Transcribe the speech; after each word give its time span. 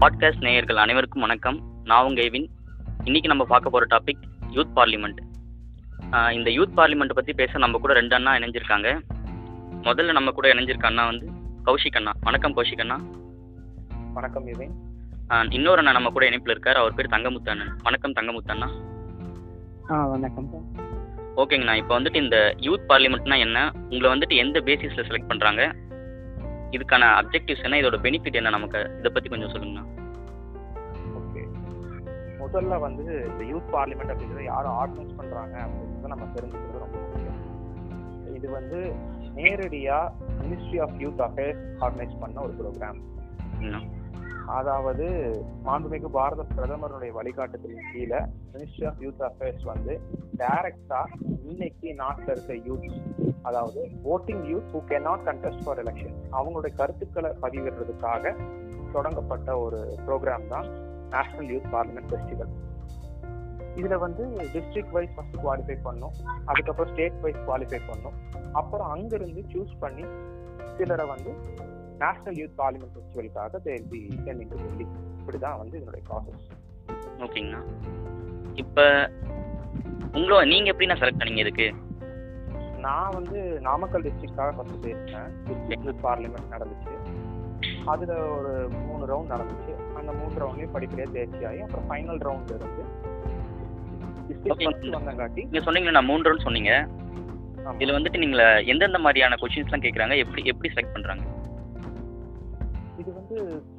Podcast 0.00 0.40
நேயர்கள் 0.40 0.76
அனைவருக்கும் 0.76 1.20
வணக்கம். 1.20 1.62
நான் 1.84 2.04
உங்கள் 2.04 2.24
எவின். 2.24 2.50
இன்னைக்கு 3.04 3.28
நம்ம 3.28 3.44
பார்க்க 3.44 3.70
போகிற 3.70 3.98
டாபிக் 3.98 4.54
யூத் 4.54 4.70
பார்லிமெண்ட் 4.76 6.32
இந்த 6.32 6.50
யூத் 6.50 6.78
பார்லிமெண்ட் 6.78 7.12
பற்றி 7.12 7.32
பேச 7.32 7.58
நம்ம 7.58 7.78
கூட 7.78 7.92
ரெண்டு 7.92 8.14
அண்ணா 8.14 8.34
இணைஞ்சிருக்காங்க. 8.34 9.00
முதல்ல 9.82 10.12
நம்ம 10.12 10.30
கூட 10.30 10.54
இணைஞ்சிருக்க 10.54 10.86
அண்ணா 10.86 11.06
வந்து 11.06 11.30
கௌஷிக் 11.64 11.96
அண்ணா. 11.96 12.12
வணக்கம் 12.20 12.56
கௌஷிக் 12.56 12.80
அண்ணா. 12.80 13.00
வணக்கம் 14.14 14.46
ஆஹ் 15.28 15.54
இன்னொரு 15.54 15.78
அண்ணா 15.78 15.92
நம்ம 15.92 16.10
கூட 16.10 16.26
இணைப்பில் 16.26 16.50
இருக்கார். 16.50 16.76
அவர் 16.76 16.94
பேர் 16.94 17.06
தங்கமுத்து 17.06 17.48
அண்ணன் 17.48 17.76
வணக்கம் 17.82 18.12
தங்கமுத்து 18.12 18.50
அண்ணா 18.50 18.70
ஆ 19.90 20.06
வணக்கம் 20.06 20.50
ஓகேங்கண்ணா. 21.36 21.74
இப்போ 21.74 22.00
வந்துட்டு 22.00 22.22
இந்த 22.22 22.54
யூத் 22.56 22.84
பார்லிமெண்ட்னா 22.88 23.38
என்ன? 23.38 23.72
உங்களை 23.74 24.18
வந்துட்டு 24.18 24.36
எந்த 24.36 24.60
பேசிஸில் 24.60 25.08
செலக்ட் 25.08 25.28
பண்ணுறாங்க 25.28 25.72
இதுக்கான 26.76 27.04
அப்ஜெக்டிவ்ஸ் 27.20 27.64
என்ன? 27.66 27.80
இதோட 27.82 27.98
பெனிஃபிட் 28.06 28.38
என்ன? 28.40 28.50
நமக்கு 28.50 28.80
இதை 28.98 29.10
பற்றி 29.14 29.28
கொஞ்சம் 29.28 29.52
சொல்லுங்கண்ணா. 29.54 29.84
ஓகே 31.18 31.42
முதல்ல 32.42 32.78
வந்து 32.86 33.04
இந்த 33.30 33.42
யூத் 33.52 33.70
பார்லிமெண்ட் 33.76 34.12
அப்படிங்கிறத 34.14 34.44
யாரும் 34.44 34.76
ஆர்கனைஸ் 34.82 35.18
பண்றாங்க 35.20 35.56
அப்படிங்கிறத 35.64 36.10
நம்ம 36.14 36.26
தெரிஞ்சுக்கிறது 36.36 36.84
ரொம்ப 36.84 36.98
முக்கியம். 37.04 37.38
இது 38.38 38.48
வந்து 38.50 38.80
நேரடியா 39.38 39.98
ministry 40.40 40.78
of 40.84 40.96
youth 41.04 41.22
affairs 41.26 41.62
organise 41.84 42.20
பண்ண 42.20 42.40
ஒரு 42.40 42.54
ப்ரோக்ராம் 42.60 43.00
அதாவது 44.48 45.06
மாண்புமிகு 45.64 46.08
பாரத 46.08 46.42
பிரதமருடைய 46.52 47.10
வழிகாட்டுதலின் 47.12 47.88
கீழே 47.92 48.20
மினிஸ்ட்ரி 48.52 48.84
ஆஃப் 48.84 49.00
யூத் 49.02 49.22
அஃபேர்ஸ் 49.22 49.64
வந்து 49.64 49.94
டைரக்டா 50.36 51.00
இன்னைக்கு 51.42 51.88
நாட்டில் 51.94 52.32
இருக்க 52.34 52.54
யூத் 52.68 52.86
அதாவது 53.42 53.82
voting 54.04 54.44
youth 54.52 54.70
who 54.72 54.80
can 54.88 55.02
not 55.02 55.26
contest 55.26 55.64
for 55.64 55.80
election 55.80 56.16
அவங்களுடைய 56.32 56.72
கருத்துக்களை 56.76 57.32
பதிவிடுறதுக்காக 57.42 58.34
தொடங்கப்பட்ட 58.92 59.58
ஒரு 59.58 59.80
ப்ரோக்ராம் 60.06 60.48
தான் 60.48 60.68
நேஷனல் 61.08 61.50
யூத் 61.50 61.70
பார்லிமெண்ட் 61.72 62.10
ஃபெஸ்டிவல் 62.12 62.54
இதுல 63.76 63.96
வந்து 63.98 64.22
டிஸ்ட்ரிக்ட் 64.54 64.92
வைஸ் 64.92 65.14
ஃபர்ஸ்ட் 65.16 65.38
குவாலிஃபை 65.42 65.76
பண்ணும் 65.82 66.14
அதுக்கப்புறம் 66.44 66.90
ஸ்டேட் 66.92 67.20
வைஸ் 67.20 67.42
குவாலிஃபை 67.48 67.80
பண்ணும். 67.88 68.16
அப்புறம் 68.52 68.88
அங்கிருந்து 68.90 69.42
சூஸ் 69.52 69.74
பண்ணி 69.80 70.04
சிலரை 70.76 71.06
வந்து 71.06 71.32
நேஷனல் 72.02 72.38
யூத் 72.40 72.56
பார்லிமெண்ட் 72.60 72.94
ஃபெஸ்டிவலுக்காக 72.94 73.60
தேர்வி 73.68 74.00
சென்டிங் 74.26 74.50
டு 74.52 74.58
டெல்லி 74.62 74.86
இப்படிதான் 75.20 75.58
வந்து 75.62 75.76
இதனுடைய 75.80 76.02
ப்ராசஸ் 76.08 76.46
ஓகேங்கண்ணா 77.26 77.62
இப்போ 78.62 78.84
உங்களோட 80.18 80.42
நீங்கள் 80.52 80.72
எப்படிண்ணா 80.72 80.98
செலக்ட் 81.00 81.20
பண்ணீங்க 81.20 81.44
இதுக்கு? 81.44 81.66
நான் 82.84 83.14
வந்து 83.16 83.38
நாமக்கல் 83.66 84.04
டிஸ்ட்ரிக்டாக 84.06 84.52
ஃபர்ஸ்ட் 84.56 84.82
போயிருந்தேன் 84.84 85.30
யூத் 85.86 86.02
பார்லிமெண்ட் 86.06 86.52
நடந்துச்சு. 86.54 86.94
அதுல 87.92 88.12
ஒரு 88.36 88.52
மூணு 88.86 89.02
ரவுண்ட் 89.10 89.32
நடந்துச்சு. 89.34 89.72
அந்த 89.98 90.10
மூணு 90.20 90.34
ரவுண்ட்லயும் 90.42 90.74
படிப்படியாக 90.76 91.12
தேர்ச்சி 91.16 91.44
ஆகி 91.50 91.60
அப்புறம் 91.66 91.86
ஃபைனல் 91.90 92.20
ரவுண்ட் 92.28 92.54
இருந்து 92.56 92.84
வந்தங்காட்டி 94.98 95.42
நீங்கள் 95.44 95.66
சொன்னீங்களா 95.68 96.02
மூணு 96.10 96.22
ரவுண்ட் 96.26 96.46
சொன்னீங்க. 96.48 96.72
இதில் 97.80 97.96
வந்துட்டு 97.96 98.22
நீங்கள் 98.24 98.64
எந்தெந்த 98.72 98.98
மாதிரியான 99.04 99.38
கொஷின்ஸ்லாம் 99.42 99.84
கேட்குறாங்க 99.86 100.16
எப்படி 100.24 100.42
எப்படி 100.52 100.68
செலக்ட் 100.74 100.94
பண்ணுறாங்க 100.96 101.24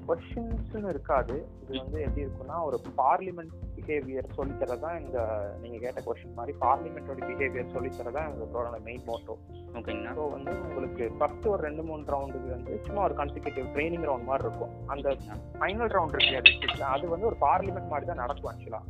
கொஷின்ஸ்னு 0.07 0.89
இருக்காது. 0.93 1.35
இது 1.63 1.71
வந்து 1.81 1.97
எப்படி 2.05 2.23
இருக்கும்னா 2.25 2.57
ஒரு 2.67 2.77
பார்லிமெண்ட் 2.99 3.53
பிஹேவியர் 3.75 4.27
சொல்லித்தரதான் 4.37 4.97
இந்த 5.03 5.19
நீங்க 5.61 5.77
கேட்ட 5.83 6.01
கொஷின் 6.07 6.35
மாதிரி 6.39 6.53
பார்லிமெண்டோட 6.65 7.19
பிஹேவியர் 7.29 7.73
சொல்லித்தரதான் 7.75 8.27
எங்களோட 8.29 8.79
மெயின் 8.87 9.05
மோட்டோ 9.09 9.35
ஓகேங்கண்ணா. 9.77 10.13
ஸோ 10.19 10.25
வந்து 10.35 10.53
உங்களுக்கு 10.67 11.05
ஃபர்ஸ்ட் 11.17 11.47
ஒரு 11.53 11.61
ரெண்டு 11.67 11.85
மூணு 11.89 12.11
ரவுண்டுக்கு 12.15 12.49
வந்து 12.55 12.75
சும்மா 12.87 13.01
ஒரு 13.07 13.17
கன்சிக்யூட்டிவ் 13.21 13.67
ட்ரைனிங் 13.75 14.07
ரவுண்ட் 14.09 14.29
மாதிரி 14.29 14.47
இருக்கும். 14.47 14.75
அந்த 14.93 15.15
ஃபைனல் 15.59 15.93
ரவுண்ட் 15.97 16.15
இருக்கு 16.17 16.45
டிஸ்ட்ரிக்ட்ல 16.47 16.87
அது 16.95 17.13
வந்து 17.15 17.29
ஒரு 17.31 17.39
பார்லிமெண்ட் 17.47 17.91
மாதிரி 17.93 18.07
தான் 18.11 18.23
நடக்கும் 18.25 18.51
ஆக்சுவலா 18.53 18.81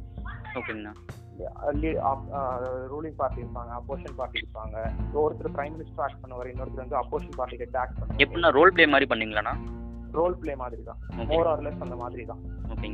ஓகேங்கண்ணா. 0.60 0.94
ரூலிங் 2.94 3.18
பார்ட்டி 3.20 3.44
இருப்பாங்க 3.44 3.72
அப்போசிஷன் 3.80 4.18
பார்ட்டி 4.22 4.42
இருப்பாங்க. 4.42 4.78
ஒருத்தர் 5.24 5.54
பிரைம் 5.58 5.76
மினிஸ்டர் 5.76 6.04
ஆக்ட் 6.06 6.22
பண்ணுவார் 6.24 6.50
இன்னொருத்தர் 6.54 6.86
வந்து 6.86 6.98
அப்போசிஷன் 7.02 7.38
பார்ட்டி 7.42 7.60
ஹெட் 7.62 7.78
ஆக்ட் 7.82 8.00
பண்ணுவாங்க 8.00 8.24
எப்படின்னா 8.26 8.52
ரோல் 8.58 8.74
ப்ளே 8.78 8.88
மாதிரி 8.94 9.10
பண்ணீங்களாண்ணா 9.12 9.54
ரோல் 10.14 10.38
பிளே 10.42 10.54
மாதிரி 10.56 10.84
தான் 10.84 11.00
மோர் 11.32 11.48
ஆர்லெஸ் 11.48 11.84
அந்த 11.86 11.96
மாதிரி 11.96 12.24
தான் 12.26 12.42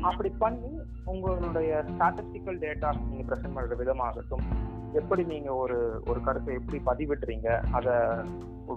அப்படி 0.10 0.30
பண்ணி 0.40 0.72
உங்களுடைய 1.06 1.84
ஸ்டாட்டிஸ்டிக்கல் 1.90 2.62
டேட்டா 2.64 2.90
நீங்க 3.02 3.26
ப்ரெசென்ட் 3.30 3.58
பண்ற 3.58 3.76
விதமாகட்டும் 3.76 4.46
எப்படி 5.00 5.24
நீங்க 5.32 5.50
ஒரு 5.56 5.78
ஒரு 6.10 6.20
கருத்தை 6.22 6.52
எப்படி 6.60 6.78
பதிவிடுறீங்க 6.86 7.48
அதை 7.78 7.94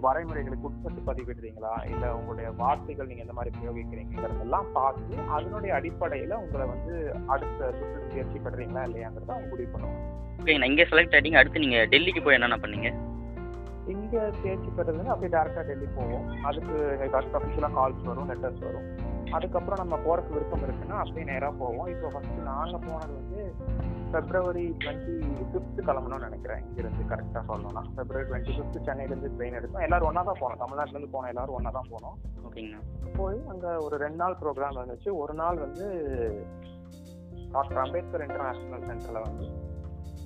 வரைமுறைகளுக்கு 0.04 0.69
உட்பட்டு 0.69 1.00
பதிவிடுறீங்களா 1.06 1.75
இல்ல 1.91 2.04
உங்களுடைய 2.16 2.49
வார்த்தைகள் 2.59 3.09
நீங்க 3.10 3.25
எந்த 3.26 3.37
மாதிரி 3.38 3.53
பிரயோகிக்கிறீங்கிறதெல்லாம் 3.56 4.69
பார்த்து 4.72 5.15
அதனுடைய 5.37 5.72
அடிப்படையில 5.78 6.38
உங்களை 6.44 6.66
வந்து 6.66 6.94
அடுத்த 7.26 7.70
சுற்று 7.78 8.09
தேர்ச்சி 8.09 8.41
பெறீங்களா 8.47 8.82
இல்லையாங்கிறத 8.88 9.32
அவங்க 9.34 9.50
முடிவு 9.53 9.70
பண்ணுவாங்க. 9.75 10.03
ஓகேங்கண்ணா 10.41 10.70
இங்கே 10.72 10.87
செலக்ட் 10.91 11.15
ஆகிட்டீங்க 11.15 11.41
அடுத்து 11.41 11.65
நீங்கள் 11.65 11.88
டெல்லிக்கு 11.94 12.22
போய் 12.22 12.37
என்னென்ன 12.37 12.59
பண்ணீங்க? 12.65 12.91
இங்க 13.88 14.31
தேர்ச்சி 14.43 14.71
பெறதுன்னு 14.76 15.12
அப்படியே 15.15 15.41
டேரக்டா 15.41 15.62
டெல்லி 15.66 15.88
போவோம். 15.97 16.26
அதுக்கு 16.43 16.76
ஏதாச்சும் 17.04 17.37
அஃபிஷியலா 17.38 17.71
கால்ஸ் 17.78 18.04
வரும் 18.04 18.31
லெட்டர்ஸ் 18.31 18.65
வரும். 18.65 19.16
அதுக்கப்புறம் 19.31 19.88
நம்ம 19.88 19.97
போறதுக்கு 19.97 20.32
விருப்பம் 20.32 20.62
இருக்குன்னா 20.62 20.97
அப்படியே 21.03 21.25
நேரா 21.25 21.50
போவோம். 21.50 21.87
இப்போ 21.87 22.09
ஃபர்ஸ்ட் 22.09 22.38
நாங்க 22.43 22.78
போனது 22.78 23.15
வந்து 23.15 23.54
பிப்ரவரி 24.12 24.76
டுவெண்ட்டி 24.84 25.15
ஃபிஃப்த் 25.50 25.81
கிளம்பணும்னு 25.88 26.26
நினைக்கிறேன். 26.28 26.62
இங்கிருந்து 26.66 27.03
கரெக்டாக 27.15 27.43
சொல்லணும்னா. 27.49 27.82
பிப்ரவரி 27.97 28.28
டுவெண்ட்டி 28.31 28.54
ஃபிஃப்த் 28.56 28.87
சென்னையிலேருந்து 28.87 29.31
ட்ரெயின் 29.38 29.59
எடுத்தோம். 29.59 29.82
எல்லாரும் 29.82 30.09
ஒன்றா 30.09 30.22
தான் 30.22 30.41
போனோம். 30.41 30.60
தமிழ்நாட்டிலேருந்து 30.65 31.12
போனோம் 31.12 31.26
எல்லாரும் 31.26 31.55
ஒன்றா 31.55 31.70
தான் 31.70 31.91
போனோம். 31.91 32.16
ஓகேங்கண்ணா. 32.49 32.81
போய் 33.16 33.43
அங்கே 33.49 33.66
ஒரு 33.66 33.97
ரெண்டு 33.97 34.16
நாள் 34.16 34.37
ப்ரோக்ராம் 34.41 34.78
இருந்துச்சு. 34.81 35.12
ஒரு 35.12 35.34
நாள் 35.34 35.59
வந்து 35.59 35.87
டாக்டர் 37.53 37.78
அம்பேத்கர் 37.78 38.26
இன்டர்நேஷனல் 38.26 38.87
சென்டரில் 38.88 39.22
வந்து 39.22 39.47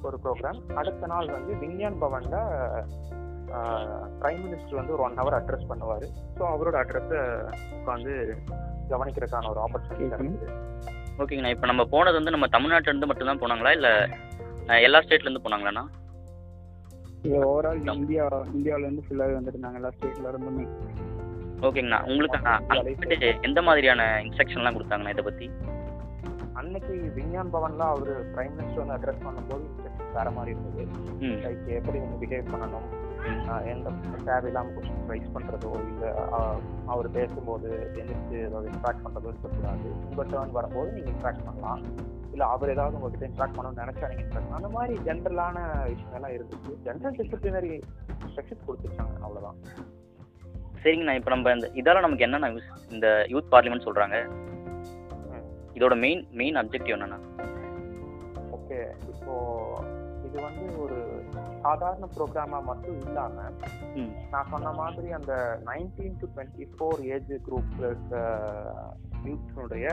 ஒரு 0.03 0.19
ப்ரோக்ராம் 0.23 0.75
அடுத்த 0.75 1.06
நாள் 1.06 1.31
வந்து 1.31 1.55
விஞ்ஞான் 1.55 1.99
பவனில் 2.00 2.41
பிரைம் 4.20 4.42
மினிஸ்டர் 4.44 4.80
வந்து 4.80 4.92
ஒரு 4.92 5.02
ஒன் 5.02 5.18
ஹவர் 5.20 5.36
அட்ரஸ் 5.38 5.70
பண்ணுவார். 5.70 6.06
ஸோ 6.38 6.42
அவரோட 6.52 6.76
அட்ரஸை 6.82 7.20
உட்காந்து 7.78 8.12
கவனிக்கிறதுக்கான 8.90 9.50
ஒரு 9.50 9.60
ஆப்பர்ச்சுனிட்டி 9.60 10.08
கிடைக்குது 10.12 10.48
ஓகேங்கண்ணா 11.18 11.54
இப்போ 11.54 11.66
நம்ம 11.66 11.82
போனது 11.84 12.18
வந்து 12.18 12.34
நம்ம 12.36 12.46
தமிழ்நாட்டிலேருந்து 12.46 13.10
மட்டும்தான் 13.10 13.42
போனாங்களா? 13.42 13.72
இல்லை 13.72 13.92
எல்லா 14.82 15.00
ஸ்டேட்லேருந்து 15.02 15.44
போனாங்களாண்ணா? 15.44 15.84
இது 17.24 17.34
ஓவரால் 17.48 17.82
இந்தியா 17.94 18.24
இந்தியாவுல 18.54 18.86
இருந்து 18.86 19.04
ஃபுல்லாவே 19.06 19.34
வந்துருந்தாங்க. 19.38 19.76
எல்லா 19.76 19.92
ஸ்டேட்ல 19.96 20.30
இருந்துமே. 20.32 20.64
ஓகேங்கண்ணா 21.66 22.00
உங்களுக்கு 22.10 23.28
எந்த 23.48 23.60
மாதிரியான 23.62 24.02
இன்ஸ்ட்ரக்ஷன்லாம் 24.24 24.76
கொடுத்தாங்கண்ணா 24.78 25.14
இதை 25.14 25.24
பற்றி 25.24 25.48
அன்னைக்கு 26.60 26.94
விஞ்ஞான் 27.14 27.52
பவன்ல 27.54 27.84
அவர் 27.92 28.10
பிரைம் 28.32 28.56
மினிஸ்டர் 28.56 28.82
வந்து 28.82 28.96
அட்ரஸ் 28.96 29.22
பண்ணும்போது 29.26 29.64
வேற 30.16 30.30
மாதிரி 30.30 30.50
இருந்தது. 30.54 30.82
ம். 31.20 31.38
லைக் 31.44 31.69
எப்படி 31.78 31.98
வந்து 31.98 32.19
பிஹேவ் 32.22 32.50
பண்ணணும்? 32.52 32.88
எந்த 33.72 33.91
தேவையில்லாம 34.28 34.72
கொஸ்டின் 34.77 35.09
ரைஸ் 35.10 35.33
பண்றதோ 35.34 35.71
இல்ல 35.91 36.06
அவர் 36.87 37.09
பேசும்போது 37.10 37.69
எந்திரிச்சு 37.99 38.37
ஏதாவது 38.47 38.71
இன்ட்ராக்ட் 38.72 39.05
பண்றதோ 39.05 39.31
இருக்கக்கூடாது. 39.33 39.88
உங்க 40.09 40.25
டேர்ன் 40.33 40.56
வரும்போது 40.59 40.91
நீங்க 40.97 41.10
இன்ட்ராக்ட் 41.10 41.44
பண்ணலாம். 41.49 41.82
இல்ல 42.32 42.44
அவர் 42.44 42.72
ஏதாவது 42.75 42.97
உங்ககிட்ட 42.99 43.27
இன்ட்ராக்ட் 43.31 43.56
பண்ணணும்னு 43.56 43.82
நினைச்சா 43.84 44.09
நீங்க 44.09 44.25
இன்ட்ராக்ட் 44.27 44.50
பண்ணலாம். 44.50 44.61
அந்த 44.62 44.69
மாதிரி 44.77 44.94
ஜென்ரலான 45.09 45.56
விஷயங்கள்லாம் 45.93 46.37
இருந்துச்சு. 46.37 46.72
ஜென்ரல் 46.87 47.19
டிசிப்ளினரி 47.21 47.72
இன்ஸ்ட்ரக்ஷன்ஸ் 48.22 48.66
கொடுத்துருக்காங்க. 48.69 49.16
அவ்வளவுதான். 49.22 49.59
சரிங்கண்ணா 50.82 51.15
இப்போ 51.19 51.31
நம்ம 51.31 51.53
இந்த 51.56 51.69
இதால 51.81 52.00
நமக்கு 52.00 52.25
என்னென்ன 52.27 52.50
யூஸ் 52.55 52.71
இந்த 52.91 53.09
யூத் 53.32 53.53
பார்லிமெண்ட் 53.53 53.87
சொல்கிறாங்க. 53.88 54.16
இதோட 55.78 55.94
மெயின் 56.05 56.22
மெயின் 56.41 56.56
அப்ஜெக்டிவ் 56.62 56.97
என்னண்ணா 56.97 57.19
ஓகே 58.56 58.78
இப்போ 59.12 59.34
இது 60.27 60.37
வந்து 60.47 60.65
ஒரு 60.84 60.99
சாதாரண 61.62 62.06
ப்ரோக்ராமா 62.17 62.59
மட்டும் 62.62 62.99
இல்லாம 63.00 63.45
நான் 64.31 64.50
சொன்ன 64.50 64.73
மாதிரி 64.73 65.09
அந்த 65.11 65.32
nineteen 65.64 66.19
to 66.20 66.26
twenty 66.35 66.64
four 66.73 67.03
age 67.14 67.31
இருக்க 67.32 68.20
யூத்னுடைய 69.25 69.87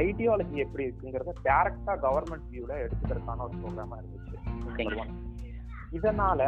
ஐடியாலஜி 0.00 0.56
எப்படி 0.64 0.84
இருக்குங்கிறத 0.86 1.34
டேரக்டா 1.48 1.94
கவர்மெண்ட் 2.06 2.48
வியூல 2.52 2.72
எடுத்துக்கிறதுக்கான 2.84 3.44
ஒரு 3.46 3.54
ப்ரோக்ராமா 3.62 3.96
இருந்துச்சு. 4.00 4.36
இதனால 5.92 6.40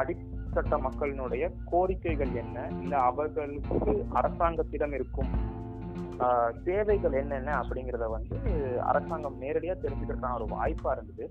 அடித்தட்ட 0.00 0.76
மக்களினுடைய 0.86 1.44
கோரிக்கைகள் 1.72 2.32
என்ன? 2.42 2.58
இல்ல 2.82 2.94
அவர்களுக்கு 3.08 3.94
அரசாங்கத்திடம் 4.12 4.96
இருக்கும் 4.98 5.32
தேவைகள் 6.64 7.16
என்னென்ன 7.20 7.50
அப்படிங்கறத 7.60 8.06
வந்து 8.14 8.38
அரசாங்கம் 8.90 9.40
நேரடியா 9.42 9.74
தெரிஞ்சுக்கிறதுக்கான 9.82 10.38
ஒரு 10.40 10.48
வாய்ப்பா 10.54 10.92
இருந்தது. 10.96 11.26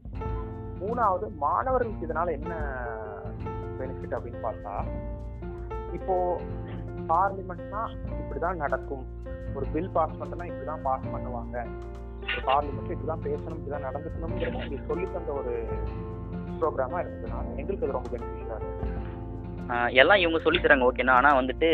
மூணாவது 0.82 1.30
மாணவர்களுக்கு 1.38 2.08
இதனால 2.08 2.32
என்ன 2.32 2.54
பெனிஃபிட் 3.80 4.16
அப்படின்னு 4.18 4.42
பார்த்தா 4.44 4.74
இப்போ 5.94 6.16
பார்லிமெண்ட்னா 7.10 7.82
இப்படிதான் 8.22 8.56
நடக்கும். 8.56 9.06
ஒரு 9.56 9.66
பில் 9.74 9.90
பாஸ் 9.90 10.18
பண்ணனா 10.20 10.46
இப்படிதான் 10.46 10.82
பாஸ் 10.82 11.12
பண்ணுவாங்க. 11.14 11.56
ஒரு 12.24 12.42
பார்லிமெண்ட்ல 12.46 12.94
இப்படிதான் 12.94 13.24
பேசணும் 13.24 13.58
இப்படிதான் 13.58 13.88
நடந்துக்கணுங்கிறத 13.88 14.58
எங்களுக்கு 14.58 14.88
சொல்லி 14.88 15.06
தந்த 15.12 15.32
ஒரு 15.34 15.54
ப்ரோக்ராமா 16.60 17.00
இருந்ததுனால 17.00 17.46
எங்களுக்கு 17.58 17.86
அது 17.86 17.92
ரொம்ப 17.92 18.10
பெனிஃபிஷியலா 18.10 18.58
இருக்கு 18.60 19.96
எல்லாம் 19.96 20.18
இவங்க 20.18 20.40
சொல்லி 20.40 20.60
தராங்க 20.60 20.90
ஓகேண்ணா 20.90 21.14
ஆனால் 21.14 21.36
வந்துட்டு 21.36 21.70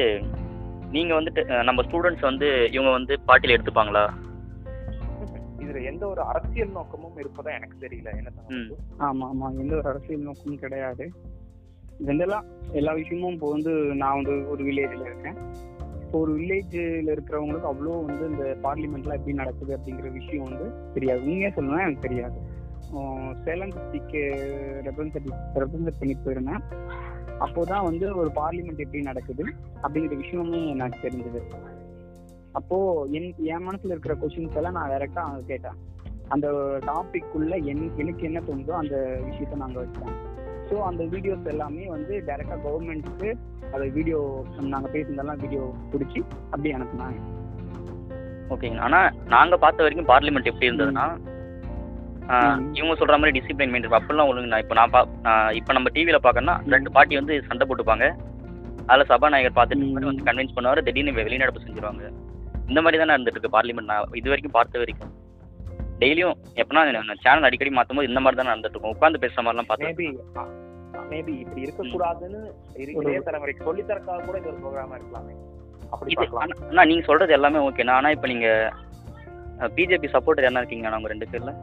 நீங்கள் 0.91 1.17
வந்துட்டு 1.19 1.63
நம்ம 1.63 1.81
ஸ்டூடெண்ட்ஸ் 1.81 2.21
வந்து 2.21 2.47
இவங்க 2.71 2.91
வந்து 2.91 3.19
பாட்டியில் 3.25 3.55
எடுத்துப்பாங்களா? 3.55 4.03
இதுல 5.73 5.83
எந்த 5.83 6.07
ஒரு 6.07 6.21
அரசியல் 6.21 6.71
நோக்கமும் 6.71 7.17
இருப்பதா 7.17 7.51
எனக்கு 7.53 7.77
தெரியல. 7.79 8.09
என்ன? 8.17 8.31
ஆமா 8.99 9.27
ஆமா. 9.31 9.59
எந்த 9.59 9.75
ஒரு 9.75 9.87
அரசியல் 9.89 10.21
நோக்கமும் 10.21 10.59
கிடையாது. 10.59 11.11
ஜென்ரலா 12.05 12.39
எல்லா 12.71 12.93
விஷயமும் 12.93 13.33
இப்போ 13.33 13.49
வந்து 13.49 13.71
நான் 13.71 14.13
வந்து 14.13 14.49
ஒரு 14.49 14.63
வில்லேஜ்ல 14.63 15.05
இருக்கேன். 15.05 15.37
இப்போ 16.01 16.19
ஒரு 16.19 16.31
வில்லேஜில் 16.37 17.11
இருக்கிறவங்களுக்கு 17.13 17.69
அவ்வளோ 17.71 18.05
வந்து 18.05 18.25
இந்த 18.29 18.57
பார்லிமெண்ட்லாம் 18.63 19.17
எப்படி 19.19 19.33
நடக்குது 19.33 19.77
அப்படிங்கிற 19.77 20.11
விஷயம் 20.11 20.43
வந்து 20.43 20.91
தெரியாது. 20.93 21.21
உண்மையா 21.21 21.47
சொல்லணும்னா 21.47 21.85
எனக்கு 21.85 22.07
தெரியாது. 22.07 22.39
சேலம் 23.43 23.69
டிஸ்ட்ரிக்ட் 23.69 24.17
ரெப்ரசன்ட் 24.87 25.29
ரெப்ரசன்ட் 25.55 25.99
பண்ணி 25.99 26.15
போயிருந்தேன். 26.25 26.63
அப்போதான் 27.39 27.83
வந்து 27.83 28.15
ஒரு 28.15 28.31
பார்லிமெண்ட் 28.35 28.83
எப்படி 28.85 29.01
நடக்குது 29.01 29.45
அப்படிங்கிற 29.83 30.15
விஷயமே 30.15 30.69
எனக்கு 30.69 30.99
தெரிஞ்சது. 31.07 31.41
அப்போ 32.59 32.77
என் 33.17 33.27
என் 33.53 33.65
மனசுல 33.67 33.93
இருக்கிற 33.93 34.15
கொஷின்ஸ் 34.21 34.57
எல்லாம் 34.59 34.77
நான் 34.77 34.91
டைரக்டா 34.93 35.21
அவங்க 35.25 35.41
கேட்டேன். 35.51 35.77
அந்த 36.33 36.47
டாபிக் 36.89 37.33
உள்ள 37.37 37.53
என் 37.71 37.83
எனக்கு 38.01 38.23
என்ன 38.29 38.39
தோணுதோ 38.47 38.73
அந்த 38.81 38.95
விஷயத்த 39.27 39.63
நாங்க 39.63 39.77
வச்சோம் 39.83 40.13
ஸோ 40.69 40.75
அந்த 40.89 41.03
வீடியோஸ் 41.13 41.49
எல்லாமே 41.53 41.85
வந்து 41.95 42.13
டைரக்டா 42.27 42.57
கவர்மெண்ட்டுக்கு 42.65 43.29
அதை 43.75 43.85
வீடியோ 43.97 44.19
நாங்க 44.73 44.89
பேசுனதெல்லாம் 44.95 45.41
வீடியோ 45.43 45.63
பிடிச்சி 45.91 46.19
அப்படியே 46.51 46.73
அனுப்புனாங்க. 46.77 47.19
ஓகேங்க 48.53 48.79
ஆனால் 48.87 49.09
நாங்கள் 49.35 49.61
பார்த்த 49.63 49.85
வரைக்கும் 49.85 50.11
பார்லிமெண்ட் 50.13 50.49
எப்படி 50.51 50.69
இருந்ததுன்னா. 50.69 51.05
இவங்க 52.79 52.93
சொல்கிற 52.99 53.15
மாதிரி 53.19 53.35
டிசிப்ளின் 53.37 53.71
மெயின்டைன் 53.71 53.97
அப்படிலாம் 53.99 54.29
ஒழுங்கு 54.31 54.51
நான் 54.51 54.63
இப்போ 54.63 54.75
நான் 54.79 54.93
பா 54.93 55.01
இப்போ 55.59 55.71
நம்ம 55.77 55.89
டிவியில் 55.95 56.23
பார்க்கறோன்னா 56.25 56.55
ரெண்டு 56.73 56.91
பார்ட்டி 56.97 57.19
வந்து 57.19 57.35
சண்டை 57.49 57.65
போட்டுப்பாங்க. 57.69 58.05
அதில் 58.91 59.09
சபாநாயகர் 59.11 59.57
பார்த்துட்டு 59.57 60.09
வந்து 60.11 60.27
கன்வின்ஸ் 60.29 60.55
பண்ணுவார். 60.57 60.85
திடீர்னு 60.87 61.17
வெளிநடப்பு 61.19 61.65
செஞ்சுருவாங்க. 61.65 62.13
இந்த 62.67 62.81
மாதிரி 62.81 63.05
தானே 63.05 63.23
இருந்துட்டு 63.23 63.35
இருக்கு 63.35 63.61
பார்லிமெண்ட். 63.61 63.83
நான் 63.83 64.03
இது 64.11 64.29
வரைக்கும் 64.29 64.51
பார்த்த 64.51 64.77
வரைக்கும். 64.77 65.11
டெய்லியும் 65.99 66.33
எப்பனா 66.55 67.13
சேனல் 67.21 67.43
அடிக்கடி 67.43 67.69
மாற்றும் 67.69 67.97
போது 67.97 68.07
இந்த 68.07 68.19
மாதிரி 68.19 68.43
தான் 68.43 68.55
நடந்துட்டு 68.55 68.69
இருக்கும் 68.69 68.91
உட்காந்து 68.91 69.17
பேசுகிற 69.17 69.53
மாதிரிலாம் 69.53 69.67
பார்த்து 69.67 69.87
மேபி 69.87 70.17
மேபி 71.09 71.39
இப்படி 71.39 71.61
இருக்கக்கூடாதுன்னு 71.63 72.51
இரு- 72.73 72.95
இளைய 72.95 73.19
தலைமுறைக்கு 73.19 73.63
சொல்லி 73.63 73.81
தரக்காக 73.81 74.23
கூட 74.23 74.37
இது 74.37 74.47
ஒரு 74.47 74.57
ப்ரோக்ராமா 74.57 75.01
இருக்கலாமே. 75.01 75.33
அப்படி 75.89 76.11
இது 76.11 76.21
பார்க்கலாம். 76.21 76.47
ஆனா- 76.47 76.67
அண்ணா 76.67 76.85
நீங்கள் 76.85 77.05
சொல்கிறது 77.05 77.33
எல்லாமே 77.33 77.69
ஓகேண்ணா 77.69 77.89
ஆனால் 77.89 78.11
இப்போ 78.11 78.27
நீங்கள் 78.27 78.71
பிஜேபி 79.59 80.07
சப்போர்ட்டர் 80.13 80.43
என்ன 80.43 80.61
இருக்கீங்கண்ணா 80.61 80.91
அவங்க 80.91 81.07
ரெண்டு 81.07 81.27
பேரில். 81.27 81.53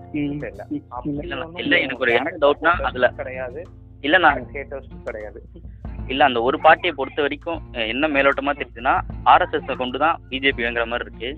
இல்ல, 1.55 1.79
எனக்கு 1.79 1.99
ஒரு 1.99 2.13
என்ன 2.13 2.37
doubtனா 2.41 2.67
அதுல- 2.67 3.09
கிடையாது. 3.09 3.63
இல்லை 4.01 4.19
நான் 4.19 4.51
கிடையாது. 5.05 5.43
இல்லை 6.13 6.25
அந்த 6.29 6.39
ஒரு 6.49 6.57
பார்ட்டியை 6.65 6.93
பொறுத்த 6.99 7.21
வரைக்கும் 7.25 7.61
என்ன 7.93 8.09
மேலோட்டமாக 8.17 8.55
தெரிஞ்சுன்னா 8.61 8.95
ஆர்எஸ்எஸ்ஸை 9.33 9.77
கொண்டு 9.83 9.99
தான் 10.05 10.17
பிஜேபி 10.31 10.65
வேங்குற 10.67 10.85
மாதிரி 10.93 11.07
இருக்கு. 11.07 11.31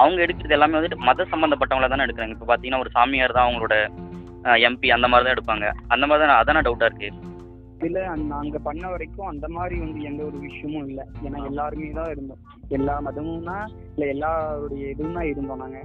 அவங்க 0.00 0.18
எடுக்கிறது 0.24 0.56
எல்லாமே 0.56 0.76
வந்துட்டு 0.78 1.04
மத 1.08 1.26
சம்மந்தப்பட்டவங்கள 1.32 1.88
தானே 1.92 2.04
எடுக்கிறாங்க. 2.06 2.34
இப்போ 2.36 2.46
பார்த்தீங்கன்னா 2.48 2.82
ஒரு 2.84 2.90
சாமியார் 2.96 3.36
தான் 3.36 3.46
அவங்களோட 3.46 3.76
எம்பி 4.68 4.88
அந்த 4.96 5.06
மாதிரி 5.12 5.26
தான் 5.26 5.36
எடுப்பாங்க. 5.36 5.68
அந்த 5.94 6.04
மாதிரி 6.06 6.26
தான் 6.26 6.40
அதான 6.42 6.62
டவுட்டாக 6.66 6.90
இருக்கு? 6.90 7.10
இல்ல 7.86 7.98
நாங்கள் 8.08 8.30
நாங்க 8.34 8.58
பண்ண 8.66 8.84
வரைக்கும் 8.92 9.30
அந்த 9.30 9.46
மாதிரி 9.56 9.76
வந்து 9.84 10.00
எந்த 10.10 10.20
ஒரு 10.28 10.38
விஷயமும் 10.44 10.86
இல்ல. 10.90 11.00
ஏன்னா 11.26 11.38
எல்லாருமே 11.50 11.88
தான் 11.98 12.12
இருந்தோம். 12.14 12.42
எல்லா 12.76 12.94
மதமும்னா 13.06 13.56
இல்ல 13.94 14.06
எல்லாருடைய 14.14 14.84
இதுவும் 14.94 15.18
தான் 15.18 15.30
இருந்தோம் 15.32 15.62
நாங்க. 15.64 15.80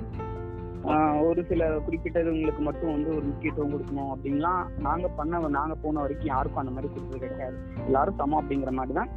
ஒரு 1.25 1.41
சில 1.49 1.63
குறிப்பிட்டவங்களுக்கு 1.85 2.61
மட்டும் 2.67 2.93
வந்து 2.93 3.09
ஒரு 3.17 3.25
முக்கியத்துவம் 3.27 3.73
கொடுக்கணும் 3.73 4.11
அப்படின்லாம் 4.13 4.61
நாங்க 4.79 5.07
பண்ண 5.17 5.41
நாங்க 5.57 5.75
போன 5.83 6.01
வரைக்கும் 6.03 6.31
யாருக்கும் 6.31 6.61
அந்த 6.61 6.73
மாதிரி 6.75 6.89
கொடுத்தது 6.93 7.19
கிடையாது 7.25 7.57
எல்லாரும் 7.87 8.19
சமம் 8.21 8.39
அப்படிங்கிற 8.41 8.71
மாதிரி 8.77 8.95
தான் 8.97 9.09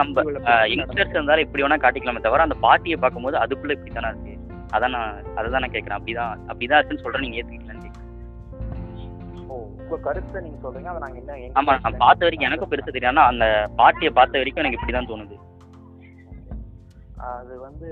நம்ம. 0.00 0.24
யங்ஸ்டர்ஸ் 0.72 1.16
இருந்தாலும் 1.16 1.44
எப்படி 1.46 1.64
வேணா 1.64 1.78
காட்டிக்கலாமே 1.82 2.24
தவிர 2.26 2.46
அந்த 2.46 2.58
பார்ட்டியை 2.64 2.98
பார்க்கும்போது 2.98 3.38
அதுக்குள்ள 3.42 3.76
இப்படி 3.76 3.92
தானே 3.92 4.10
இருக்கு. 4.12 4.34
அதான் 4.76 4.94
நான் 4.96 5.08
அதை 5.38 5.46
தான் 5.48 5.62
நான் 5.64 5.74
கேட்குறேன். 5.74 5.98
அப்படிதான் 5.98 6.32
அப்படிதான் 6.50 6.80
இருக்குன்னு 6.82 7.38
ஏற்றுக்கலான்னு 7.38 7.84
கேட்குறேன் 7.86 8.08
ஓ 9.46 9.56
உங்க 9.78 9.96
கருத்தை 10.06 10.40
நீங்க 10.44 10.58
சொல்றீங்க 10.64 10.90
அதை 10.92 11.00
நாங்க 11.04 11.18
என்ன 11.22 11.58
ஆமாம் 11.60 11.82
நான் 11.84 12.02
பார்த்த 12.04 12.26
வரைக்கும் 12.26 12.48
எனக்கும் 12.48 12.72
பெருசு 12.72 12.94
தெரியும் 12.96 13.24
அந்த 13.24 13.46
பார்ட்டியை 13.80 14.12
பார்த்த 14.18 14.40
வரைக்கும் 14.40 14.64
எனக்கு 14.64 14.78
இப்படி 14.78 14.94
தான் 14.94 15.10
தோணுது. 15.10 15.36
அது 17.32 17.54
வந்து 17.64 17.88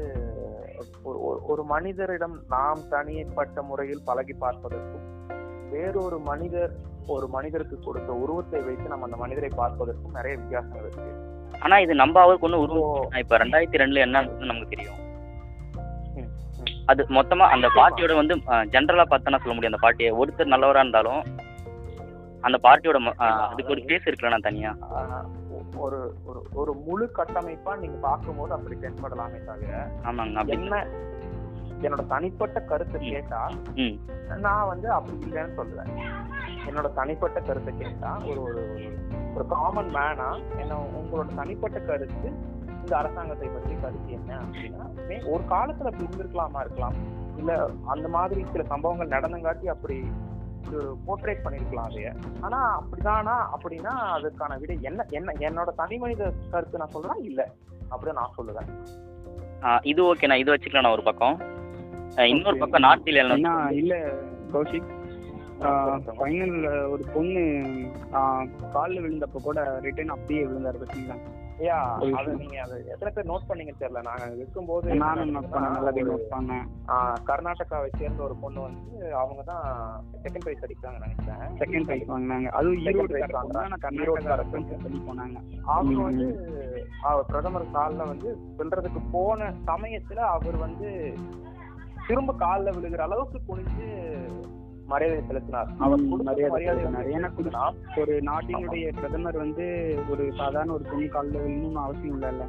ஒரு 1.50 1.62
மனிதரிடம் 1.72 2.36
நாம் 2.54 2.82
தனிப்பட்ட 2.92 3.62
முறையில் 3.70 4.06
பழகி 4.08 4.34
பார்ப்பதற்கும் 4.44 5.06
வேறொரு 5.72 6.18
மனிதர் 6.30 6.72
ஒரு 7.14 7.26
மனிதருக்கு 7.34 7.76
கொடுத்த 7.86 8.10
உருவத்தை 8.22 8.60
வைத்து 8.68 8.86
நம்ம 8.92 9.06
அந்த 9.08 9.18
மனிதரை 9.22 9.50
பார்ப்பதற்கும் 9.60 10.16
நிறைய 10.18 10.34
வித்தியாசங்கள் 10.40 10.86
இருக்கு. 10.88 11.12
ஆனால் 11.64 11.82
இது 11.84 11.94
நம்ம 12.02 12.20
அவருக்கு 12.24 12.46
இப்போ 12.48 12.60
உருவம் 12.66 13.18
இப்போ 13.22 13.36
ரெண்டாயிரத்தி 13.42 13.80
ரெண்டில் 13.82 14.04
என்ன 14.06 14.22
நமக்கு 14.50 14.72
தெரியும். 14.74 14.98
அது 16.90 17.02
மொத்தமாக 17.18 17.54
அந்த 17.54 17.66
பார்ட்டியோட 17.78 18.14
வந்து 18.20 18.34
ஜென்ரலாக 18.74 19.06
பார்த்தா 19.10 19.40
சொல்ல 19.42 19.54
முடியும். 19.54 19.72
அந்த 19.72 19.82
பார்ட்டியை 19.84 20.12
ஒருத்தர் 20.20 20.52
நல்லவராக 20.54 20.84
இருந்தாலும் 20.84 21.22
அந்த 22.42 22.58
பார்ட்டியோட 22.62 22.98
அதுக்கு 23.46 23.72
ஒரு 23.72 23.82
பேஸ் 23.82 24.06
இருக்குல்ல 24.06 24.28
நான் 24.28 24.40
தனியாக 24.40 25.20
ஒரு 25.78 25.98
ஒரு 26.26 26.40
ஒரு 26.54 26.72
முழு 26.86 27.06
கட்டமைப்பா 27.12 27.76
நீங்க 27.76 27.98
பார்க்கும்போது 28.00 28.52
அப்படி 28.52 28.76
தென்படலாமே 28.76 29.40
தவிர 29.44 29.74
ஆமாங்க 30.04 30.44
என்ன 30.50 30.74
என்னோட 31.80 32.02
தனிப்பட்ட 32.06 32.58
கருத்தை 32.62 32.98
கேட்டா 33.06 33.42
நான் 34.38 34.66
வந்து 34.66 34.88
அப்படி 34.90 35.26
இல்லைன்னு 35.26 35.56
சொல்லுவேன். 35.56 35.92
என்னோட 36.66 36.88
தனிப்பட்ட 36.94 37.40
கருத்தை 37.40 37.72
கேட்டா 37.76 38.10
ஒரு 38.26 38.40
ஒரு 38.42 38.62
ஒரு- 39.34 39.46
காமன் 39.48 39.90
மேனா 39.90 40.28
என்ன 40.58 40.72
உங்களோட 40.94 41.28
தனிப்பட்ட 41.34 41.78
கருத்து 41.80 42.28
இந்த 42.74 42.96
அரசாங்கத்தை 42.96 43.48
பற்றி 43.48 43.74
கருத்து 43.80 44.10
என்ன 44.12 44.32
அப்படின்னா 44.40 44.84
ஒரு 45.28 45.42
காலத்துல 45.48 45.90
அப்படி 45.90 46.06
இருந்திருக்கலாமா 46.06 46.60
இருக்கலாம்? 46.60 46.96
இல்ல 47.36 47.52
அந்த 47.86 48.08
மாதிரி 48.08 48.40
சில 48.52 48.62
சம்பவங்கள் 48.64 49.08
நடந்தங்காட்டி 49.08 49.66
அப்படி 49.66 49.96
போர்ட்ரேட் 51.06 51.44
பண்ணிருக்கலாம் 51.44 51.88
அதைய. 51.90 52.14
ஆனா 52.40 52.82
அப்படிதானா? 52.82 53.36
அப்படின்னா 53.54 53.92
அதுக்கான 54.16 54.58
விடை 54.58 54.78
என்ன? 54.80 55.06
என்ன? 55.08 55.32
என்னோட 55.32 55.68
தனி 55.76 55.98
மனித 55.98 56.32
கருத்து 56.50 56.78
நான் 56.78 56.90
சொல்றேன்? 56.90 57.22
இல்ல. 57.22 57.50
அப்படின்னு 57.90 58.12
நான் 58.12 58.34
சொல்லுவேன். 58.38 58.70
இது 59.82 60.14
ஓகே 60.14 60.26
நான் 60.26 60.38
இது 60.38 60.54
வச்சுக்கலாம் 60.54 60.82
நான் 60.82 60.92
ஒரு 60.92 61.02
பக்கம். 61.02 61.36
இன்னொரு 62.16 62.58
பக்கம் 62.58 62.82
வந்து 62.82 63.76
இல்ல 63.76 63.94
கௌஷிக். 64.52 64.98
ஃபைனல்ல 66.18 66.88
ஒரு 66.90 67.04
பொண்ணு 67.14 67.42
காலில் 68.72 69.02
விழுந்தப்ப 69.02 69.42
கூட 69.42 69.78
ரிட்டர்ன் 69.80 70.08
அப்படியே 70.08 70.44
விழுந்தாரு 70.44 70.78
பார்த்தீங்களா 70.82 71.16
ஒரு 72.00 72.12
அது. 72.18 72.30
நீங்க 72.36 72.58
அது 72.62 72.76
எத்தனை 72.86 73.10
பேர் 73.12 73.28
நோட் 73.28 73.48
பண்ணீங்கன்னு 73.48 73.80
தெரியல 73.80 74.02
நாங்க 74.02 74.26
இருக்கும்போது 74.34 74.94
நானும் 75.00 75.32
நோட் 75.34 75.48
பண்ணேன் 75.50 75.74
ஒரு, 75.80 76.04
நோட் 76.10 76.26
பண்ணேன் 76.30 76.64
கர்நாடகாவை 77.28 77.88
சேர்ந்த 77.98 78.22
ஒரு 78.22 78.36
பொண்ணு 78.40 78.60
வந்து 78.60 78.90
அவங்க 79.14 79.42
தான் 79.42 79.66
செகண்ட் 80.22 80.44
பிரைஸ் 80.44 80.64
அடிக்கிறாங்க 80.66 81.00
நினைக்கிறேன் 81.00 81.42
செகண்ட் 81.60 81.86
ப்ரைஸ் 81.88 82.06
வாங்கினாங்க 82.10 82.50
அதுவும் 82.52 82.80
ஈரோடு 82.84 83.20
வாங்குறாங்க. 83.34 83.78
பண்ணி 84.78 85.00
போனாங்க 85.00 85.38
அவங்க. 85.68 85.98
வந்து 86.02 86.28
அவர் 87.04 87.26
பிரதமர் 87.26 87.72
காலில் 87.72 88.10
வந்து 88.10 88.30
விழுறதுக்கு 88.58 89.02
போன 89.12 89.38
சமயத்துல 89.66 90.20
அவர் 90.30 90.58
வந்து 90.58 90.88
திரும்ப 92.08 92.32
காலில் 92.38 92.74
விழுகிற 92.76 93.02
அளவுக்கு 93.02 93.38
குனிஞ்சு 93.46 93.88
மரியாதை 94.92 95.20
செலுத்தினார். 95.26 95.70
அவர் 95.78 96.02
மரியாதை 96.28 96.84
ஏன்னா 97.16 97.28
ஒரு 97.96 98.14
நாட்டினுடைய 98.28 98.86
பிரதமர் 98.98 99.36
வந்து 99.36 99.66
ஒரு 100.10 100.24
சாதாரண 100.38 100.72
ஒரு 100.72 100.84
பொண்ணு 100.90 101.08
காலில் 101.08 101.42
விழணும்னு 101.44 101.82
அவசியம் 101.86 102.16
இல்லைல்ல. 102.16 102.46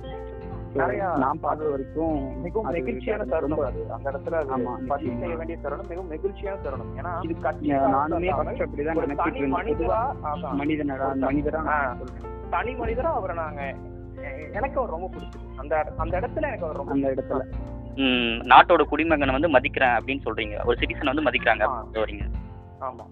நிறைய 0.73 1.05
நான் 1.17 1.39
பார்த்த 1.39 1.69
வரைக்கும் 1.69 2.17
மிகவும் 2.41 2.67
நெகிழ்ச்சியான 2.75 3.23
தருணம் 3.31 3.63
அது. 3.69 3.81
அந்த 3.95 4.05
இடத்துல 4.11 4.35
ஆமா, 4.55 4.73
பதிவு. 4.87 5.15
செய்ய 5.19 5.35
வேண்டிய 5.35 5.57
தருணம் 5.63 5.89
மிகவும் 5.89 6.11
நெகிழ்ச்சியான 6.11 6.61
தருணம். 6.61 6.91
ஏன்னா 6.97 7.11
இது 7.23 7.35
கட் 7.39 7.61
இல்லாத 7.61 7.89
நானுமே. 7.97 8.29
ஃபர்ஸ்ட் 8.37 8.63
அப்படிதான் 8.65 9.01
நினைச்சிட்டு 9.03 9.49
மனிதரா. 9.57 9.99
மனிதனடா 10.61 11.09
மனிதரா 11.27 11.63
தனி 12.49 12.71
மனிதரா 12.75 13.11
அவரை 13.19 13.35
நாங்க 13.35 13.61
எனக்கு 14.53 14.77
அவர் 14.79 14.93
ரொம்ப 14.95 15.07
பிடிச்சது 15.13 15.45
அந்த 15.57 15.75
அந்த 15.97 16.13
இடத்துல 16.19 16.47
எனக்கு 16.49 16.65
அவர் 16.65 16.79
ரொம்ப 16.81 16.91
அந்த 16.91 17.13
இடத்துல. 17.15 17.43
நாட்டோட 18.51 18.83
குடிமகனை 18.89 19.33
வந்து 19.37 19.49
மதிக்கிறேன் 19.49 19.95
அப்படின்னு 19.97 20.23
சொல்றீங்க. 20.27 20.55
ஒரு 20.65 20.75
சிட்டிசன் 20.81 21.11
வந்து 21.11 21.27
மதிக்கிறாங்க 21.27 21.63
சொல்றீங்க. 21.95 22.25
ஆமா. 22.81 23.05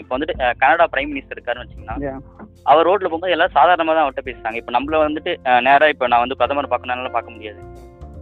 இப்போ 0.00 0.12
வந்துட்டு 0.14 0.34
கனடா 0.62 0.84
பிரைம் 0.92 1.10
மினிஸ்டர் 1.12 1.36
இருக்காருன்னு 1.36 1.74
Yeah. 2.04 2.16
அவர் 2.66 2.86
ரோட்ல 2.88 3.08
போகும்போது 3.08 3.34
எல்லாம் 3.34 3.52
சாதாரணமாக 3.56 3.94
தான் 3.96 4.04
அவர்கிட்ட 4.04 4.24
பேசுறாங்க. 4.28 4.58
இப்போ 4.60 4.72
நம்மள 4.76 4.98
வந்துட்டு 5.02 5.32
அஹ், 5.50 5.62
நேரா 5.66 5.86
இப்போ 5.92 6.06
நான் 6.12 6.22
வந்து 6.24 6.38
பிரதமர் 6.40 6.70
பார்க்கணும்னால 6.72 7.10
பார்க்க 7.10 7.34
முடியாது. 7.36 7.60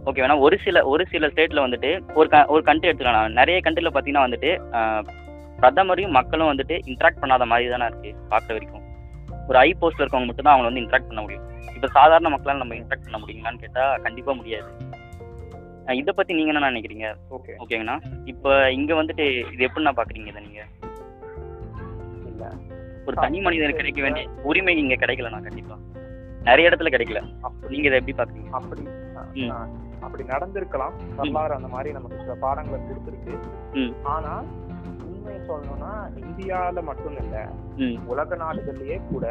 ஓகே 0.05 0.21
வேணா 0.23 0.35
ஒரு 0.45 0.57
சில 0.65 0.83
ஒரு 0.85 1.03
சில 1.11 1.27
ஸ்டேட்ல 1.31 1.63
வந்துட்டு 1.63 1.89
ஒரு 2.13 2.27
க 2.29 2.45
ஒரு 2.53 2.61
கண்ட்ரி 2.63 2.89
எடுத்துக்கலாம். 2.89 3.17
நான். 3.19 3.37
நிறைய 3.39 3.59
கண்ட்ரில 3.65 3.91
பார்த்தீங்கன்னா 3.91 4.25
வந்துட்டு 4.27 4.49
பிரதமரையும் 5.59 6.15
மக்களும் 6.17 6.51
வந்துட்டு 6.51 6.75
இன்ட்ராக்ட் 6.91 7.21
பண்ணாத 7.21 7.45
மாதிரி 7.45 7.69
தானே 7.69 7.87
இருக்கு 7.89 8.11
பார்க்குற 8.31 8.55
வரைக்கும். 8.57 8.83
ஒரு 9.49 9.57
ஐ 9.59 9.69
போஸ்ட்ல 9.81 10.03
இருக்கவங்க 10.03 10.29
மட்டும் 10.29 10.47
தான் 10.47 10.55
அவங்க 10.55 10.69
வந்து 10.69 10.83
இன்ட்ராக்ட் 10.83 11.09
பண்ண 11.09 11.21
முடியும். 11.21 11.45
இப்போ 11.75 11.87
சாதாரண 11.97 12.29
மக்களால் 12.29 12.61
நம்ம 12.63 12.75
இன்ட்ராக்ட் 12.75 13.07
பண்ண 13.07 13.19
முடியுங்களான்னு 13.23 13.63
கேட்டால் 13.63 14.01
கண்டிப்பாக 14.05 14.37
முடியாது. 14.37 14.69
இதை 16.01 16.11
பற்றி 16.17 16.33
நீங்கள் 16.37 16.55
என்ன 16.55 16.69
நினைக்கிறீங்க? 16.71 17.07
ஓகே. 17.37 17.53
ஓகேங்கண்ணா. 17.63 17.95
இப்போ 18.31 18.51
இங்கே 18.77 18.93
வந்துட்டு 18.99 19.25
இது 19.53 19.67
எப்படிண்ணா 19.67 19.93
பார்க்குறீங்க 19.97 20.31
இதை 20.33 20.41
நீங்கள் 20.47 20.69
இல்ல. 22.31 22.45
ஒரு 23.07 23.15
தனி 23.23 23.39
மனிதனுக்கு 23.47 23.81
கிடைக்க 23.81 24.01
வேண்டிய 24.05 24.25
உரிமை 24.49 24.75
இங்கே 24.83 24.97
கிடைக்கலண்ணா 25.03 25.41
கண்டிப்பாக 25.47 25.81
நிறைய 26.49 26.69
இடத்துல 26.69 26.91
கிடைக்கல. 26.95 27.21
நீங்கள் 27.71 27.89
இதை 27.89 27.97
எப்படி 28.01 28.15
பார்க்குறீங்க 28.19 28.51
அப்படி 28.59 28.83
அப்படி 30.05 30.23
நடந்திருக்கலாம். 30.33 30.95
வரலாறு 31.19 31.53
அந்த 31.57 31.69
மாதிரி 31.75 31.89
நமக்கு 31.97 32.17
சில 32.23 32.35
பாடங்களை 32.43 32.79
கொடுத்துருக்கு. 32.87 33.33
ஆனா 34.13 34.33
உண்மையை 35.07 35.39
சொல்லணும்னா 35.49 35.91
இந்தியால 36.23 36.81
மட்டும் 36.89 37.17
இல்ல 37.23 37.37
உலக 38.13 38.35
நாடுகள்லயே 38.43 38.97
கூட 39.11 39.25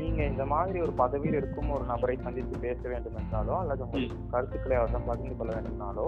நீங்க 0.00 0.20
இந்த 0.32 0.44
மாதிரி 0.52 0.78
ஒரு 0.86 0.92
பதவியில் 1.02 1.38
இருக்கும் 1.40 1.72
ஒரு 1.76 1.84
நபரை 1.84 2.16
சந்தித்து 2.26 2.64
பேச 2.66 2.80
வேண்டும் 2.92 3.18
என்றாலோ 3.22 3.54
அல்லது 3.62 3.84
உங்கள் 3.86 4.06
கருத்துக்களை 4.30 4.76
அவரிடம் 4.76 5.08
பகிர்ந்து 5.10 5.36
கொள்ள 5.36 5.52
வேண்டும்னாலோ 5.56 6.06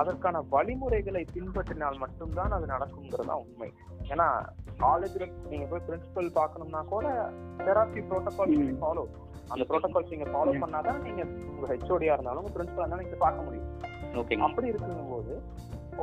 அதற்கான 0.00 0.40
வழிமுறைகளை 0.50 1.22
பின்பற்றினால் 1.34 2.00
மட்டும்தான் 2.02 2.52
அது 2.56 2.66
நடக்குங்கிறது 2.66 3.28
தான் 3.30 3.40
உண்மை. 3.44 3.68
ஏன்னா 4.12 4.26
காலேஜ்ல 4.82 5.24
நீங்க 5.52 5.66
போய் 5.70 5.86
பிரின்சிபல் 5.88 6.30
பார்க்கணும்னா 6.38 6.82
கூட 6.92 7.06
தெராப்பி 7.66 8.02
ப்ரோட்டோகால். 8.10 8.54
ஃபாலோ 8.82 9.04
அந்த 9.52 9.64
ப்ரோட்டோகால்ஸ் 9.70 10.12
நீங்க 10.14 10.28
ஃபாலோ 10.32 10.52
பண்ணாதான் 10.62 11.00
நீங்க 11.06 11.22
உங்க 11.52 11.66
ஹெச்ஓடியா 11.72 12.14
இருந்தாலும் 12.16 12.42
உங்க 12.42 12.52
பிரின்சிபல் 12.56 12.82
இருந்தாலும் 12.82 13.04
நீங்க 13.04 13.18
பார்க்க 13.24 13.46
முடியும். 13.46 13.68
அப்படி 14.46 14.70
இருக்கும்போது 14.72 15.34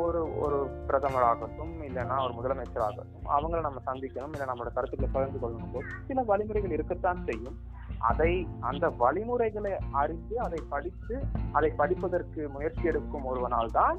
ஒரு 0.02 0.22
ஒரு 0.44 0.58
பிரதமராகட்டும் 0.88 1.74
இல்லைன்னா 1.88 2.16
ஒரு 2.26 2.34
முதலமைச்சராகட்டும் 2.38 3.30
அவங்கள 3.36 3.60
நம்ம 3.68 3.82
சந்திக்கணும் 3.88 4.34
இல்லை 4.36 4.48
நம்மளோட 4.50 4.72
கருத்துக்களை 4.74 5.10
பகிர்ந்து 5.14 5.40
கொள்ளணும் 5.44 5.74
போது 5.74 5.88
சில 6.08 6.24
வழிமுறைகள் 6.30 6.76
இருக்கத்தான் 6.78 7.24
செய்யும். 7.30 7.58
அதை 8.10 8.32
அந்த 8.70 8.86
வழிமுறைகளை 9.02 9.72
அறிந்து 10.02 10.36
அதை 10.46 10.60
படித்து 10.74 11.16
அதை 11.58 11.70
படிப்பதற்கு 11.82 12.42
முயற்சி 12.56 12.84
எடுக்கும் 12.92 13.28
ஒருவனால் 13.32 13.76
தான் 13.80 13.98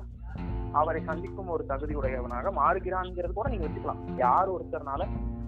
அவரை 0.75 1.01
சந்திக்கும் 1.05 1.53
ஒரு 1.55 1.63
தகுதியுடையவனாக 1.71 2.51
மாறுகிறான்ங்கிறது 2.61 3.33
கூட 3.33 3.49
நீங்க 3.49 3.67
வச்சுக்கலாம். 3.67 4.03
யார் 4.25 4.53
ஒருத்தர்னால 4.55 5.03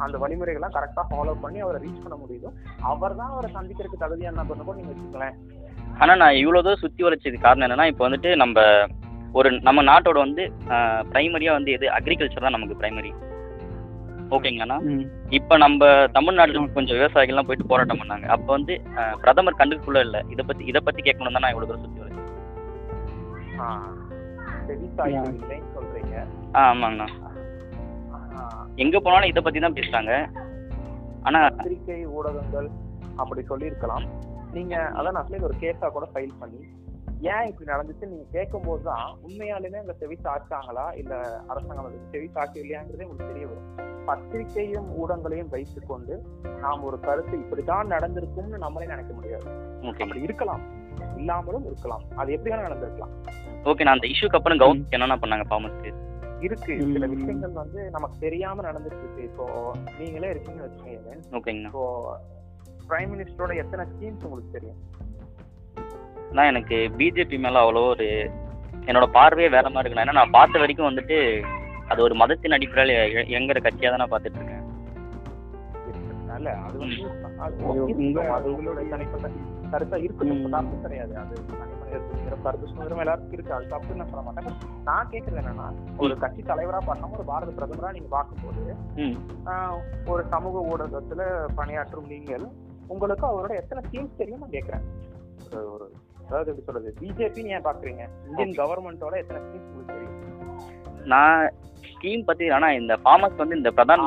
அந்த 0.04 0.16
வழிமுறைகள்லாம் 0.18 0.76
கரெக்டா 0.76 1.02
ஃபாலோ 1.10 1.34
பண்ணி 1.42 1.58
அவரை 1.60 1.78
ரீச் 1.82 2.04
பண்ண 2.04 2.16
முடியுதோ 2.22 2.50
அவர் 2.90 3.18
தான் 3.20 3.32
அவரை 3.34 3.50
சந்திக்கிறதுக்கு 3.56 4.04
தகுதியான 4.04 4.38
நபர்னு 4.40 4.66
கூட 4.68 4.76
நீங்க 4.78 4.92
வச்சுக்கலாம் 4.94 5.36
ஆனா 6.00 6.12
நான் 6.22 6.38
இவ்வளவு 6.42 6.64
தூரம் 6.64 6.82
சுத்தி 6.82 7.02
வளைச்சதுக்கு 7.04 7.46
காரணம் 7.46 7.66
என்னன்னா 7.66 7.86
இப்போ 7.92 8.02
வந்துட்டு 8.06 8.30
நம்ம 8.36 8.58
ஒரு 9.34 9.48
நம்ம 9.66 9.80
நாட்டோட 9.82 10.18
வந்து 10.18 10.42
பிரைமரியா 11.10 11.52
வந்து 11.56 11.70
எது? 11.72 11.86
அக்ரிகல்ச்சர் 11.96 12.46
தான் 12.46 12.56
நமக்கு 12.56 12.78
பிரைமரி 12.80 13.10
ஓகேங்கண்ணா 14.30 14.76
ம். 14.88 15.04
இப்போ 15.38 15.54
நம்ம 15.56 15.84
தமிழ்நாட்டுல 16.16 16.60
கொஞ்சம் 16.74 16.98
விவசாயிகள்லாம் 16.98 17.46
போயிட்டு 17.48 17.70
போராட்டம் 17.70 18.00
பண்ணாங்க. 18.00 18.26
அப்போ 18.34 18.50
வந்து 18.56 18.74
பிரதமர் 19.22 19.58
கண்டுக்குள்ள 19.60 20.00
இல்லை. 20.06 20.20
இதை 20.32 20.42
பத்தி 20.44 20.62
இதை 20.64 20.80
பத்தி 20.80 21.00
கேட்கணும் 21.02 21.34
தான் 21.36 21.44
நான் 21.44 21.54
இவ்வளவு 21.54 21.70
தூரம் 21.70 21.84
சுத்தி 21.84 21.98
இல்லைன்னு 25.40 25.68
சொல்றீங்க. 25.74 26.14
ஆ 26.56 26.60
ஆமாங்கண்ணா. 26.68 27.08
எங்க 28.78 28.96
போனாலும் 29.00 29.30
இதை 29.32 29.42
பத்தி 29.42 29.60
தான் 29.60 29.76
பேசுறாங்க. 29.78 30.12
ஆனா 31.26 31.40
பத்திரிகை 31.50 31.98
ஊடகங்கள் 32.16 32.68
அப்படி 33.18 33.42
சொல்லியிருக்கலாம். 33.50 34.04
நீங்க 34.54 34.74
அதான் 34.96 35.14
நான் 35.16 35.26
சொல்லி 35.26 35.48
ஒரு 35.48 35.56
கேஸா 35.60 35.88
கூட 35.90 36.06
ஃபைல் 36.12 36.38
பண்ணி 36.40 36.60
ஏன் 37.22 37.46
இப்படி 37.46 37.70
நடந்துச்சு? 37.70 38.04
நீங்க 38.06 38.24
கேட்கும்போது 38.32 38.82
தான் 38.82 39.16
உண்மையாலுமே 39.28 39.78
அந்த 39.78 39.92
செவி 39.92 40.18
சாச்சாங்களா 40.24 40.96
இல்ல 40.96 41.42
அரசாங்கம் 41.46 41.84
அதுக்கு 41.84 42.10
செவி 42.10 42.28
சாட்சி 42.28 42.60
இல்லையாங்கிறதே 42.60 43.04
உங்களுக்கு 43.04 43.32
தெரிய 43.32 43.46
வரும். 43.46 43.66
பத்திரிகையும் 44.04 44.88
ஊடகங்களையும் 45.00 45.48
வைத்துக்கொண்டு 45.48 46.22
நாம் 46.60 46.82
ஒரு 46.82 47.00
கருத்து 47.00 47.38
இப்படித்தான் 47.38 47.90
நடந்திருக்கும்னு 47.90 48.58
நம்மளே 48.58 48.86
நினைக்க 48.86 49.12
முடியாது. 49.14 49.46
அப்படி 49.86 50.20
இருக்கலாம். 50.20 50.62
இல்லாமலும் 51.16 51.64
இருக்கலாம். 51.64 52.04
அது 52.16 52.32
எப்படி 52.32 52.54
வேணா 52.54 52.68
நடந்திருக்கலாம். 52.68 53.12
ஓகே 53.64 53.82
நான் 53.82 53.94
அந்த 53.94 54.08
இஷ்யூக்கு 54.08 54.38
அப்புறம் 54.38 54.58
கவர்மெண்ட் 54.58 54.90
என்னென்ன 54.90 55.16
பண்ணாங்க 55.16 55.46
ஃபார்மர்ஸ்க்கு 55.50 55.92
இருக்கு. 56.42 56.74
சில 56.92 57.06
விஷயங்கள் 57.06 57.50
வந்து 57.50 57.90
நமக்கு 57.90 58.18
தெரியாம 58.18 58.62
நடந்துட்டு 58.62 59.02
இருக்கு 59.04 59.22
இப்போ 59.22 59.74
நீங்களே 59.98 60.30
இருக்கீங்கன்னு 60.32 60.68
வச்சுக்கோங்க 60.68 61.56
இப்போ 61.64 61.84
பிரைம் 62.88 63.12
மினிஸ்டரோட 63.14 63.56
எத்தனை 63.56 63.84
ஸ்கீம்ஸ் 63.86 64.24
உங்களுக்கு 64.24 64.52
தெரியும்? 64.52 64.89
நான் 66.30 66.46
எனக்கு 66.46 66.76
பிஜேபி 66.98 67.38
மேல 67.38 67.62
அவ்வளோ 67.62 67.82
ஒரு 67.88 68.06
என்னோட 68.86 69.06
பார்வையே 69.12 69.48
வேற 69.48 69.66
மாதிரி 69.68 69.82
இருக்குண்ணா. 69.82 70.06
ஏன்னா 70.06 70.18
நான் 70.18 70.30
பார்த்த 70.30 70.58
வரைக்கும் 70.58 70.88
வந்துட்டு 70.88 71.16
அது 71.88 72.02
ஒரு 72.02 72.14
மதத்தின் 72.14 72.52
அடிப்படையில் 72.52 72.96
இய- 73.06 73.28
இயங்குற 73.30 73.58
கட்சியாக 73.60 73.90
தான் 73.90 74.02
நான் 74.02 74.12
பார்த்துட்டு 74.12 74.40
இருக்கேன். 74.40 74.56
அது 76.60 76.78
வந்து 76.78 76.98
அது 77.40 77.56
இருக்கும். 77.92 78.30
அது 78.32 78.48
உங்களுடைய 78.54 78.90
தனிப்பட்ட 78.90 79.28
கருத்தா 79.72 79.96
இருக்கட்டும் 79.96 80.40
ம். 80.40 80.50
தப்பு 80.50 80.76
கிடையாது. 80.82 81.12
அது 81.16 81.34
தனி 81.50 81.74
மனிதர்களுக்கு 81.74 82.44
கருத்து 82.44 82.66
சுதந்திரம் 82.66 82.98
எல்லாருக்கும் 82.98 83.32
இருக்கு. 83.32 83.52
அது 83.52 83.66
நான் 83.94 84.08
சொல்ல 84.08 84.22
மாட்டேன். 84.22 84.46
But 84.48 84.56
நான் 84.82 85.10
கேக்குறது 85.10 85.40
என்னன்னா 85.42 85.66
ஒரு 85.98 86.16
கட்சி 86.18 86.42
தலைவரா 86.42 86.80
பண்ணாம 86.86 87.12
ஒரு 87.12 87.24
பாரத 87.24 87.52
பிரதமரா 87.52 87.92
நீங்க 87.92 88.08
பார்க்கும்போது 88.08 88.64
ம். 88.98 89.16
ஆஹ், 89.46 89.76
ஒரு 90.08 90.24
சமூக 90.28 90.64
ஊடகத்துல 90.68 91.22
பணியாற்றும் 91.54 92.06
நீங்கள் 92.06 92.46
உங்களுக்கு 92.88 93.26
அவரோட 93.26 93.52
எத்தனை 93.56 93.82
ஸ்கீம்ஸ் 93.84 94.16
தெரியும் 94.16 94.40
நான் 94.40 94.50
கேக்குறேன். 94.50 94.86
ஒரு 95.50 95.72
ஒரு 95.72 95.86
அதாவது 96.30 96.50
எப்படி 96.52 96.66
சொல்றது? 96.66 96.90
பிஜேபி 97.00 97.42
ஏன் 97.48 97.64
பாக்குறீங்க? 97.64 98.02
இந்தியன் 98.26 98.58
கவர்மெண்டோட 98.58 99.14
எத்தனை 99.16 99.40
ஸ்கீம்ஸ் 99.46 99.88
தெரியும் 99.88 100.16
நான் 101.04 101.42
ஸ்கீம் 101.88 102.24
பத்தி 102.24 102.50
ஆனா 102.50 102.68
இந்த 102.72 102.94
ஃபார்மர்ஸ் 102.96 103.36
வந்து 103.36 103.56
இந்த 103.56 103.70
பிரதான் 103.70 104.04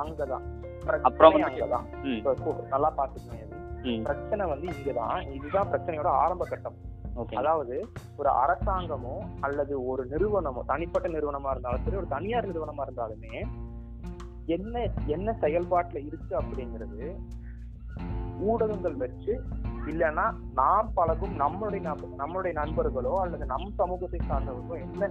அங்கதான். 0.00 0.46
அப்புறம் 1.04 1.34
நல்லா 2.70 2.90
பாத்துக்கோங்க 2.98 3.46
ம். 3.84 4.00
பிரச்சனை 4.02 4.46
வந்து 4.46 4.66
இங்கதான். 4.72 5.20
இதுதான் 5.30 5.68
பிரச்சனையோட 5.70 6.08
ஆரம்ப 6.22 6.44
கட்டம். 6.44 6.78
ஓகே. 7.16 7.34
அதாவது 7.36 7.74
ஒரு 8.16 8.30
அரசாங்கமோ 8.42 9.14
அல்லது 9.40 9.74
ஒரு 9.86 10.02
நிறுவனமோ 10.06 10.62
தனிப்பட்ட 10.66 11.08
நிறுவனமா 11.08 11.50
இருந்தாலும் 11.50 11.84
சரி 11.84 11.96
ஒரு 11.96 12.08
தனியார் 12.08 12.48
நிறுவனமா 12.48 12.84
இருந்தாலுமே 12.86 13.34
என்ன 14.48 14.74
என்ன 15.06 15.34
செயல்பாட்டுல 15.40 15.98
இருக்கு 16.04 16.32
அப்படிங்கிறது 16.36 17.08
ஊடகங்கள் 18.42 18.96
வச்சு 18.96 19.32
இல்லைன்னா 19.90 20.34
நாம் 20.54 20.90
பழகும் 20.94 21.38
நம்மளுடைய 21.38 21.94
நம்மளுடைய 22.18 22.52
நண்பர்களோ 22.52 23.20
அல்லது 23.20 23.46
நம் 23.46 23.72
சமூகத்தை 23.76 24.20
சார்ந்தவர்களோ 24.28 24.80
என்ன 24.80 25.10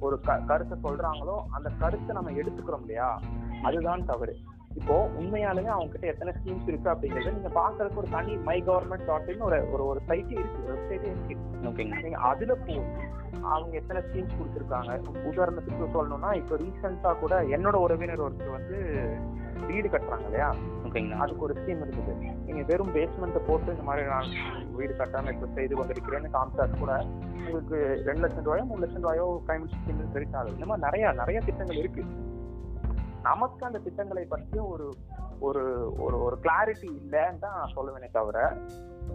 ஒரு 0.00 0.20
க- 0.20 0.42
கருத்தை 0.46 0.78
சொல்றாங்களோ 0.82 1.44
அந்த 1.50 1.70
கருத்தை 1.78 2.14
நம்ம 2.14 2.30
எடுத்துக்கிறோம் 2.30 2.80
இல்லையா? 2.80 3.20
அதுதான் 3.62 4.04
தவறு. 4.04 4.36
இப்போ 4.74 5.10
உண்மையாலுமே 5.18 5.66
அவங்க 5.66 5.90
கிட்ட 5.90 6.06
எத்தனை 6.06 6.32
ஸ்கீம்ஸ் 6.32 6.68
இருக்கு 6.68 6.90
அப்படிங்கறத 6.90 7.32
நீங்க 7.32 7.48
பாக்குறதுக்கு 7.60 7.96
ஒரு 7.96 8.08
தனி 8.10 8.36
மை 8.36 8.62
கவர்மெண்ட் 8.62 9.04
டாட் 9.04 9.40
ஒரு 9.40 9.72
ஒரு 9.72 9.86
ஒரு 9.86 10.00
சைட்டே 10.08 10.30
இருக்கு 10.30 10.72
வெப்சைட்டே 10.72 11.10
இருக்கு. 11.10 11.36
ஓகேங்க 11.62 12.02
நீங்க 12.02 12.18
அதுல 12.18 12.54
போய் 12.54 12.80
அவங்க 13.42 13.76
எத்தனை 13.76 14.02
ஸ்கீம்ஸ் 14.02 14.38
கொடுத்துருக்காங்க? 14.38 14.92
உதாரணத்துக்கு 15.24 15.86
சொல்லணும்னா 15.94 16.34
இப்போ 16.34 16.56
ரீசெண்டா 16.56 17.18
கூட 17.18 17.42
என்னோட 17.42 17.74
உறவினர் 17.74 18.22
ஒருத்தர் 18.22 18.50
வந்து 18.50 18.78
வீடு 19.66 19.88
கட்டுறாங்க 19.88 20.24
இல்லையா? 20.24 20.54
ஓகேங்கண்ணா 20.86 21.22
அதுக்கு 21.24 21.46
ஒரு 21.46 21.56
ஸ்கீம் 21.60 21.82
இருக்குது 21.84 22.14
நீங்க 22.46 22.62
வெறும் 22.70 22.92
பேஸ்மெண்ட் 22.96 23.38
போட்டு 23.48 23.74
இந்த 23.76 23.86
மாதிரி 23.88 24.04
நான் 24.12 24.30
வீடு 24.78 24.92
கட்டாம 25.00 25.32
இப்போ 25.34 25.48
செய்து 25.58 25.74
கொண்டிருக்கிறேன்னு 25.78 26.30
காமிச்சா 26.36 26.66
கூட 26.82 26.94
உங்களுக்கு 27.46 27.78
ரெண்டு 28.08 28.22
லட்சம் 28.24 28.46
ரூபாயோ 28.48 28.64
மூணு 28.70 28.82
லட்சம் 28.84 29.04
ரூபாயோ 29.06 29.26
கைமிட் 29.50 29.76
ஸ்கீம் 29.80 30.00
கிரெடிட் 30.14 30.38
ஆகுது 30.40 30.56
இந்த 30.58 30.68
மாதிரி 30.70 30.86
நிறைய 30.86 31.12
நிறைய 31.20 31.38
திட்டங்கள் 31.48 31.82
இருக்கு. 31.82 32.04
நமக்கு 33.28 33.62
அந்த 33.68 33.78
திட்டங்களை 33.86 34.24
பற்றி 34.32 34.58
ஒரு 34.72 34.84
ஒரு 35.46 35.62
ஒரு 36.04 36.16
ஒரு 36.26 36.36
கிளாரிட்டி 36.44 36.88
இல்லைன்னு 37.00 37.40
தான் 37.44 37.56
நான் 37.58 37.72
சொல்லுவேனே 37.76 38.08
தவிர 38.18 38.36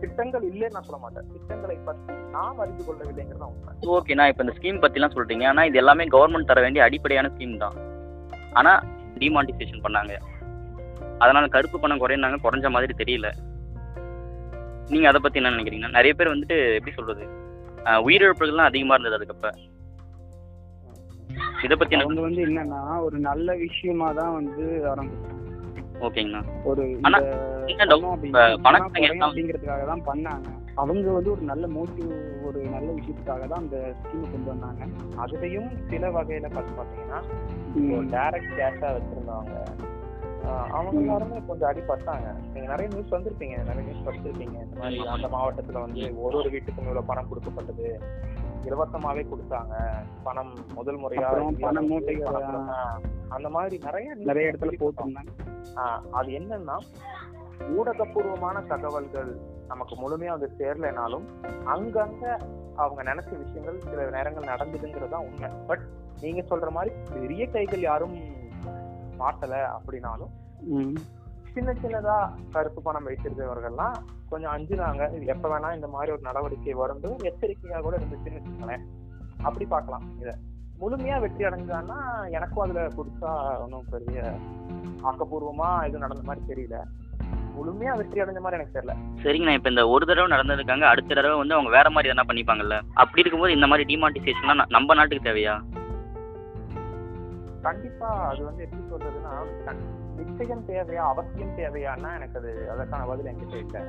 திட்டங்கள் 0.02 0.44
இல்லைன்னு 0.50 0.76
நான் 0.78 0.88
சொல்ல 0.88 1.00
மாட்டேன். 1.04 1.30
திட்டங்களை 1.36 1.78
பற்றி 1.88 2.16
நாம் 2.36 2.60
அறிந்து 2.64 2.84
கொள்ளவில்லைங்கிறது 2.88 3.48
உண்மை. 3.52 3.74
ஓகே 3.96 4.18
நான் 4.20 4.32
இப்போ 4.32 4.44
இந்த 4.46 4.56
ஸ்கீம் 4.58 4.82
பற்றிலாம் 4.84 5.14
சொல்லிட்டீங்க 5.16 5.48
ஆனால் 5.52 5.70
இது 5.70 5.80
எல்லாமே 5.84 6.06
கவர்மெண்ட் 6.16 6.52
தர 6.52 6.62
வேண்டிய 6.66 6.84
அடிப்படையான 6.88 7.32
ஸ்கீம் 7.36 7.56
தான். 7.64 7.78
ஆனால் 8.60 8.82
டிமானிட்டைசேஷன் 9.24 9.84
பண்ணாங்க. 9.88 10.14
அதனால 11.22 11.48
கருப்பு 11.48 11.78
பணம் 11.80 12.02
குறையினாங்க 12.02 12.38
குறைஞ்ச 12.44 12.70
மாதிரி 12.70 12.94
தெரியல. 13.02 13.28
நீங்கள் 14.90 15.10
அதை 15.10 15.20
பற்றி 15.20 15.40
என்ன 15.42 15.52
நினைக்கிறீங்கன்னா 15.54 15.98
நிறைய 15.98 16.14
பேர் 16.14 16.34
வந்துட்டு 16.34 16.58
எப்படி 16.78 16.96
சொல்கிறது 16.96 17.26
உயிரிழப்புகள்லாம் 18.06 18.70
அதிகமாக 18.70 18.96
இருந்தது 18.96 19.18
அதுக்கப்போ. 19.20 19.52
இதை 21.66 21.76
பற்றி 21.76 21.94
என்ன? 21.96 22.06
அவங்க 22.06 22.24
வந்து 22.28 22.42
என்னன்னா 22.48 22.82
ஒரு 23.06 23.18
நல்ல 23.28 23.54
விஷயமா 23.58 24.08
தான் 24.12 24.34
வந்து 24.34 24.64
ஆரம்பிச்சாங்க. 24.92 25.38
ஓகேங்கண்ணா. 26.06 26.42
ஒரு 26.66 26.84
அப்படிங்கிறதுக்காக 29.22 29.84
தான் 29.92 30.04
பண்ணாங்க. 30.08 30.48
அவங்க 30.78 31.08
வந்து 31.12 31.32
ஒரு 31.32 31.44
நல்ல 31.44 31.66
மோட்டிவ் 31.68 32.12
ஒரு 32.48 32.60
நல்ல 32.76 32.88
விஷயத்துக்காக 32.98 33.46
தான் 33.48 33.64
அந்த 33.64 33.78
ஸ்கீம் 34.00 34.32
கொண்டு 34.32 34.50
வந்தாங்க. 34.52 34.82
அதுலயும் 35.24 35.70
சில 35.90 36.12
வகையில 36.18 36.50
பார்த்து 36.54 36.80
பாத்தீங்கன்னா 36.80 37.20
ம். 37.80 38.08
டைரக்ட் 38.14 38.56
கேஷா 38.60 38.90
வச்சிருந்தவங்க 38.96 39.56
அவங்க 40.48 41.00
எல்லாருமே 41.00 41.42
கொஞ்சம் 41.48 41.70
அடிபட்டாங்க. 41.70 42.36
நீங்க 42.54 42.76
நிறைய 42.76 42.88
நியூஸ் 42.88 43.14
வந்திருப்பீங்க. 43.14 43.64
நிறைய 43.64 43.92
நியூஸ் 43.92 44.06
படிச்சிருப்பீங்க. 44.06 44.64
இந்த 44.64 44.80
மாதிரி 44.80 45.06
அந்த 45.06 45.28
மாவட்டத்துல 45.28 45.80
வந்து 45.80 46.22
ஒரு 46.22 46.38
ஒரு 46.38 46.50
வீட்டுக்கும் 46.50 46.78
இவ்வளவு 46.78 47.06
பணம் 47.06 47.28
கொடுக்கப்பட்டது. 47.28 48.02
இலவசமாவே 48.62 49.26
கொடுத்தாங்க. 49.26 49.74
பணம் 50.24 50.58
முதல் 50.74 51.00
முறையா. 51.00 51.56
அந்த 53.30 53.50
மாதிரி 53.50 53.78
நிறைய 53.78 54.14
நிறைய 54.16 54.52
இடத்துல. 54.52 54.74
போட்டிருந்தாங்க. 54.80 55.28
ஆஹ் 55.76 56.02
அது 56.12 56.28
என்னன்னா 56.28 56.78
ஊடகப்பூர்வமான 57.60 58.68
தகவல்கள் 58.68 59.38
நமக்கு 59.68 59.96
முழுமையா 59.96 60.28
வந்து 60.28 60.52
சேரலைனாலும் 60.58 61.24
அங்கங்க 61.66 62.40
அவங்க 62.76 63.04
நினைச்ச 63.04 63.38
விஷயங்கள் 63.38 63.80
சில 63.80 64.10
நேரங்கள் 64.10 64.56
நடந்ததுங்கிறது 64.56 65.10
தான் 65.10 65.22
உண்மை. 65.22 65.50
பட் 65.68 65.80
நீங்க 66.22 66.56
சொல்ற 66.56 66.70
மாதிரி 66.70 66.96
பெரிய 67.20 67.48
கைகள் 67.48 67.80
யாரும் 67.80 68.40
மாட்டல 69.24 69.56
அப்படின்னாலும். 69.78 70.32
சின்ன 71.54 71.74
சின்னதா 71.82 72.18
கருப்பு 72.52 72.82
பணம் 72.82 73.08
வைத்திருந்தவர்கள்லாம் 73.08 73.96
கொஞ்சம் 74.30 74.54
அஞ்சுனாங்க. 74.56 75.14
இது 75.16 75.26
எப்ப 75.26 75.46
வேணா 75.54 75.74
இந்த 75.76 75.88
மாதிரி 75.88 76.12
ஒரு 76.12 76.22
நடவடிக்கை 76.22 76.74
வரும். 76.74 77.02
எச்சரிக்கையா 77.32 77.80
கூட 77.82 77.98
இருந்துச்சுன்னு 77.98 78.40
வச்சுக்கோங்களேன். 78.40 78.86
அப்படி 79.42 79.66
பார்க்கலாம் 79.66 80.06
இத. 80.22 80.38
முழுமையா 80.82 81.20
வெற்றி 81.20 81.44
அடைஞ்சான்னா 81.44 81.98
எனக்கும் 82.30 82.64
அதுல 82.64 82.82
புதுசா 82.98 83.32
ஒன்றும் 83.60 83.90
பெரிய 83.90 84.22
ஆக்கப்பூர்வமா 85.04 85.68
எதுவும் 85.88 86.06
நடந்த 86.06 86.24
மாதிரி 86.24 86.42
தெரியல. 86.52 86.78
முழுமையா 87.56 87.94
வெற்றி 88.00 88.22
அடைஞ்ச 88.22 88.40
மாதிரி 88.40 88.58
எனக்கு 88.60 88.76
தெரியல. 88.78 88.94
சரிங்கண்ணா 89.24 89.54
இப்போ 89.54 89.70
இந்த 89.70 89.84
ஒரு 89.88 90.06
தடவை 90.06 90.28
நடந்திருக்காங்க 90.32 90.82
அடுத்த 90.82 91.16
தடவை 91.16 91.38
வந்து 91.38 91.54
அவங்க 91.54 91.72
வேற 91.78 91.90
மாதிரி 91.90 92.12
எதனா 92.12 92.28
பண்ணிப்பாங்கல்ல? 92.30 92.78
அப்படி 92.94 93.22
இருக்கும்போது 93.22 93.54
இந்த 93.54 93.68
மாதிரி 93.68 93.86
டிமானிட்டைசேஷன்லாம் 93.92 94.64
நம்ம 94.68 94.94
நாட்டுக்கு 94.94 95.30
தேவையா? 95.30 95.56
கண்டிப்பா 97.62 98.10
அது 98.28 98.42
வந்து 98.46 98.64
எப்படி 98.64 98.84
சொல்றதுன்னா 98.92 99.34
நிச்சயம் 100.20 100.64
தேவையா 100.68 101.04
அவசியம் 101.12 101.56
தேவையான்னா 101.56 102.10
எனக்கு 102.16 102.38
அது 102.40 102.52
அதற்கான 102.70 103.06
பதில் 103.06 103.30
என்கிட்ட 103.32 103.58
இல்லை 103.60 103.82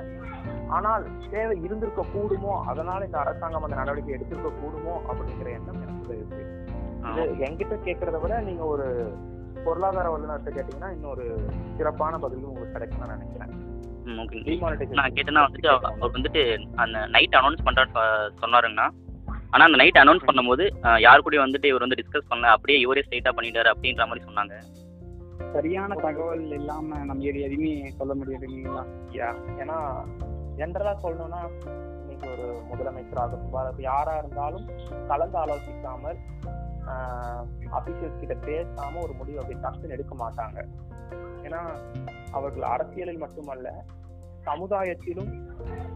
ஆனால் 0.68 1.04
தேவை 1.30 1.56
இருந்திருக்க 1.62 2.02
கூடுமோ 2.14 2.52
அதனால 2.64 3.04
இந்த 3.04 3.18
அரசாங்கம் 3.18 3.64
அந்த 3.64 3.76
நடவடிக்கை 3.76 4.14
எடுத்திருக்க 4.14 4.52
கூடுமோ 4.62 4.94
அப்படிங்கிற 5.08 5.50
எண்ணம் 5.58 5.82
எனக்கு 5.82 6.16
இருக்கு. 6.16 6.42
இது 7.10 7.44
என்கிட்ட 7.46 7.76
கேட்கறத 7.86 8.18
விட 8.20 8.34
நீங்க 8.40 8.64
ஒரு 8.66 8.86
பொருளாதார 9.64 10.08
வல்லுநர்கிட்ட 10.10 10.52
கேட்டீங்கன்னா 10.56 10.90
இன்னொரு 10.92 11.24
சிறப்பான 11.76 12.18
பதில் 12.18 12.48
உங்களுக்கு 12.48 12.76
கிடைக்கும் 12.76 13.02
நான் 13.02 13.14
நினைக்கிறேன். 13.16 13.52
நான் 15.00 15.16
கேட்டேன்னா 15.16 15.44
வந்துட்டு 15.46 15.70
அவர் 15.72 16.16
வந்துட்டு 16.16 16.42
அந்த 16.76 16.98
நைட் 17.06 17.38
அனௌன்ஸ் 17.40 17.66
பண்ணுறான்னு 17.66 18.06
சொன்னாருங்கண்ணா 18.42 18.86
ஆனால் 19.52 19.68
அந்த 19.68 19.78
நைட் 19.80 20.02
அனௌன்ஸ் 20.02 20.28
பண்ணும்போது 20.28 20.64
யார் 21.06 21.24
கூடயும் 21.24 21.44
வந்துட்டு 21.46 21.70
இவர் 21.70 21.84
வந்து 21.86 21.98
டிஸ்கஸ் 22.00 22.30
பண்ணல 22.30 22.52
அப்படியே 22.56 22.78
இவரே 22.84 23.04
ஸ்ட்ரைட்டாக 23.06 23.34
பண்ணிட்டாரு 23.38 23.70
அப்படின்ற 23.72 24.04
மாதிரி 24.10 24.26
சொன்னாங்க. 24.28 24.54
சரியான 25.54 25.94
தகவல் 26.04 26.44
இல்லாம 26.58 26.98
நம்ம 27.08 27.24
எது 27.30 27.40
எதுவுமே 27.46 27.72
சொல்ல 27.98 28.12
முடியாது 28.14 28.46
இல்லைங்களா? 28.48 28.84
Yeah. 29.20 29.32
ஏன்னா 29.62 29.78
ஜென்ரலா 30.58 30.92
சொல்லணும்னா 31.04 31.40
இன்னைக்கு 32.02 32.26
ஒரு 32.34 32.46
முதலமைச்சராகட்டும் 32.70 33.58
அது 33.62 33.82
யாரா 33.82 34.14
இருந்தாலும் 34.22 34.66
கலந்து 35.10 35.38
ஆலோசிக்காமல் 35.42 36.18
அபிஷியல்ஸ் 37.78 38.20
கிட்ட 38.22 38.36
பேசாம 38.46 39.00
ஒரு 39.06 39.12
முடிவு 39.20 39.40
அப்படி 39.42 39.58
டக்குன்னு 39.64 39.96
எடுக்க 39.96 40.14
மாட்டாங்க. 40.24 40.58
ஏன்னா 41.46 41.60
அவர்கள் 42.38 42.66
அரசியலில் 42.74 43.22
மட்டுமல்ல 43.24 43.68
சமுதாயத்திலும் 44.42 45.32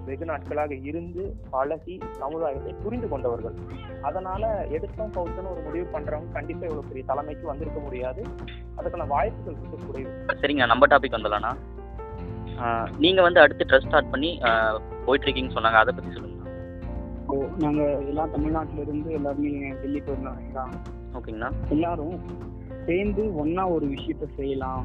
வெகு 0.06 0.24
நாட்களாக 0.24 0.74
இருந்து 0.88 1.22
பழகி 1.50 1.94
சமுதாயத்தை 2.18 2.72
புரிந்து 2.82 3.08
கொண்டவர்கள். 3.08 3.56
அதனால 4.02 4.42
எடுத்தோம் 4.70 5.14
கவுத்தன்னு 5.14 5.52
ஒரு 5.54 5.62
முடிவு 5.62 5.86
பண்றவங்க 5.86 6.30
கண்டிப்பா 6.32 6.66
இவ்வளவு 6.66 6.88
பெரிய 6.88 7.04
தலைமைக்கு 7.06 7.46
வந்திருக்க 7.46 7.80
முடியாது. 7.80 8.22
அதுக்கான 8.78 9.06
வாய்ப்புகள் 9.08 9.56
இருக்க 9.56 9.86
குறைவு 9.86 10.12
சரிங்க 10.42 10.66
நம்ம 10.66 10.86
டாபிக் 10.86 11.16
வந்துடலாண்ணா 11.16 11.52
அஹ், 12.58 12.88
நீங்க 12.98 13.20
வந்து 13.22 13.40
அடுத்து 13.40 13.64
ட்ரெஸ் 13.64 13.86
ஸ்டார்ட் 13.86 14.12
பண்ணி 14.12 14.28
போயிட்டு 15.06 15.26
இருக்கீங்கன்னு 15.26 15.56
சொன்னாங்க. 15.56 15.80
அதை 15.80 15.92
பத்தி 15.94 16.10
சொல்லுங்க. 16.12 16.34
ஓ 17.28 17.34
நாங்க 17.58 17.80
எல்லாம் 18.04 18.30
தமிழ்நாட்டுல 18.30 18.80
இருந்து 18.80 19.10
எல்லாருமே 19.12 19.50
டெல்லி 19.82 20.00
போயிருந்தோம் 20.00 20.72
ஓகேங்கண்ணா. 21.14 21.50
எல்லாரும் 21.70 22.16
சேர்ந்து 22.86 23.22
ஒண்ணா 23.34 23.64
ஒரு 23.68 23.86
விஷயத்த 23.86 24.26
செய்யலாம். 24.36 24.84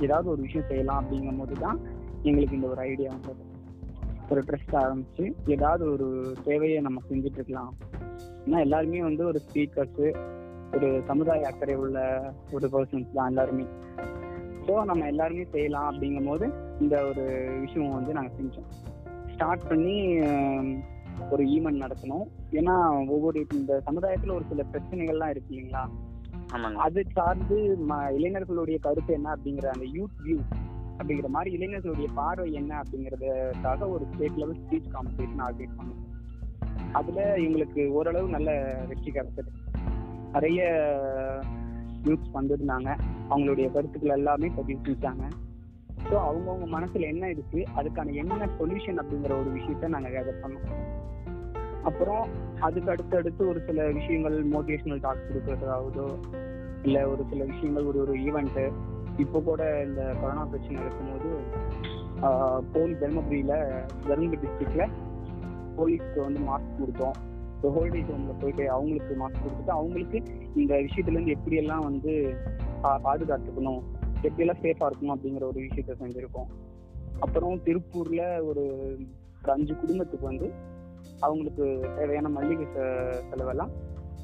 ஏதாவது 0.00 0.28
ஒரு 0.30 0.40
விஷயம் 0.42 0.68
செய்யலாம் 0.68 1.00
அப்படிங்கும் 1.00 1.40
போது 1.40 1.54
தான் 1.60 1.78
எங்களுக்கு 2.30 2.58
இந்த 2.58 2.68
ஒரு 2.74 2.80
ஐடியா 2.90 3.10
வந்தது. 3.14 3.44
ஒரு 4.32 4.40
ட்ரஸ்ட் 4.48 4.74
ஆரம்பிச்சு 4.82 5.24
ஏதாவது 5.54 5.84
ஒரு 5.94 6.06
தேவையை 6.44 6.78
நம்ம 6.86 7.02
செஞ்சுட்டு 7.10 7.38
இருக்கலாம். 7.40 7.72
ஏன்னா 8.46 8.58
எல்லாருமே 8.66 9.02
வந்து 9.08 9.22
ஒரு 9.30 9.40
ஸ்பீக்கர்ஸு 9.46 10.08
ஒரு 10.76 10.88
சமுதாய 11.08 11.48
அக்கறை 11.50 11.74
உள்ள 11.82 11.98
ஒரு 12.56 12.66
பர்சன்ஸ் 12.72 13.14
தான் 13.18 13.30
எல்லாருமே. 13.32 13.66
ஸோ 14.66 14.74
நம்ம 14.90 15.06
எல்லாருமே 15.12 15.44
செய்யலாம் 15.54 15.88
அப்படிங்கும் 15.90 16.28
போது 16.30 16.46
இந்த 16.84 16.94
ஒரு 17.10 17.24
விஷயம் 17.64 17.96
வந்து 17.98 18.16
நாங்கள் 18.18 18.36
செஞ்சோம். 18.38 18.68
ஸ்டார்ட் 19.34 19.68
பண்ணி 19.68 19.96
ஒரு 21.34 21.42
ஈவெண்ட் 21.54 21.82
நடத்தணும். 21.84 22.26
ஏன்னா 22.58 22.74
ஒவ்வொரு 23.14 23.38
இந்த 23.58 23.72
சமுதாயத்தில் 23.88 24.36
ஒரு 24.38 24.44
சில 24.50 24.64
பிரச்சனைகள்லாம் 24.72 25.32
இருக்கு 25.34 25.52
இல்லைங்களா? 25.54 25.84
அது 26.86 27.00
சார்ந்து 27.16 27.56
இளைஞர்களுடைய 28.16 28.78
கருத்து 28.86 29.12
என்ன 29.18 29.28
அப்படிங்கிற 29.36 29.68
அந்த 29.76 29.86
யூத் 29.96 30.18
வியூ 30.26 30.38
அப்படிங்கிற 30.98 31.28
மாதிரி 31.28 31.56
இளைஞர்களுடைய 31.56 32.08
பார்வை 32.14 32.52
என்ன 32.52 32.82
அப்படிங்கறதுக்காக 32.82 33.88
ஒரு 33.90 34.06
state 34.12 34.36
level 34.36 34.60
speech 34.62 34.92
competition 34.94 35.42
organise 35.46 35.78
பண்ணோம் 35.78 36.02
அதுல 36.92 37.34
எங்களுக்கு 37.36 37.92
ஓரளவு 37.92 38.28
நல்ல 38.28 38.50
வெற்றி 38.88 39.10
கிடைச்சது. 39.10 39.50
நிறைய 40.32 40.62
யூத்ஸ் 42.04 42.34
வந்திருந்தாங்க 42.34 42.88
அவங்களுடைய 43.30 43.72
கருத்துக்கள் 43.72 44.16
எல்லாமே 44.16 44.48
பதிவு 44.56 44.80
செஞ்சாங்க. 44.86 45.24
ஸோ 46.08 46.16
அவங்கவுங்க 46.28 46.66
மனசுல 46.76 47.06
என்ன 47.06 47.28
இருக்கு 47.28 47.64
அதுக்கான 47.76 48.12
என்ன 48.12 48.48
சொல்யூஷன் 48.58 49.00
அப்படிங்கிற 49.02 49.32
ஒரு 49.40 49.50
விஷயத்த 49.50 49.88
நாங்க 49.88 50.08
கேதர் 50.08 50.42
பண்ணோம். 50.42 50.68
அப்புறம் 51.82 52.26
அதுக்கு 52.60 52.90
அடுத்தடுத்து 52.90 53.48
ஒரு 53.48 53.60
சில 53.66 53.88
விஷயங்கள் 53.88 54.36
மோட்டிவேஷனல் 54.44 55.00
டாக்ஸ் 55.00 55.28
கொடுக்கறதாவதோ 55.28 56.06
இல்ல 56.82 57.08
ஒரு 57.08 57.24
சில 57.30 57.44
விஷயங்கள் 57.44 57.84
ஒரு 57.84 57.98
ஒரு 58.00 58.14
ஈவெண்ட்டு 58.18 58.64
இப்போ 59.16 59.40
கூட 59.40 59.84
இந்த 59.84 60.14
கொரோனா 60.20 60.44
பிரச்சனை 60.44 60.80
இருக்கும்போது 60.80 61.28
போலி 62.72 62.92
தருமபுரியில 62.92 63.82
தருமபுரி 64.08 64.38
டிஸ்ட்ரிக்ட்ல 64.38 64.88
போலீஸ்க்கு 65.76 66.20
வந்து 66.20 66.40
மாஸ்க் 66.40 66.76
கொடுத்தோம். 66.78 67.16
இப்போ 67.56 67.70
ஹோல்டேஜ் 67.70 68.10
ஹோம்ல 68.10 68.40
போயிட்டு 68.40 68.70
அவங்களுக்கு 68.70 69.28
மாஸ்க் 69.28 69.42
கொடுத்துட்டு 69.42 69.68
அவங்களுக்கு 69.68 70.22
இந்த 70.56 70.74
விஷயத்துல 70.74 71.10
இருந்து 71.10 71.36
எப்படியெல்லாம் 71.36 71.78
வந்து 71.78 72.34
பா- 72.82 72.98
பாதுகாத்துக்கணும் 73.04 73.80
எப்படியெல்லாம் 74.22 74.62
சேஃபா 74.62 74.88
இருக்கணும் 74.88 75.14
அப்படிங்கிற 75.14 75.42
ஒரு 75.42 75.60
விஷயத்த 75.60 75.94
செஞ்சிருக்கோம். 76.00 76.48
அப்புறம் 77.20 77.58
திருப்பூர்ல 77.58 78.44
ஒரு 78.44 78.64
ஒரு 78.66 78.98
அஞ்சு 79.42 79.76
குடும்பத்துக்கு 79.76 80.26
வந்து 80.26 80.52
அவங்களுக்கு 81.20 81.80
தேவையான 81.96 82.28
மல்லிகை 82.28 82.66
செ- 82.76 83.28
செலவெல்லாம் 83.30 83.70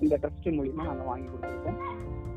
இந்த 0.01 0.19
ட்ரஸ்ட் 0.23 0.47
மூலியமா 0.47 0.85
நாங்கள் 0.85 1.07
வாங்கி 1.07 1.29
கொடுத்துருக்கோம். 1.29 1.81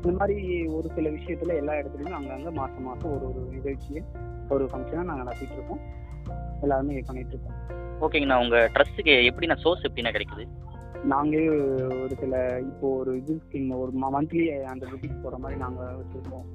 இந்த 0.06 0.18
மாதிரி 0.18 0.66
ஒரு 0.66 0.88
சில 0.94 1.08
விஷயத்துல 1.08 1.54
எல்லா 1.56 1.72
இடத்துலயும் 1.72 2.16
அங்கங்க 2.18 2.50
மாசம் 2.52 2.82
மாசம் 2.82 3.12
ஒரு 3.12 3.24
ஒரு 3.28 3.40
நிகழ்ச்சியை 3.50 4.02
ஒரு 4.48 4.64
ஃபங்க்ஷனை 4.64 5.02
நாங்க 5.02 5.22
நடத்திட்டு 5.22 5.54
இருக்கோம். 5.54 5.80
எல்லாருமே 6.60 7.02
பண்ணிட்டு 7.06 7.34
இருக்கோம். 7.34 7.56
ஓகேங்கண்ணா 8.00 8.36
உங்க 8.42 8.70
ட்ரெஸ்ஸுக்கு 8.74 9.14
எப்படிண்ணா 9.30 9.56
சோர்ஸ் 9.56 9.86
எப்படிண்ணா 9.86 10.12
கிடைக்குது? 10.16 10.44
நாங்களே 11.04 11.48
ஒரு 12.02 12.14
சில 12.20 12.60
இப்போ 12.60 12.96
ஒரு 12.96 13.16
இது 13.16 13.40
ஸ்கீம் 13.44 13.74
ஒரு 13.76 13.92
மந்த்லி 14.04 14.64
அந்த 14.64 14.86
ருபீஸ் 14.92 15.22
போற 15.22 15.38
மாதிரி 15.38 15.60
நாங்க 15.60 15.82
வச்சிருக்கோம். 15.82 16.46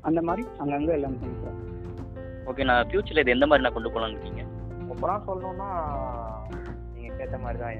அந்த 0.00 0.22
மாதிரி 0.22 0.46
அங்கங்க 0.58 0.92
எல்லாம் 0.92 1.18
பண்ணிக்கிறோம். 1.20 1.60
ஓகேண்ணா 2.46 2.76
ஃபியூச்சரில் 2.88 3.18
இது 3.18 3.30
எந்த 3.30 3.46
மாதிரி 3.46 3.66
நான் 3.66 3.72
கொண்டு 3.72 3.90
போகலான்னு 3.90 4.16
இருக்கீங்க? 4.16 4.44
அப்புறம் 4.92 5.26
சொல்லணும்னா 5.28 5.70
நீங்க 6.94 7.14
கேட்ட 7.16 7.38
மாதிரி 7.38 7.58
தான் 7.58 7.76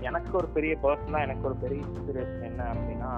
எனக்கு 0.00 0.36
ஒரு 0.36 0.46
பெரிய 0.46 0.76
பர்சனலா 0.82 1.20
எனக்கு 1.20 1.46
ஒரு 1.46 1.54
பெரிய 1.54 1.84
இன்ஸ்பிரேஷன் 1.86 2.42
என்ன 2.42 2.62
அப்படின்னா 2.62 3.12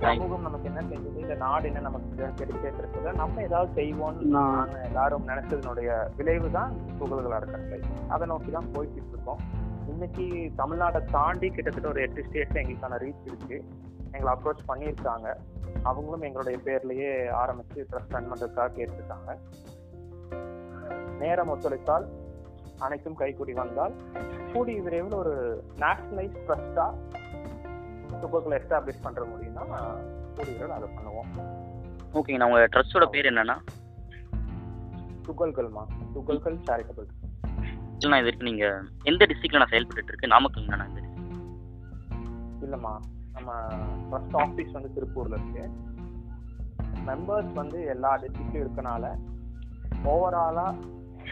சமூகம் 0.00 0.42
நமக்கு 0.42 0.64
என்ன 0.64 0.80
செஞ்சது? 0.80 1.16
இந்த 1.16 1.34
நாடு 1.34 1.66
என்ன 1.66 1.80
நமக்கு 1.80 2.24
கிடைச்சிட்டு 2.24 2.80
இருக்குது 2.82 3.12
நம்ம 3.12 3.42
ஏதாவது 3.42 3.82
செய்வோம்னு 3.82 4.20
நான் 4.20 4.82
எல்லாரும் 4.82 5.28
நினைச்சதனுடைய 5.28 6.14
விளைவு 6.16 6.50
தான் 6.50 6.72
துகள்கள் 6.98 7.32
அறக்கட்டளை 7.32 7.80
அதை 8.08 8.26
நோக்கி 8.26 8.50
தான் 8.50 8.70
போயிட்டு 8.72 9.08
இருக்கோம் 9.08 9.38
இன்னைக்கு 9.88 10.52
தமிழ்நாட்டை 10.56 11.04
தாண்டி 11.04 11.50
கிட்டத்தட்ட 11.50 11.88
ஒரு 11.88 12.00
எட்டு 12.00 12.22
ஸ்டேட்ல 12.22 12.62
எங்களுக்கான 12.62 12.98
ரீச் 12.98 13.24
இருக்கு. 13.24 13.64
எங்களை 14.12 14.34
அப்ரோச் 14.34 14.68
பண்ணியிருக்காங்க. 14.68 15.34
அவங்களும் 15.82 16.20
எங்களுடைய 16.20 16.58
பேர்லயே 16.64 17.34
ஆரம்பிச்சு 17.44 17.84
ட்ரஸ்ட் 17.90 18.08
ரன் 18.08 18.32
பண்றதுக்காக 18.32 18.70
கேட்டிருக்காங்க. 18.76 19.36
நேரம் 21.18 21.48
ஒத்துழைத்தால் 21.48 22.08
அனைத்தும் 22.78 23.18
கைக்கூடி 23.18 23.52
வந்தால் 23.52 23.94
கூடிய 24.52 24.82
விரைவில் 24.82 25.14
ஒரு 25.14 25.34
நேஷனலைஸ் 25.76 26.36
ட்ரஸ்டா 26.46 26.86
துகள்களை 28.20 28.56
எஸ்டாப்ளிஷ் 28.60 29.02
பண்ற 29.02 29.24
முடியும்னா 29.24 29.64
கூடிய 30.36 30.52
விரைவில் 30.52 30.76
அதை 30.76 30.88
பண்ணுவோம். 30.96 31.30
ஓகேங்கண்ணா 32.12 32.44
உங்க 32.44 32.68
ட்ரஸ்ட்டோட 32.72 33.06
பேர் 33.06 33.30
என்னண்ணா 33.32 33.56
துகள்கள்மா? 35.28 35.82
துகள்கள் 36.12 36.58
சேரிட்டபிள் 36.58 37.08
இல்லைண்ணா 37.96 38.18
இது 38.18 38.24
வரைக்கும் 38.24 38.50
நீங்க 38.50 38.82
எந்த 39.02 39.26
டிஸ்ட்ரிக்ட்ல 39.26 39.58
நான் 39.58 39.68
செயல்பட்டு 39.68 40.04
இருக்கு 40.04 40.32
நாமக்கல்ங்கண்ணா 40.36 40.86
இந்த 40.86 41.02
இல்லம்மா 42.66 42.92
நம்ம 43.32 43.52
ட்ரஸ்ட் 44.10 44.36
ஆஃபீஸ் 44.36 44.72
வந்து 44.72 44.90
திருப்பூர்ல 44.94 45.38
இருக்கு. 45.38 45.70
மெம்பர்ஸ் 47.06 47.52
வந்து 47.52 47.84
எல்லா 47.84 48.16
டிஸ்ட்ரிக்ட்லயும் 48.16 48.64
இருக்கனால 48.64 49.06
ஓவராலா 50.04 50.74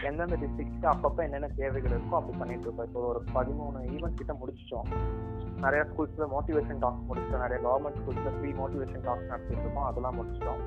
எந்தெந்த 0.09 0.35
டிஸ்ட்ரிக்ட்க்கு 0.41 0.87
அப்பப்போ 0.93 1.21
என்னென்ன 1.25 1.47
தேவைகள் 1.59 1.93
இருக்கோ 1.95 2.15
அப்படி 2.19 2.37
பண்ணிட்டு 2.37 2.65
இருக்கோம் 2.67 2.87
இப்போ 2.87 3.01
ஒரு 3.11 3.21
பதிமூணு 3.35 3.79
ஈவெண்ட் 3.95 4.19
கிட்ட 4.21 4.33
முடிச்சிட்டோம். 4.41 4.87
நிறைய 5.63 5.81
ஸ்கூல்ஸ்ல 5.89 6.25
மோட்டிவேஷன் 6.35 6.81
டாக்ஸ் 6.83 7.05
முடிச்சிட்டோம். 7.09 7.43
நிறைய 7.45 7.59
கவர்மெண்ட் 7.65 7.99
ஸ்கூல்ஸ்ல 7.99 8.31
ஃப்ரீ 8.37 8.51
மோட்டிவேஷன் 8.61 9.05
டாக்ஸ் 9.07 9.29
நடத்திட்டு 9.31 9.63
இருக்கோம். 9.63 9.87
அதெல்லாம் 9.89 10.17
முடிச்சிட்டோம். 10.19 10.61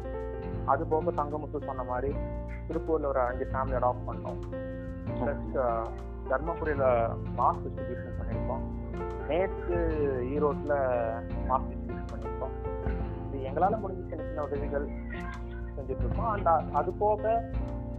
அது 0.73 0.87
போக 0.93 1.11
தங்கமுத்து 1.11 1.67
சொன்ன 1.69 1.85
மாதிரி 1.93 2.11
திருப்பூர்ல 2.69 3.11
ஒரு 3.13 3.21
அஞ்சு 3.21 3.45
ஃபேமிலி 3.53 3.77
அடாப்ட் 3.81 4.07
பண்ணோம் 4.09 4.39
ப்ளஸ் 5.21 5.51
தர்மபுரியில 6.31 6.85
மாஸ் 7.41 7.61
டிஸ்ட்ரிபியூஷன் 7.65 8.17
பண்ணியிருக்கோம். 8.21 8.65
நேற்று 9.29 9.77
ஈரோட்ல 10.35 10.75
மாஸ் 11.51 11.69
டிஸ்ட்ரிபியூஷன் 11.69 12.11
பண்ணியிருக்கோம். 12.13 12.55
இது 13.27 13.45
எங்களால 13.51 13.79
முடிஞ்ச 13.85 14.03
சின்ன 14.11 14.25
சின்ன 14.29 14.43
உதவிகள் 14.49 14.87
செஞ்சுட்டு 15.77 16.05
இருக்கோம். 16.05 16.31
அண்ட் 16.35 16.49
அது 16.81 16.93
போக 16.93 17.53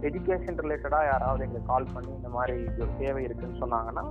எஜுகேஷன் 0.06 0.60
ரிலேட்டடா 0.64 0.98
யாராவது 1.10 1.44
எங்களுக்கு 1.44 1.70
கால் 1.70 1.92
பண்ணி 1.94 2.10
இந்த 2.18 2.28
மாதிரி 2.34 2.56
இது 2.66 2.82
ஒரு 2.84 2.92
தேவை 3.02 3.22
இருக்குன்னு 3.28 3.60
சொன்னாங்கன்னா 3.62 4.04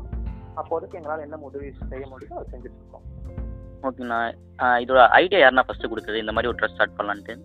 அப்போதைக்கு 0.61 0.97
எங்களால் 0.99 1.23
என்ன 1.25 1.39
உதவி 1.49 1.67
செய்ய 1.91 2.05
முடியுமோ 2.11 2.37
அதை 2.39 2.47
செஞ்சுட்டு 2.53 2.79
இருக்கோம். 2.81 3.05
ஓகேண்ணா 3.87 4.19
இதோட 4.83 5.01
ஐடியா 5.21 5.39
யாருண்ணா 5.41 5.65
ஃபஸ்ட்டு 5.67 5.91
கொடுத்தது 5.91 6.23
இந்த 6.23 6.33
மாதிரி 6.35 6.49
ஒரு 6.51 6.59
ட்ரஸ்ட் 6.61 6.77
ஸ்டார்ட் 6.77 6.97
பண்ணலான்ட்டு. 6.99 7.35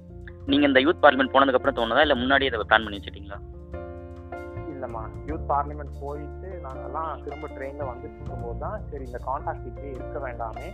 நீங்கள் 0.53 0.69
இந்த 0.71 0.81
யூத் 0.85 1.03
பார்லிமெண்ட் 1.05 1.35
போனதுக்கப்புறம் 1.35 1.79
தோணுதா? 1.79 2.05
இல்லை 2.07 2.17
முன்னாடியே 2.23 2.51
இதை 2.51 2.61
பிளான் 2.71 2.87
பண்ணி 2.87 2.99
வச்சுட்டீங்களா? 2.99 3.39
இல்லைம்மா 4.73 5.03
யூத் 5.29 5.47
பார்லிமெண்ட் 5.53 5.93
போயிட்டு 6.03 6.49
நாங்கெல்லாம் 6.65 7.13
திரும்ப 7.25 7.49
ட்ரெயினில் 7.57 7.91
வந்துட்டு 7.91 8.19
இருக்கும்போது 8.19 8.59
தான் 8.65 8.79
சரி 8.91 9.05
இந்த 9.11 9.21
காண்டாக்ட் 9.29 9.69
இப்படியே 9.71 9.93
இருக்க 9.99 10.19
வேண்டாமே. 10.27 10.67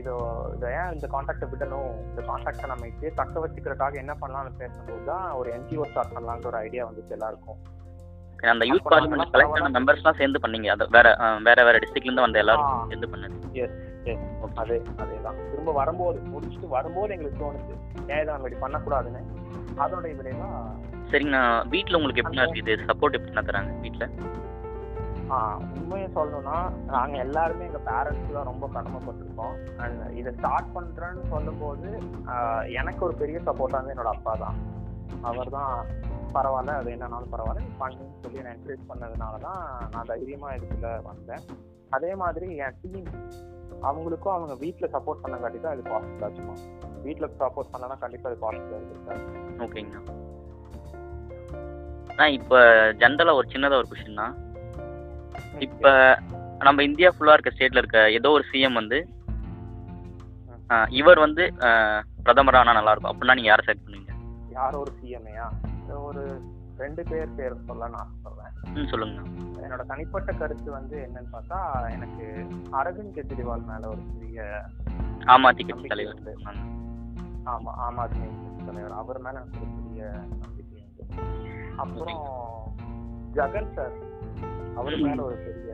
இதோ 0.00 0.14
இதை 0.56 0.68
ஏன் 0.80 0.92
இந்த 0.96 1.06
காண்டாக்டை 1.14 1.46
விடணும்? 1.52 1.92
இந்த 2.10 2.22
காண்டாக்டை 2.30 2.66
நம்ம 2.72 2.86
இப்படியே 2.90 3.12
தக்க 3.20 3.34
வச்சுக்கிறதுக்காக 3.44 3.96
என்ன 4.02 4.12
பண்ணலாம்னு 4.22 4.52
பேசும்போது 4.62 5.04
தான் 5.10 5.26
ஒரு 5.40 5.50
என்ஜிஓ 5.56 5.86
ஸ்டார்ட் 5.90 6.14
பண்ணலான்ற 6.16 6.50
ஒரு 6.52 6.58
ஐடியா 6.66 6.84
வந்துச்சு 6.88 7.16
எல்லாருக்கும். 7.18 7.60
அந்த 8.52 8.66
யூத் 8.70 8.90
பார்லிமெண்ட் 8.92 9.32
கலெக்டான. 9.34 9.70
மெம்பர்ஸ்லாம் 9.76 10.18
சேர்ந்து 10.20 10.42
பண்ணீங்க. 10.44 10.68
அது 10.74 10.84
வேற 10.96 11.08
வேற 11.48 11.58
வேற 11.68 11.78
டிஸ்ட்ரிக்ட்லேருந்து 11.82 12.26
வந்த 12.26 12.42
எல்லாரும். 12.42 12.70
சேர்ந்து 12.92 13.08
எஸ் 13.62 13.78
அதே 14.62 14.76
அதே 15.02 15.16
தான். 15.24 15.38
திரும்ப 15.50 15.72
வரும்போது 15.80 16.18
முடிச்சுட்டு 16.34 16.68
வரும்போது 16.76 17.14
எங்களுக்கு 17.16 17.42
தோணுச்சு 17.42 17.74
ஏன் 18.14 18.30
இப்படி 18.38 18.58
பண்ணக்கூடாதுன்னு. 18.64 19.22
அதோடைய 19.84 20.14
விளைவா 20.20 20.48
சரிங்கண்ணா. 21.12 21.42
வீட்டில் 21.74 21.98
உங்களுக்கு 21.98 22.22
எப்படிண்ணா 22.22 22.44
இருக்குது 22.46 22.74
இது 22.76 22.88
சப்போர்ட் 22.90 23.16
எப்படிண்ணா 23.18 23.44
தராங்க 23.48 23.72
வீட்டில் 23.84 24.06
உண்மையை 25.78 26.08
சொல்லணும்னா 26.16 26.56
நாங்கள் 26.94 27.22
எல்லாருமே 27.24 27.66
எங்கள் 27.68 27.86
பேரண்ட்ஸ் 27.88 28.36
தான் 28.36 28.48
ரொம்ப 28.50 28.66
கடமைப்பட்டிருக்கோம். 28.76 29.56
அண்ட் 29.82 30.02
இதை 30.20 30.30
ஸ்டார்ட் 30.38 30.70
பண்ணுறேன்னு 30.76 31.22
சொல்லும்போது 31.32 31.88
எனக்கு 32.80 33.02
ஒரு 33.08 33.16
பெரிய 33.22 33.38
சப்போர்ட்டாக 33.48 33.80
வந்து 33.80 33.94
என்னோட 33.94 34.12
அப்பா 34.16 34.34
தான். 34.44 34.58
அவர் 35.30 35.50
தான் 35.56 35.72
பரவாயில்ல 36.36 36.74
அது 36.80 36.88
என்னன்னாலும் 36.96 37.32
பரவாயில்ல 37.34 37.64
நீ 37.66 37.72
பண்ணுன்னு 37.82 38.20
சொல்லி 38.24 38.40
என்னை 38.42 38.52
என்கரேஜ் 38.56 38.90
பண்ணதுனால 38.90 39.40
தான் 39.46 39.62
நான் 39.94 40.10
தைரியமாக 40.12 40.56
இதுக்குள்ளே 40.58 40.92
வந்தேன். 41.10 41.44
அதே 41.96 42.12
மாதிரி 42.22 42.48
என் 42.66 42.78
டீம் 42.82 43.08
அவங்களுக்கும் 43.88 44.36
அவங்க 44.36 44.54
வீட்டில் 44.64 44.92
சப்போர்ட் 44.94 45.22
பண்ணங்காட்டி 45.24 45.58
தான் 45.64 45.74
இது 45.76 45.84
பாசிபிள் 45.92 46.24
ஆச்சுக்கும் 46.26 46.60
வீட்டில் 47.06 47.34
சப்போர்ட் 47.42 47.72
பண்ணனா 47.74 47.96
கண்டிப்பாக 48.04 48.32
இது 48.32 48.44
பாசிபிள் 48.44 48.92
இருக்காது. 48.92 49.24
ஓகேங்கண்ணா. 49.64 50.02
அண்ணா 52.10 52.26
இப்போ 52.38 52.58
ஜென்ரலாக 53.02 53.40
ஒரு 53.40 53.48
சின்னதாக 53.54 53.80
ஒரு 53.82 53.90
கொஷின்னா 53.92 54.28
இப்போ 55.58 55.92
நம்ம 56.58 56.82
இந்தியா 56.82 57.10
ஃபுல்லாக 57.10 57.32
இருக்க 57.32 57.50
ஸ்டேட்டில் 57.50 57.78
இருக்க 57.78 58.00
ஏதோ 58.10 58.30
ஒரு 58.30 58.44
சிஎம் 58.52 58.72
வந்து 58.72 58.98
இவர் 60.90 61.18
வந்து 61.18 61.44
பிரதமர் 62.22 62.54
ஆனால் 62.54 62.78
நல்லாயிருக்கும் 62.78 63.12
அப்படின்னா 63.12 63.34
நீங்கள் 63.34 63.52
யாரை 63.52 63.64
செலக்ட் 63.66 63.84
பண்ணுவீங்க? 63.84 64.12
யார் 64.50 64.74
ஒரு 64.74 64.92
சிஎம்ஏயா 64.98 65.46
ஒரு 66.02 66.22
ரெண்டு 66.78 67.02
பேர் 67.04 67.34
பேர் 67.34 67.64
சொல்ல 67.66 67.88
நான் 67.88 68.12
சொல்றேன் 68.22 68.52
ம் 68.74 68.88
சொல்லுங்கண்ணா. 68.90 69.24
என்னோட 69.64 69.82
தனிப்பட்ட 69.86 70.32
கருத்து 70.32 70.70
வந்து 70.70 70.96
என்னன்னு 70.98 71.30
பார்த்தா 71.32 71.58
எனக்கு 71.90 72.24
அரவிந்த் 72.72 73.16
கெஜ்ரிவால் 73.16 73.64
மேல 73.64 73.88
ஒரு 73.88 74.02
பெரிய 74.12 74.38
ஆம் 75.26 75.44
ஆத்மி 75.44 75.88
தலைவர். 75.88 76.20
ஆமா. 77.46 77.72
ஆம் 77.78 77.98
ஆத்மி 77.98 78.28
தலைவர். 78.66 78.92
அவர் 78.92 79.20
மேல 79.20 79.40
எனக்கு 79.40 79.60
ஒரு 79.60 79.72
பெரிய 79.78 80.04
நம்பிக்கை 80.34 80.82
அப்புறம் 81.76 82.22
ஜெகன் 83.34 83.74
சார். 83.74 83.96
அவர் 84.80 84.96
மேல 85.06 85.22
ஒரு 85.28 85.36
பெரிய 85.46 85.72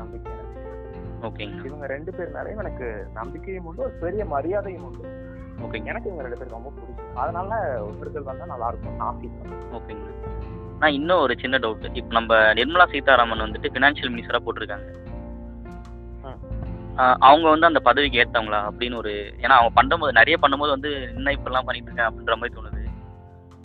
நம்பிக்கை. 0.00 0.34
எனக்கு 1.44 1.68
இவங்க 1.70 1.86
ரெண்டு 1.94 2.10
பேர் 2.16 2.34
மேலயும் 2.34 2.60
எனக்கு 2.64 2.88
நம்பிக்கையும் 3.16 3.66
உண்டு 3.68 3.84
ஒரு 3.86 3.94
பெரிய 4.02 4.22
மரியாதையும் 4.34 4.84
உண்டு. 4.88 5.04
ஓகேங்க. 5.64 5.88
எனக்கு 5.92 6.08
இவங்க 6.10 6.24
ரெண்டு 6.24 6.38
பேரும் 6.40 6.56
ரொம்ப 6.56 6.70
பிடிக்கும். 6.74 7.16
அதனால 7.22 7.50
ஒருத்தர்கள் 7.86 8.28
வந்தா 8.30 8.52
நல்லா 8.52 8.68
இருக்கும் 8.72 9.00
நான் 9.02 9.16
ஃபீல் 9.18 9.56
ஓகேங்கண்ணா 9.78 10.14
நான் 10.82 10.96
இன்னும் 10.98 11.22
ஒரு 11.24 11.34
சின்ன 11.42 11.58
டவுட் 11.62 11.86
இப்போ 11.98 12.12
நம்ம 12.18 12.34
நிர்மலா 12.58 12.84
சீதாராமன் 12.92 13.44
வந்துட்டு 13.44 13.72
ஃபினான்ஷியல் 13.74 14.12
மினிஸ்டராக 14.14 14.42
போட்டிருக்காங்க. 14.44 14.88
அவங்க 17.28 17.46
வந்து 17.52 17.68
அந்த 17.68 17.80
பதவிக்கு 17.88 18.20
ஏற்றவங்களா 18.20 18.60
அப்படின்னு 18.68 18.96
ஒரு 19.00 19.12
ஏன்னா 19.42 19.56
அவங்க 19.58 19.72
பண்ணும்போது 19.78 20.12
நிறைய 20.20 20.36
பண்ணும்போது 20.42 20.74
வந்து 20.76 20.90
என்ன 21.18 21.34
இப்படிலாம் 21.36 21.66
பண்ணிட்டு 21.68 21.88
இருக்கேன் 21.90 22.08
அப்படின்ற 22.08 22.36
மாதிரி 22.38 22.56
தோணுது. 22.56 22.80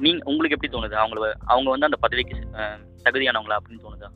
நீங்க 0.06 0.20
உங்களுக்கு 0.32 0.56
எப்படி 0.58 0.72
தோணுது? 0.76 0.96
அவங்கள 1.04 1.32
அவங்க 1.54 1.70
வந்து 1.74 1.90
அந்த 1.90 2.00
பதவிக்கு 2.06 2.36
தகுதியானவங்களா 3.06 3.58
அப்படின்னு 3.60 3.86
தோணுதா? 3.86 4.10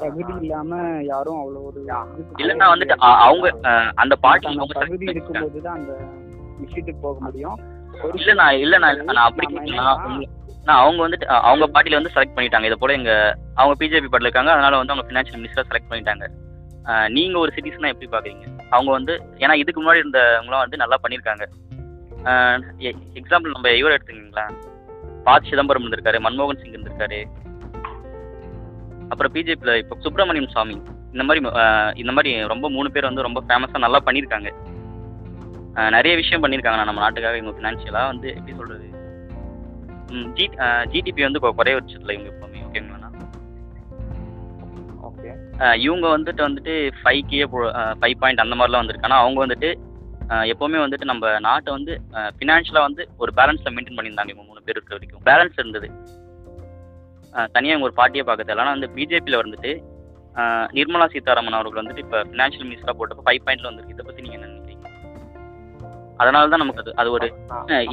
தகுதி 0.00 0.32
இல்லாம 0.42 0.78
யாரும் 1.12 1.38
அவ்வளோ 1.42 1.60
ஒரு 1.68 1.80
இல்லைன்னா 2.42 2.68
வந்துட்டு 2.72 2.96
அவங்க 3.28 3.46
அந்த 4.02 4.14
அவங்க 4.26 4.74
தகுதி. 4.80 5.06
இருக்கும்போது 5.14 5.60
தான் 5.66 5.76
அந்த 5.80 5.92
விஷயத்துக்கு 6.62 7.00
போக 7.06 7.18
முடியும். 7.26 7.56
இல்ல 8.20 8.32
நான் 8.40 8.60
இல்ல 8.64 8.78
நான் 8.84 9.26
அப்படி 9.28 9.46
நான் 10.68 10.80
அவங்க 10.82 11.00
வந்துட்டு 11.04 11.26
அவங்க 11.48 11.64
பார்ட்டில 11.74 11.98
வந்து 11.98 12.12
செலக்ட் 12.14 12.36
பண்ணிட்டாங்க. 12.36 12.68
இதை 12.68 12.78
போல 12.82 12.96
எங்க 12.98 13.12
அவங்க 13.58 13.74
பிஜேபி 13.80 14.08
பார்ட்டில 14.10 14.28
இருக்காங்க. 14.28 14.52
அதனால 14.56 14.78
வந்து 14.80 14.94
அவங்க 14.94 15.06
ஃபினான்ஷியல் 15.08 15.40
மினிஸ்டர் 15.42 15.68
செலக்ட் 15.70 15.90
பண்ணிட்டாங்க. 15.92 16.26
நீங்க 17.16 17.36
ஒரு 17.42 17.50
சிட்டிசனா 17.54 17.92
எப்படி 17.92 18.08
பாக்குறீங்க? 18.10 18.44
அவங்க 18.74 18.90
வந்து 18.98 19.14
ஏன்னா 19.42 19.54
இதுக்கு 19.62 19.80
முன்னாடி 19.80 20.02
இருந்தவங்களாம் 20.02 20.64
வந்து 20.64 20.82
நல்லா 20.82 20.98
பண்ணியிருக்காங்க 21.04 21.44
எக்ஸாம்பிள் 23.20 23.54
நம்ம 23.54 23.72
இவர் 23.80 23.94
எடுத்துக்கிங்களா 23.96 24.46
பாத் 25.26 25.48
சிதம்பரம் 25.50 25.84
இருந்திருக்காரு 25.84 26.18
மன்மோகன் 26.26 26.60
சிங் 26.60 26.74
இருந்திருக்காரு. 26.76 27.20
அப்புறம் 29.10 29.32
பிஜேபியில் 29.34 29.80
இப்போ 29.82 29.96
சுப்பிரமணியம் 30.04 30.52
சுவாமி 30.54 30.76
இந்த 31.14 31.24
மாதிரி 31.28 31.40
இந்த 32.02 32.12
மாதிரி 32.16 32.30
ரொம்ப 32.52 32.66
மூணு 32.76 32.88
பேர் 32.94 33.10
வந்து 33.10 33.26
ரொம்ப 33.28 33.40
ஃபேமஸாக 33.48 33.84
நல்லா 33.84 34.00
பண்ணியிருக்காங்க 34.06 34.50
நிறைய 35.96 36.12
விஷயம் 36.20 36.42
பண்ணியிருக்காங்க 36.42 36.84
நம்ம 36.88 37.02
நாட்டுக்காக 37.04 37.40
இவங்க 37.40 37.54
ஃபினான்ஷியலாக 37.56 38.10
வந்து 38.12 38.28
எப்படி 38.36 38.54
சொல்கிறது 38.60 38.84
ஜி 40.36 40.44
ஜிடிபி 40.92 41.22
வந்து 41.26 41.40
குறைய 41.58 41.76
வச்சதில்ல 41.78 42.14
இவங்க 42.16 42.30
எப்போவுமே. 42.32 42.60
ஓகேங்களாண்ணா 42.66 43.10
ஓகே 45.08 45.30
இவங்க 45.86 46.06
வந்துட்டு 46.16 46.42
வந்துட்டு 46.46 46.74
ஃபைவ் 47.00 47.22
கே 47.30 47.40
ஃபைவ் 48.00 48.16
பாயிண்ட் 48.22 48.44
அந்த 48.44 48.56
மாதிரிலாம் 48.58 48.82
வந்திருக்கு. 48.82 49.08
ஆனால் 49.08 49.22
அவங்க 49.24 49.38
வந்துட்டு 49.44 49.70
எப்போவுமே 50.52 50.78
வந்துட்டு 50.84 51.10
நம்ம 51.10 51.32
நாட்டை 51.48 51.70
வந்து 51.78 51.92
ஃபினான்ஷியலாக 52.38 52.86
வந்து 52.88 53.02
ஒரு 53.22 53.32
பேலன்ஸில் 53.38 53.74
மெயின்டைன் 53.74 53.98
பண்ணியிருந்தாங்க 53.98 54.32
இவங்க 54.34 54.46
மூணு 54.50 54.64
பேர் 54.66 54.76
இருக்க 54.78 54.96
வரைக்கும். 54.96 55.22
பேலன்ஸ் 55.28 55.60
இருந்தது. 55.62 55.88
தனியாக 57.56 57.86
ஒரு 57.86 57.94
பார்ட்டியை 57.98 58.24
பார்க்கறது 58.28 58.62
ஆனால் 58.62 58.74
வந்து 58.76 58.90
பிஜேபியில் 58.96 59.40
வந்துட்டு 59.42 59.72
நிர்மலா 60.76 61.06
சீதாராமன் 61.12 61.56
அவர்கள் 61.58 61.80
வந்துட்டு 61.82 62.02
இப்போ 62.04 62.18
ஃபினான்ஷியல் 62.30 62.66
மினிஸ்டராக 62.68 62.96
போட்டப்போ 62.98 63.24
ஃபைவ் 63.26 63.44
பாயிண்ட்ல 63.44 63.68
வந்திருக்கு. 63.68 63.94
இதை 63.96 64.04
பற்றி 64.06 64.24
நீங்கள் 64.24 64.38
என்ன 64.38 64.48
நினைக்கிறீங்க? 64.52 64.84
அதனால 66.22 66.50
தான் 66.52 66.62
நமக்கு 66.62 66.82
அது 66.82 66.92
அது 67.00 67.08
ஒரு 67.16 67.26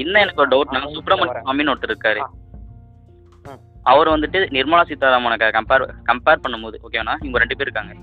இன்னும் 0.01 0.23
எனக்கு 0.23 0.43
ஒரு 0.43 0.51
டவுட்னா 0.53 0.81
சுப்பிரமணிய 0.97 1.33
சுவாமின்னு 1.39 1.73
ஒருத்தர் 1.73 1.93
இருக்காரு. 1.93 2.21
அவர் 3.91 4.13
வந்துட்டு 4.15 4.39
நிர்மலா 4.57 4.83
சீதாராமனை 4.89 5.37
கம்பேர் 5.57 5.85
கம்பேர் 6.09 6.43
பண்ணும்போது 6.43 6.77
ஓகேண்ணா 6.87 7.15
இவங்க 7.23 7.41
ரெண்டு 7.43 7.57
பேர் 7.57 7.67
இருக்காங்க. 7.67 7.93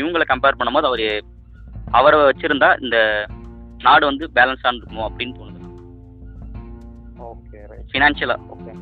இவங்களை 0.00 0.26
கம்பேர் 0.32 0.58
பண்ணும்போது 0.60 0.88
அவர் 0.90 1.06
அவரை 1.98 2.18
வச்சிருந்தா 2.30 2.68
இந்த 2.84 2.98
நாடு 3.86 4.04
வந்து 4.10 4.24
பேலன்ஸாக 4.36 4.76
இருக்குமோ 4.78 5.06
அப்படின்னு 5.08 5.36
தோணுது. 5.38 5.60
ஓகே 7.30 7.58
ஃபினான்ஷியலாக 7.90 8.40
ஓகே 8.54 8.72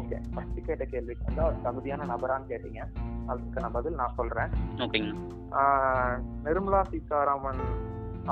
ஓகே 0.00 0.18
ஃபர்ஸ்ட் 0.34 0.58
கேட்ட 0.66 0.84
கேள்விக்கு 0.92 1.26
வந்து 1.28 1.42
அவர் 1.44 1.62
தகுதியான 1.64 2.06
நபரான்னு 2.12 2.50
கேட்டீங்க. 2.52 2.82
அதுக்கு 3.30 3.62
நான் 3.64 3.76
பதில் 3.78 3.98
நான் 4.00 4.14
சொல்றேன். 4.18 4.50
நிர்மலா 6.46 6.80
சீதாராமன் 6.92 7.62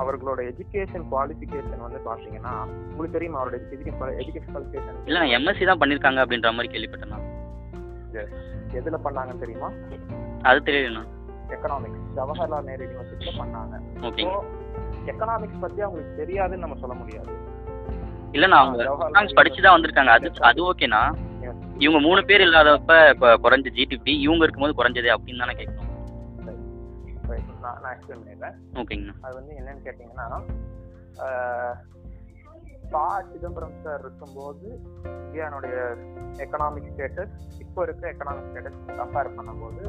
அவர்களோட 0.01 0.41
எஜுகேஷன் 0.51 1.07
குவாலிஃபிகேஷன் 1.13 1.85
வந்து 1.87 2.01
பாத்தீங்கன்னா 2.09 2.55
உங்களுக்கு 2.91 3.17
தெரியுமா 3.17 3.39
அவரோட 3.41 3.57
எஜுகேஷன் 3.61 4.19
எஜுகேஷன் 4.23 4.53
குவாலிஃபிகேஷன் 4.55 4.99
இல்லை 5.09 5.21
நான் 5.23 5.35
எம்எஸ்சி 5.39 5.69
தான் 5.71 5.81
பண்ணியிருக்காங்க 5.83 6.23
அப்படின்ற 6.25 6.53
மாதிரி 6.57 6.73
கேள்விப்பட்டேண்ணா 6.75 7.21
எதுல 8.79 8.99
பண்ணாங்கன்னு 9.07 9.43
தெரியுமா? 9.45 9.69
அது 10.49 10.59
தெரியலண்ணா 10.69 11.03
எக்கனாமிக்ஸ் 11.55 12.05
ஜவஹர்லால் 12.19 12.67
நேரு 12.69 12.83
யூனிவர்சிட்டியில 12.89 13.33
பண்ணாங்க. 13.41 13.77
ஓகேங்க 14.09 14.35
எக்கனாமிக்ஸ் 15.13 15.63
பத்தி 15.65 15.81
அவங்களுக்கு 15.87 16.21
தெரியாதுன்னு 16.23 16.65
நம்ம 16.65 16.77
சொல்ல 16.83 16.95
முடியாது. 17.01 17.33
இல்லைண்ணா 18.37 18.59
அவங்க 18.63 18.79
எக்கனாமிக்ஸ் 18.91 19.39
படிச்சு 19.39 19.65
தான் 19.65 19.77
வந்திருக்காங்க. 19.77 20.13
அது 20.19 20.31
அது 20.51 20.61
ஓகேண்ணா 20.71 21.03
இவங்க 21.81 22.01
மூணு 22.01 22.25
பேர் 22.25 22.41
இல்லாதப்ப 22.41 22.93
கொ- 23.21 23.37
குறைஞ்ச 23.43 23.69
ஜிடிபி 23.77 24.21
இவங்க 24.21 24.45
இருக்கும்போது 24.45 24.75
குறைஞ்சதே 24.75 25.15
அப்படின்னு 25.15 25.39
தானே 25.39 25.53
கேட்கணும். 25.53 25.89
நான் 27.61 27.79
நான் 27.83 27.97
எக்ஸ்பிளைன் 27.97 28.21
பண்ணிடுறேன். 28.21 28.55
ஓகேங்கண்ணா. 28.73 29.15
அது 29.21 29.35
வந்து 29.35 29.53
என்னன்னு 29.55 29.87
கேட்டிங்கன்னா 29.87 30.43
பா 32.91 33.23
சிதம்பரம் 33.33 33.75
சார் 33.85 34.01
இருக்கும்போது 34.01 34.69
இந்தியானுடைய 35.05 35.75
எக்கனாமிக் 36.39 36.89
ஸ்டேட்டஸ் 36.91 37.35
இப்போ 37.59 37.83
இருக்க 37.83 38.13
எக்கனாமிக் 38.13 38.49
ஸ்டேட்டஸ் 38.51 38.81
கம்பேர் 38.87 39.35
பண்ணும்போது 39.37 39.83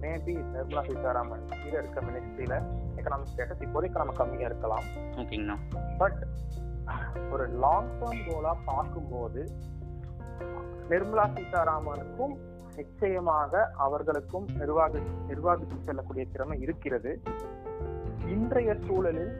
மேபி 0.00 0.34
நிர்மலா 0.52 0.86
சீதாராமன் 0.86 1.44
கீழே 1.46 1.78
இருக்க 1.78 2.00
மினிஸ்ட்ரியில 2.00 2.54
எக்கனாமிக் 2.96 3.32
ஸ்டேட்டஸ் 3.36 3.62
இப்போதைக்கு 3.62 3.96
நம்ம 3.96 4.12
கம்மியா 4.12 4.46
இருக்கலாம். 4.46 4.84
ஓகேங்கண்ணா. 5.16 5.56
பட் 5.98 6.20
ஒரு 7.30 7.48
லாங் 7.48 7.90
டேர்ம் 8.00 8.32
கோலா 8.32 8.56
பார்க்கும்போது 8.64 9.40
நிர்மலா 10.90 11.24
சீதாராமனுக்கும் 11.36 12.34
நிச்சயமாக 12.76 13.62
அவர்களுக்கும் 13.86 14.46
நிர்வாக 14.60 15.00
நிர்வாகித்து 15.28 15.76
செல்லக்கூடிய 15.86 16.24
திறமை 16.32 16.56
இருக்கிறது. 16.64 17.12
இன்றைய 18.34 18.70
சூழலில் 18.86 19.34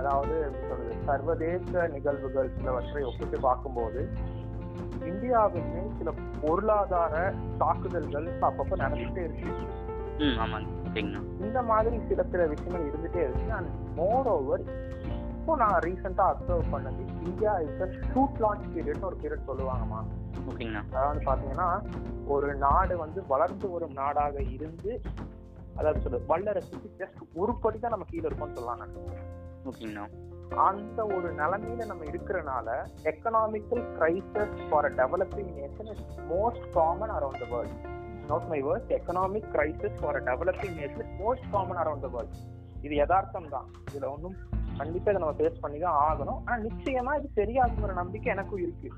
அதாவது 0.00 0.36
சர்வதேச 1.06 1.88
நிகழ்வுகள் 1.94 2.50
சிலவற்றை 2.56 3.02
ஒப்பிட்டு 3.10 3.38
பார்க்கும்போது 3.40 4.00
இந்தியாவின் 5.10 5.70
மேல் 5.74 5.94
சில 5.98 6.12
பொருளாதார 6.42 7.14
தாக்குதல்கள் 7.62 8.28
அப்பப்போ 8.48 8.74
நடந்துட்டே 8.84 9.22
இருக்கு. 9.26 9.50
இந்த 11.46 11.60
மாதிரி 11.70 11.96
சில 12.08 12.20
சில 12.32 12.42
விஷயங்கள் 12.52 12.86
இருந்துட்டே 12.90 13.22
இருக்கு. 13.26 13.48
அண்ட் 13.58 13.70
மோர் 13.98 14.28
ஓவர் 14.36 14.62
இப்போ 15.46 15.58
நான் 15.60 15.82
ரீசெண்டாக 15.84 16.30
அப்சர்வ் 16.32 16.70
பண்ணது 16.72 17.02
India 17.24 17.50
is 17.64 17.82
a 17.84 17.86
shoot 18.06 18.38
launch 18.42 18.64
பீரியட்னு 18.72 19.06
ஒரு 19.08 19.18
பீரியட் 19.20 19.44
சொல்லுவாங்கம்மா. 19.50 20.00
ஓகேங்கண்ணா. 20.42 20.80
அதாவது 20.90 21.20
பாத்தீங்கன்னா 21.28 21.66
ஒரு 22.34 22.48
நாடு 22.64 22.94
வந்து 23.02 23.20
வளர்ந்து 23.28 23.68
வரும் 23.74 23.94
நாடாக 23.98 24.42
இருந்து 24.54 24.90
அதாவது 25.76 26.00
சொல்ல 26.04 26.20
வல்லரசுக்கு 26.30 26.88
ஜஸ்ட் 27.00 27.20
ஒரு 27.34 27.52
படி 27.62 27.78
தான் 27.78 27.94
நம்ம 27.94 28.08
கீழே 28.10 28.26
இருக்கோம்னு 28.28 28.56
சொல்லலாம் 28.58 28.82
ஓகேங்கண்ணா. 29.66 30.06
அந்த 30.66 30.98
ஒரு 31.16 31.30
நிலைமையில 31.40 31.86
நம்ம 31.92 32.08
இருக்கிறனால 32.12 32.68
economical 33.12 33.84
crisis 33.96 34.58
for 34.66 34.88
a 34.90 34.94
developing 35.00 35.54
nation 35.60 35.92
is 35.94 36.04
most 36.32 36.66
common 36.76 37.14
around 37.18 37.40
the 37.44 37.48
world 37.54 37.78
note 38.30 38.50
my 38.52 38.60
word 38.68 38.92
economic 38.98 39.48
crisis 39.54 39.96
for 40.02 40.20
a 40.20 40.24
developing 40.30 40.76
nation 40.80 41.04
is 41.04 41.16
most 41.22 41.48
common 41.54 41.80
around 41.84 42.06
the 42.06 42.12
world 42.16 42.36
இது 42.82 42.94
யதார்த்தம் 42.96 43.50
தான் 43.54 43.70
இதுல 43.88 44.06
ஒன்றும் 44.14 44.36
கண்டிப்பா 44.78 45.10
இதை 45.10 45.22
நம்ம 45.22 45.34
ஃபேஸ் 45.38 45.60
பண்ணி 45.60 45.78
தான் 45.78 45.98
ஆகணும். 46.06 46.40
ஆனா 46.44 46.62
நிச்சயமா 46.62 47.18
இது 47.18 47.28
சரியாகுங்கிற 47.36 47.92
நம்பிக்கை 47.94 48.32
எனக்கும் 48.32 48.58
இருக்கு. 48.58 48.92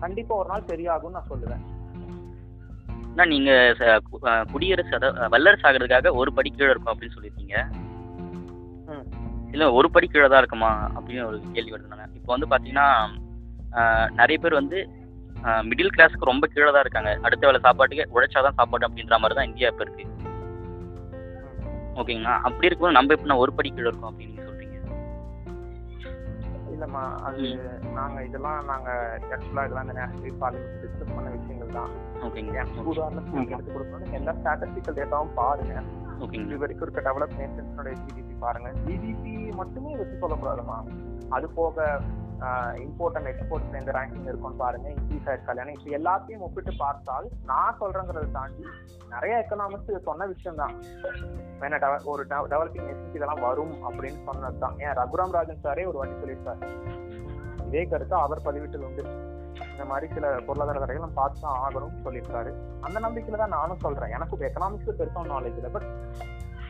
கண்டிப்பா 0.00 0.34
ஒரு 0.36 0.48
நாள் 0.48 0.62
சரியாகும்னு 0.66 1.10
நான் 1.10 1.30
சொல்லுவேன். 1.30 1.62
அண்ணா 3.02 3.24
நீங்கள் 3.24 3.76
ச- 3.78 4.00
கு- 4.12 4.24
அஹ் 4.24 4.44
குடியரசு 4.52 4.94
அதாவது 4.94 5.28
வல்லரசு 5.28 5.68
ஆகிறதுக்காக 5.68 6.12
ஒரு 6.12 6.32
படி 6.32 6.50
கீழே 6.50 6.70
இருக்கும் 6.70 6.98
அப்படின்னு 6.98 7.16
சொல்லியிருக்கீங்க. 7.16 7.56
இல்லை 9.50 9.66
ஒரு 9.66 9.90
படி 9.90 10.06
கீழே 10.06 10.28
தான் 10.28 10.38
இருக்குமா 10.38 10.90
அப்படின்னு 10.94 11.26
ஒரு 11.26 11.40
கேள்வி 11.52 11.72
வருதுண்ணா 11.72 12.06
இப்போ 12.14 12.36
வந்து 12.36 12.46
பார்த்தீங்கன்னா 12.46 12.88
நிறைய 14.10 14.38
பேர் 14.38 14.52
வந்து 14.52 14.88
மிடில் 15.42 15.94
கிளாஸ்க்கு 15.96 16.30
ரொம்ப 16.30 16.46
கீழே 16.46 16.70
தான் 16.70 16.80
இருக்காங்க. 16.80 17.18
அடுத்த 17.22 17.46
வேலை 17.46 17.60
சாப்பாட்டுக்கு 17.60 18.20
உழைச்சாதான் 18.20 18.56
சாப்பாடு 18.56 18.88
அப்படின்ற 18.88 19.16
மாதிரி 19.18 19.34
தான் 19.34 19.46
இந்தியா 19.46 19.68
இப்போ 19.68 19.84
இருக்கு. 19.84 20.04
ஓகேங்களா? 21.94 22.34
அப்படி 22.48 22.66
இருக்கும்போது 22.66 22.92
நம்ம 22.92 23.14
எப்படின்னா 23.14 23.38
ஒரு 23.38 23.52
படி 23.52 23.68
கீழே 23.68 23.88
இருக்கும் 23.88 24.18
அப்படின்னு 24.18 24.43
அது 26.92 27.70
நாங்க 27.94 28.24
இதெல்லாம் 28.24 28.64
நாங்க 28.64 29.18
ஆக்சுவலா 29.30 29.64
இதெல்லாம் 29.64 29.88
இந்த 29.88 29.92
நேஷனல் 29.92 30.38
பார்லிமெண்ட் 30.40 30.82
டிஸ்கஸ் 30.82 31.14
பண்ண 31.14 31.30
விஷயங்கள் 31.30 31.72
தான். 31.72 31.90
உதாரணத்துக்கு 32.90 33.50
எடுத்து 33.50 33.72
கொடுக்கணும் 33.72 34.12
எல்லா 34.12 34.32
ஸ்டாட்டிஸ்டிக்கல் 34.32 34.98
டேட்டாவும் 34.98 35.34
பாருங்க. 35.34 35.82
இது 36.30 36.58
வரைக்கும் 36.58 36.90
இருக்க 36.90 37.10
டெவலப் 37.10 37.38
நேஷன்ஸோட 37.38 37.92
ஜிடிபி 37.92 38.34
பாருங்க. 38.38 38.72
ஜிடிபி 38.86 39.54
மட்டுமே 39.54 39.96
வச்சு 39.96 40.28
சொல்லக்கூடாதுமா. 40.28 40.84
அது 41.28 41.48
போக 41.48 42.00
இம்போர்ட் 42.84 43.16
அண்ட் 43.18 43.28
எக்ஸ்போர்ட் 43.30 43.76
எந்த 43.80 43.92
ரேங்கிங் 43.96 44.26
இருக்கும்னு 44.30 44.62
பாருங்க. 44.62 44.86
இன்க்ரீஸ் 44.96 45.28
ஆயிருக்கா 45.30 45.54
ஏன்னா 45.62 45.74
இப்போ 45.76 45.90
எல்லாத்தையும் 45.98 46.44
ஒப்பிட்டு 46.46 46.72
பார்த்தால் 46.82 47.26
நான் 47.50 47.78
சொல்றேங்கிறத 47.80 48.30
தாண்டி 48.38 48.64
நிறைய 49.14 49.34
எக்கனாமிக்ஸ் 49.42 50.06
சொன்ன 50.08 50.26
விஷயம் 50.32 50.60
தான் 50.62 50.74
வேணா 51.60 51.90
ஒரு 52.12 52.22
டெவலப்பிங் 52.32 52.86
நேஷன்ஸ் 52.88 53.16
இதெல்லாம் 53.18 53.44
வரும் 53.48 53.74
அப்படின்னு 53.88 54.20
சொன்னது 54.28 54.58
தான் 54.64 54.78
ஏன் 54.86 54.96
ரகுராம் 55.00 55.36
ராஜன் 55.36 55.62
சாரே 55.66 55.86
ஒரு 55.90 55.98
வாட்டி 56.00 56.20
சொல்லியிருக்காரு 56.22 56.72
இதே 57.68 57.84
கருத்து 57.92 58.16
அவர் 58.24 58.46
பதிவிட்டது 58.46 58.86
உண்டு. 58.88 59.04
இந்த 59.72 59.84
மாதிரி 59.90 60.06
சில 60.14 60.26
பொருளாதார 60.46 60.80
தடைகள் 60.82 61.04
நம்ம 61.04 61.18
பார்த்து 61.20 61.44
தான் 61.44 61.60
ஆகணும்னு 61.64 62.04
சொல்லியிருக்காரு. 62.06 62.50
அந்த 62.86 62.98
நம்பிக்கையில 63.06 63.40
தான் 63.42 63.56
நானும் 63.56 63.82
சொல்றேன். 63.84 64.12
எனக்கு 64.16 64.34
இப்போ 64.36 64.46
எக்கனாமிக்ஸ் 64.48 64.98
பெருசாக 65.00 65.24
நாலேஜ் 65.34 65.58
இல்லை. 65.60 65.70
பட் 65.76 65.88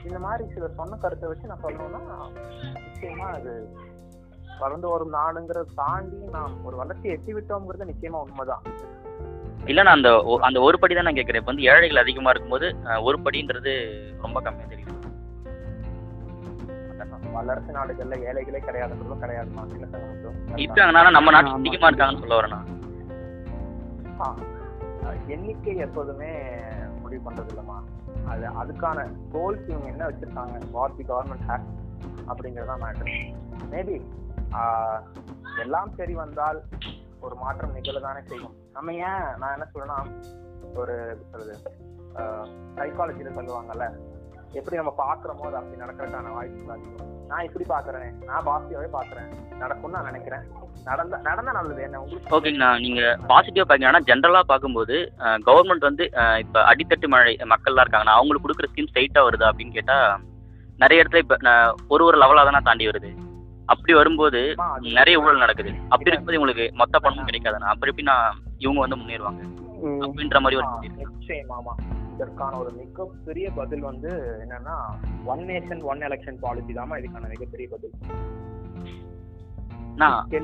இந்த 0.09 0.18
மாதிரி 0.27 0.44
சில 0.55 0.68
சொன்ன 0.79 0.98
கருத்தை 1.03 1.29
வச்சு 1.31 1.50
நான் 1.50 1.64
சொல்லணும்னா 1.66 2.03
நிச்சயமா 2.87 3.27
அது 3.38 3.53
வளர்ந்து 4.58 4.88
வரும் 4.88 5.12
நாடுங்கிறத 5.12 5.72
தாண்டி 5.74 6.18
நாம் 6.30 6.64
ஒரு 6.64 6.76
வளர்ச்சி 6.76 7.08
எட்டி 7.08 7.34
விட்டோங்கிறது 7.34 7.90
நிச்சயமா 7.90 8.20
உண்மைதான். 8.24 8.62
இல்லைண்ணா 9.66 9.92
அந்த 9.92 10.10
ஒ- 10.24 10.40
அந்த 10.40 10.60
ஒரு 10.60 10.78
படி 10.78 10.94
தான் 10.94 11.04
நான் 11.04 11.14
கேட்குறேன். 11.14 11.36
இப்போ 11.36 11.50
வந்து 11.50 11.62
ஏழைகள் 11.64 11.96
அதிகமாக 11.96 12.32
இருக்கும்போது 12.32 12.66
ஒரு 13.02 13.18
படின்றது 13.18 13.72
ரொம்ப 14.22 14.38
கம்மியாக 14.40 14.68
தெரியும். 14.68 14.90
வல்லரசு 17.34 17.72
நாடுகள்ல 17.72 18.16
ஏழைகளே 18.26 18.58
கிடையாதுன்றதும் 18.60 19.22
மட்டும். 20.04 20.36
இருக்காங்கண்ணா 20.56 21.10
நம்ம 21.10 21.30
நாட்டில் 21.30 21.52
ஆமா. 21.52 21.60
அதிகமாக 21.60 21.90
இருக்காங்கன்னு 21.90 22.24
சொல்ல 22.24 22.60
அஹ் 25.04 25.22
எண்ணிக்கை 25.28 25.76
எப்போதுமே 25.76 26.28
முடிவு 27.00 27.22
பண்றது 27.24 27.50
இல்லைம்மா 27.50 27.78
அது 28.26 28.44
அதுக்கான 28.60 28.98
கோல்ஸ் 29.32 29.66
இவங்க 29.68 29.88
என்ன 29.88 30.04
வச்சிருக்காங்க? 30.06 30.58
வாட் 30.70 30.96
தி 30.96 31.04
கவர்மெண்ட் 31.04 31.46
ஹேக் 31.48 31.66
அப்படிங்கறதா 32.28 32.76
மேட்டர் 32.76 33.10
மேபி 33.72 33.96
எல்லாம் 35.62 35.90
சரி 35.98 36.14
வந்தால் 36.22 36.58
ஒரு 37.26 37.34
மாற்றம் 37.42 37.76
நிகழதானே 37.76 38.22
செய்யும். 38.30 38.54
நம்ம 38.76 38.92
ஏன் 39.08 39.24
நான் 39.40 39.54
என்ன 39.56 39.66
சொல்றேன்னா 39.72 39.98
ஒரு 40.80 40.94
சொல்றது 41.30 41.54
சைக்காலஜியில 42.78 43.32
சொல்லுவாங்கல்ல 43.38 43.86
எப்படி 44.58 44.76
நம்ம 44.80 44.92
பாக்குறோமோ 45.04 45.46
அது 45.48 45.58
அப்படி 45.60 45.80
நடக்கிறதுக்கான 45.82 46.32
வாய்ப்புகள் 46.36 46.74
அதிகம். 46.74 47.10
நான் 47.30 47.46
இப்படி 47.46 47.64
பாக்குறேன் 47.72 48.12
நான் 48.28 48.46
பாசிட்டிவாவே 48.48 48.90
பாக்குறேன் 48.98 49.30
நடக்கும்னு 49.62 49.96
நான் 49.96 50.08
நினைக்கிறேன். 50.10 50.44
நடந்தா 50.88 51.16
நடந்தா 51.28 51.52
நல்லது. 51.58 51.80
என்ன 51.86 52.00
உங்களுக்கு 52.02 52.34
ஓகேங்கண்ணா 52.36 52.70
நீங்கள் 52.84 53.18
பாசிட்டிவாக 53.30 53.66
பார்க்கீங்கன்னா 53.68 54.06
ஜென்ரலாக 54.10 54.50
பார்க்கும்போது 54.52 54.96
கவர்மெண்ட் 55.48 55.88
வந்து 55.88 56.06
இப்போ 56.44 56.60
அடித்தட்டு 56.70 57.08
மழை 57.14 57.34
மக்கள்லாம் 57.54 57.84
இருக்காங்கண்ணா 57.84 58.18
அவங்களுக்கு 58.18 58.46
கொடுக்குற 58.46 58.70
ஸ்கீம் 58.72 58.90
ஸ்ட்ரைட்டா 58.90 59.22
வருதா 59.28 59.50
அப்படின்னு 59.50 59.76
கேட்டால் 59.78 60.08
நிறைய 60.82 61.02
இடத்துல 61.02 61.22
இப்போ 61.24 61.36
ஒரு 61.94 62.04
ஒரு 62.08 62.18
லெவலா 62.24 62.44
தானே 62.50 62.62
தாண்டி 62.68 62.90
வருது. 62.90 63.12
அப்படி 63.72 63.92
வரும்போது 63.98 64.40
நிறைய 64.96 65.20
ஊழல் 65.22 65.42
நடக்குது. 65.42 65.70
அப்படி 65.92 66.09
இருக்கும்போது 66.11 66.38
இவங்களுக்கு 66.38 66.64
மொத்த 66.81 66.94
பணமும் 67.05 67.29
கிடைக்காதுண்ணா 67.29 67.70
அப்புறம் 67.72 67.92
எப்படி 67.92 68.09
நான் 68.11 68.38
இவங்க 68.64 68.81
வந்து 68.85 68.98
முன்னேறுவாங்க. 69.00 69.42
அப்படின்ற 70.05 70.38
மாதிரி 70.44 70.59
ஒரு. 70.61 70.68
நிச்சயமாமா 71.03 71.74
இதற்கான 72.14 72.59
ஒரு 72.62 72.70
மிகப்பெரிய 72.81 73.46
பதில் 73.59 73.85
வந்து 73.90 74.11
என்னன்னா 74.44 74.74
one 75.33 75.42
nation 75.50 75.83
one 75.92 76.05
election 76.09 76.40
policy 76.44 76.74
தாமா 76.79 76.98
இதுக்கான 77.00 77.31
மிகப்பெரிய 77.35 77.68
பதில். 77.74 77.94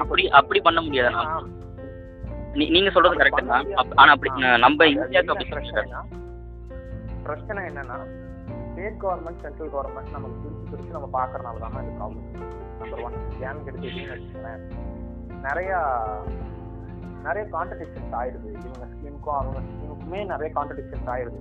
அப்படி 0.04 0.24
அப்படி 0.40 0.60
பண்ண 0.66 0.80
முடியாதுண்ணா 0.86 1.22
நீங்க 2.74 2.90
சொல்றது 2.94 3.12
அப்படி 3.12 3.22
கரெக்ட் 3.22 3.52
தான். 3.52 3.68
ஆனா 4.00 4.10
அப்படி 4.14 4.30
நம்ம 4.66 4.86
இந்தியாவுக்கு 4.94 5.32
என்ன 5.32 5.34
அப்படி 5.34 6.08
பிரச்சனை 7.28 7.60
என்னன்னா 7.70 7.96
ஸ்டேட் 8.70 8.98
கவர்மெண்ட் 9.02 9.42
சென்ட்ரல் 9.44 9.72
கவர்மெண்ட் 9.74 10.14
நமக்கு 10.16 10.36
பிரிச்சு 10.42 10.70
பிரிச்சு 10.70 10.96
நம்ம 10.96 11.08
பாக்குறதுனால 11.18 11.60
தான் 11.64 11.84
இது 11.86 11.96
ப்ராப்ளம் 11.98 12.26
நம்பர் 12.82 13.02
ஒன் 13.06 13.18
ஏன்னு 13.46 13.68
எடுத்துக்கிட்டீங்கன்னு 13.68 14.16
வச்சுக்கோங்களேன். 14.16 14.64
நிறைய 15.46 15.70
நிறைய 17.26 17.44
கான்ட்ரடிக்ஷன்ஸ் 17.54 18.14
ஆயிடுது. 18.20 18.50
இவங்க 18.66 18.86
ஸ்கீமுக்கும் 18.92 19.38
அவங்க 19.38 19.58
ஸ்கீமுக்குமே 19.68 20.20
நிறைய 20.32 20.50
கான்ட்ரடிக்ஷன்ஸ் 20.58 21.10
ஆயிடுது. 21.14 21.40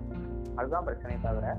அதுதான் 0.56 0.88
பிரச்சனையே 0.88 1.20
தவிர 1.28 1.56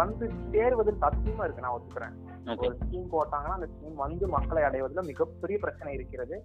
வந்து 0.00 0.24
சேர்வதில் 0.52 1.02
சத்தியமா 1.04 1.44
இருக்கு 1.46 1.64
நான் 1.64 1.76
ஒத்துக்கிறேன். 1.76 2.16
ஒரு 2.64 2.74
ஸ்கீம் 2.82 3.08
போட்டாங்கன்னா 3.14 3.56
அந்த 3.58 3.68
ஸ்கீம் 3.72 3.96
வந்து 4.04 4.24
மக்களை 4.34 4.62
அடைவதில் 4.62 5.08
மிகப்பெரிய 5.10 5.56
பிரச்சனை 5.64 5.90
இருக்கிறது. 5.94 6.36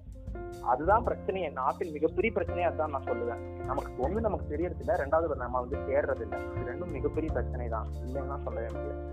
அதுதான் 0.72 1.06
பிரச்சனையே 1.08 1.50
நாட்டின் 1.60 1.94
மிகப்பெரிய 1.98 2.32
பிரச்சனையா 2.38 2.70
அதுதான் 2.72 2.94
நான் 2.96 3.08
சொல்லுவேன். 3.12 3.44
நமக்கு 3.70 3.92
ஒண்ணு 4.06 4.26
நமக்கு 4.28 4.52
தெரியறது 4.54 4.84
இல்ல 4.84 4.96
ரெண்டாவது 5.04 5.38
நம்ம 5.44 5.62
வந்து 5.64 5.78
தேடுறது 5.90 6.24
இல்ல 6.26 6.38
இது 6.50 6.68
ரெண்டும் 6.72 6.96
மிகப்பெரிய 6.98 7.32
பிரச்சனை 7.38 7.68
தான் 7.76 7.88
இல்லைன்னா 8.06 8.38
சொல்லவே 8.48 8.70
முடியாது. 8.76 9.04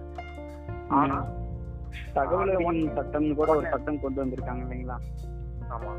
ஆனா 1.00 1.18
தகவல் 2.12 2.57
ஒன் 2.57 2.76
சட்டம்னு 2.76 3.35
கூட 3.35 3.57
ஒரு 3.57 3.66
சட்டம் 3.70 4.00
கொண்டு 4.00 4.24
வந்திருக்காங்க 4.24 4.62
இல்லைங்களா? 4.62 4.96
ஆமா. 5.70 5.92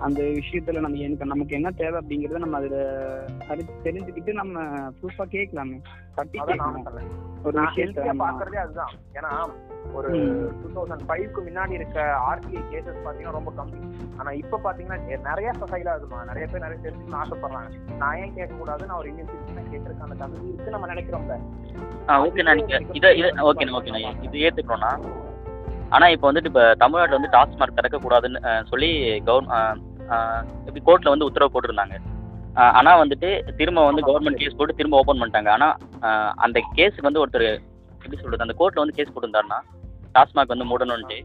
அந்த 0.00 0.20
விஷயத்துல 0.36 0.80
நம்ம 0.80 0.98
எனக்கு 1.00 1.26
நமக்கு 1.26 1.56
என்ன 1.56 1.70
தேவை 1.78 1.96
அப்படிங்கறத 2.00 2.38
நம்ம 2.38 2.56
அதுல 2.56 2.76
தெரிஞ்சுக்கிட்டு 3.84 4.32
நம்ம 4.34 4.54
ப்ரூஃபா 4.98 5.24
கேட்கலாமே. 5.32 5.78
தட்டி 6.16 6.38
ஒரு 7.42 7.54
நான் 7.56 7.66
விஷயத்த 7.68 8.14
பாக்குறதே 8.22 8.58
அதுதான். 8.62 8.94
ஏன்னா 9.14 9.30
ஒரு. 9.94 10.08
டூ 10.58 10.68
தௌசண்ட் 10.74 11.04
ஃபைவ்க்கு 11.06 11.40
முன்னாடி 11.44 11.72
இருக்க 11.72 11.98
ஆர்டிஐ 12.26 12.62
கேசஸ் 12.70 13.04
பாத்தீங்கன்னா 13.04 13.36
ரொம்ப 13.38 13.52
கம்மி. 13.58 13.80
ஆனா 14.18 14.30
இப்ப 14.40 14.60
பாத்தீங்கன்னா 14.64 14.98
நிறைய 15.28 15.50
சொசைலா 15.60 15.94
இருக்குமா 15.94 16.20
நிறைய 16.24 16.46
பேர் 16.46 16.64
நிறைய 16.64 16.78
தெரிஞ்சுக்கணும்னு 16.82 17.22
ஆசைப்படுறாங்க. 17.22 17.70
நான் 17.98 18.18
ஏன் 18.20 18.34
கேட்க 18.34 18.52
கூடாது 18.56 18.86
நான் 18.86 18.98
ஒரு 18.98 19.10
இந்தியன் 19.12 19.30
சிட்டிசன் 19.32 19.70
கேட்கறதுக்கான 19.72 20.18
தகுதி 20.22 20.48
இருக்கு 20.50 20.74
நம்ம 20.76 20.88
நினைக்கிறோம்ல. 20.92 21.36
ஓகேண்ணா 22.22 22.54
நீங்க 22.60 22.76
இதை 22.94 23.10
இதை 23.18 23.30
ஓகேண்ணா 23.48 23.76
ஓகேண்ணா 23.78 24.02
இது 24.28 24.44
ஏற்றுக்கிறோண்ணா 24.44 24.92
ஆனால் 25.90 26.12
இப்போ 26.14 26.26
வந்துட்டு 26.26 26.50
இப்போ 26.50 26.64
தமிழ்நாட்டில் 26.80 27.16
வந்து 27.16 27.32
டாஸ்மார்க் 27.32 27.78
திறக்கக்கூடாதுன்னு 27.78 28.40
அஹ், 28.48 28.64
சொல்லி 28.68 28.90
கவர் 29.24 29.48
இப்படி 30.66 30.82
கோர்ட்டில் 30.88 31.12
வந்து 31.14 31.28
உத்தரவு 31.28 31.52
போட்டிருந்தாங்க. 31.54 31.96
ஆனால் 32.78 33.00
வந்துட்டு 33.00 33.28
திரும்ப 33.58 33.84
வந்து 33.88 34.02
கவர்மெண்ட் 34.08 34.40
கேஸ் 34.40 34.56
போட்டு 34.60 34.78
திரும்ப 34.78 35.00
ஓப்பன் 35.00 35.20
பண்ணிட்டாங்க. 35.22 35.50
ஆனால் 35.56 35.74
அந்த 36.44 36.58
கேஸுக்கு 36.78 37.08
வந்து 37.08 37.22
ஒருத்தர் 37.24 37.48
எப்படி 38.02 38.18
சொல்கிறது 38.22 38.46
அந்த 38.46 38.56
கோர்ட்டில் 38.60 38.82
வந்து 38.84 38.96
கேஸ் 38.98 39.12
போட்டிருந்தாருன்னா 39.14 39.60
டாஸ்மாக் 40.16 40.52
வந்து 40.54 40.68
மூடணும்ட்டு 40.70 41.18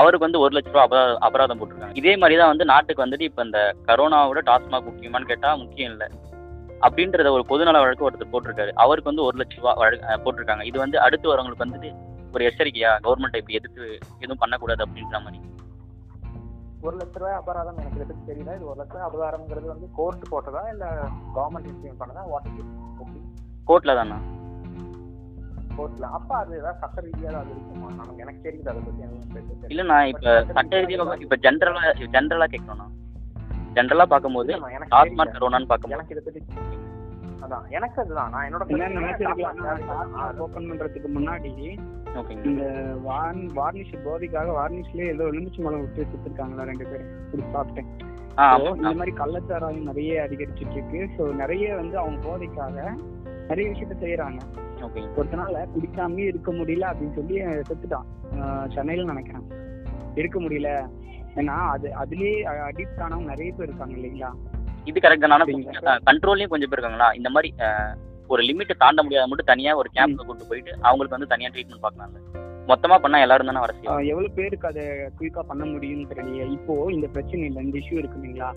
அவருக்கு 0.00 0.26
வந்து 0.26 0.40
ஒரு 0.42 0.52
லட்ச 0.56 0.70
ரூபா 0.74 0.84
அபரா 0.86 1.02
அபராதம் 1.26 1.58
போட்டிருக்காங்க. 1.60 1.96
இதே 2.00 2.12
மாதிரி 2.20 2.36
தான் 2.40 2.52
வந்து 2.52 2.66
நாட்டுக்கு 2.70 3.04
வந்துட்டு 3.04 3.26
இப்போ 3.28 3.42
இந்த 3.48 3.60
கரோனாவோட 3.88 4.40
டாஸ்மாக் 4.48 4.86
முக்கியமான்னு 4.90 5.30
கேட்டால் 5.30 5.60
முக்கியம் 5.62 5.90
இல்லை. 5.94 6.08
அப்படின்றத 6.86 7.30
ஒரு 7.36 7.44
பொதுநல 7.50 7.80
வழக்கு 7.82 8.06
ஒருத்தர் 8.06 8.32
போட்டிருக்காரு. 8.34 8.72
அவருக்கு 8.84 9.10
வந்து 9.10 9.26
ஒரு 9.28 9.36
லட்ச 9.40 9.58
ரூபா 9.58 9.72
போட்டிருக்காங்க. 10.24 10.64
இது 10.70 10.78
வந்து 10.84 10.98
அடுத்து 11.06 11.32
வரவங்களுக்கு 11.32 11.66
வந்துட்டு 11.66 11.90
ஒரு 12.34 12.44
எச்சரிக்கையா 12.50 12.92
கவர்மெண்ட் 13.06 13.40
இப்படி 13.40 13.58
எதிர்த்து 13.60 13.84
எதுவும் 14.22 14.42
பண்ணக்கூடாது 14.44 14.84
அப்படின்ற 14.86 15.18
மாதிரி. 15.26 15.40
ஒரு 16.86 16.94
லட்ச 17.00 17.16
ரூபாய் 17.20 17.36
அபராதம் 17.40 17.80
எனக்கு 17.82 17.98
பத்தி 18.00 18.22
தெரியல. 18.30 18.54
இது 18.56 18.64
ஒரு 18.70 18.78
லட்ச 18.80 18.94
ரூபாய் 18.94 19.08
அபராதம்ங்கிறது 19.08 19.68
வந்து 19.72 19.86
கோர்ட் 19.98 20.24
போட்டதா 20.32 20.62
இல்ல 20.72 20.84
கவர்மெண்ட் 21.36 21.68
இம்ப்ளிமெண்ட் 21.72 22.00
பண்ணதா? 22.02 22.22
வாட் 22.32 22.48
கோர்ட்டில் 23.68 23.98
தானா? 24.00 24.18
கோர்ட்ல 25.76 26.06
அப்ப 26.16 26.30
அது 26.38 26.52
ஏதாவது 26.60 26.80
சட்ட 26.80 27.04
ரீதியா 27.04 27.30
அது 27.42 27.52
இருக்குமா? 27.54 27.90
நமக்கு 28.00 28.22
எனக்கு 28.24 28.40
தெரியல 28.46 28.72
அதை 28.72 28.80
பத்தி 28.86 29.02
தெரியல. 29.44 29.70
இல்லைண்ணா 29.72 29.98
இப்போ 30.12 30.32
சட்ட 30.56 30.80
ரீதியாக 30.80 31.16
இப்போ 31.26 31.36
கேட்கணும்ண்ணா 32.54 32.88
ஜென்ரலாக 33.76 34.08
பார்க்கும்போது 34.12 34.50
இல்லம்மா, 34.52 34.72
எனக்கு 34.76 34.92
டாஸ்மாக். 34.94 35.34
கரோனான்னு 35.36 35.70
பார்க்கும்போது. 35.70 35.98
எனக்கு 35.98 36.14
இதை 36.14 36.24
பத்தி 36.26 36.40
அதான் 37.44 37.64
எனக்கு 37.76 37.98
அதுதான். 38.02 38.30
நான் 38.34 38.46
என்னோட 38.48 38.64
ஓப்பன் 40.44 40.68
பண்றதுக்கு 40.70 41.10
முன்னாடி 41.18 41.52
இந்த 42.48 42.64
வார்ன் 43.06 43.44
வார்னிஷ் 43.58 43.94
போதைக்காக 44.06 44.48
வார்னிஷ்லயே 44.58 45.06
ஏதோ 45.14 45.28
எலுமிச்சு 45.32 45.60
மலம் 45.64 45.84
விட்டு 45.84 46.10
சுத்திருக்காங்களா 46.12 46.66
ரெண்டு 46.70 46.86
பேரும். 46.90 47.12
இப்படி 47.24 47.44
சாப்பிட்டேன். 47.54 47.88
இந்த 48.76 48.92
மாதிரி 48.98 49.12
கள்ளச்சாராயம் 49.20 49.88
நிறைய 49.90 50.12
அதிகரிச்சிட்டு 50.26 50.76
இருக்கு 50.76 51.00
ஸோ 51.16 51.22
நிறைய 51.42 51.74
வந்து 51.76 51.96
அவங்க 51.98 52.18
போதைக்காக 52.28 52.76
நிறைய 53.48 53.66
விஷயத்த 53.72 53.96
செய்யறாங்க 54.04 54.40
ஒருத்தனால 55.16 55.56
குடிக்காமயே 55.74 56.26
இருக்க 56.32 56.50
முடியல 56.52 56.84
அப்படின்னு 56.90 57.16
சொல்லி 57.18 57.36
செத்துட்டான். 57.68 58.06
சென்னையில 58.74 59.10
நினைக்கிறேன். 59.12 59.46
இருக்க 60.20 60.38
முடியல. 60.40 60.70
ஏன்னா 61.40 61.56
அது 61.74 61.88
அதுலயே 62.02 62.32
அடிக்ட் 62.68 63.02
ஆனவங்க 63.04 63.32
நிறைய 63.34 63.50
பேர் 63.52 63.68
இருக்காங்க 63.68 63.94
இல்லைங்களா? 63.98 64.30
இது 64.90 64.98
கரெக்ட் 65.04 65.26
தான். 65.88 66.02
கண்ட்ரோல்லையும் 66.08 66.52
கொஞ்சம் 66.52 66.70
பேர் 66.70 66.78
இருக்காங்களா? 66.78 67.08
இந்த 67.18 67.28
மாதிரி 67.34 67.50
ஒரு 68.32 68.42
லிமிட்டை 68.48 68.74
தாண்ட 68.82 69.00
முடியாத 69.04 69.26
மட்டும் 69.30 69.50
தனியாக 69.50 69.80
ஒரு 69.80 69.88
கேம்ப்ல 69.96 70.24
கூட்டு 70.28 70.48
போயிட்டு 70.50 70.72
அவங்களுக்கு 70.86 71.16
வந்து 71.16 71.32
தனியாக 71.32 71.52
ட்ரீட்மெண்ட் 71.54 71.84
பார்க்கலாம்ல. 71.84 72.20
மொத்தமாக 72.70 72.98
பண்ணால் 73.04 73.24
எல்லாரும் 73.24 73.48
தானே 73.50 73.62
வர 73.64 73.72
செய்யும் 73.76 74.08
எவ்வளவு 74.12 74.34
பேருக்கு 74.38 74.68
அதை 74.70 74.84
குயிக்கா 75.18 75.42
பண்ண 75.50 75.64
முடியும்னு 75.72 76.08
தெரியலையே. 76.12 76.46
இப்போ 76.56 76.74
இந்த 76.96 77.06
பிரச்சனை 77.14 77.42
இல்லை 77.48 77.62
இந்த 77.66 77.76
இஷ்யூ 77.82 77.96
இருக்கு 78.00 78.18
இல்லைங்களா? 78.20 78.50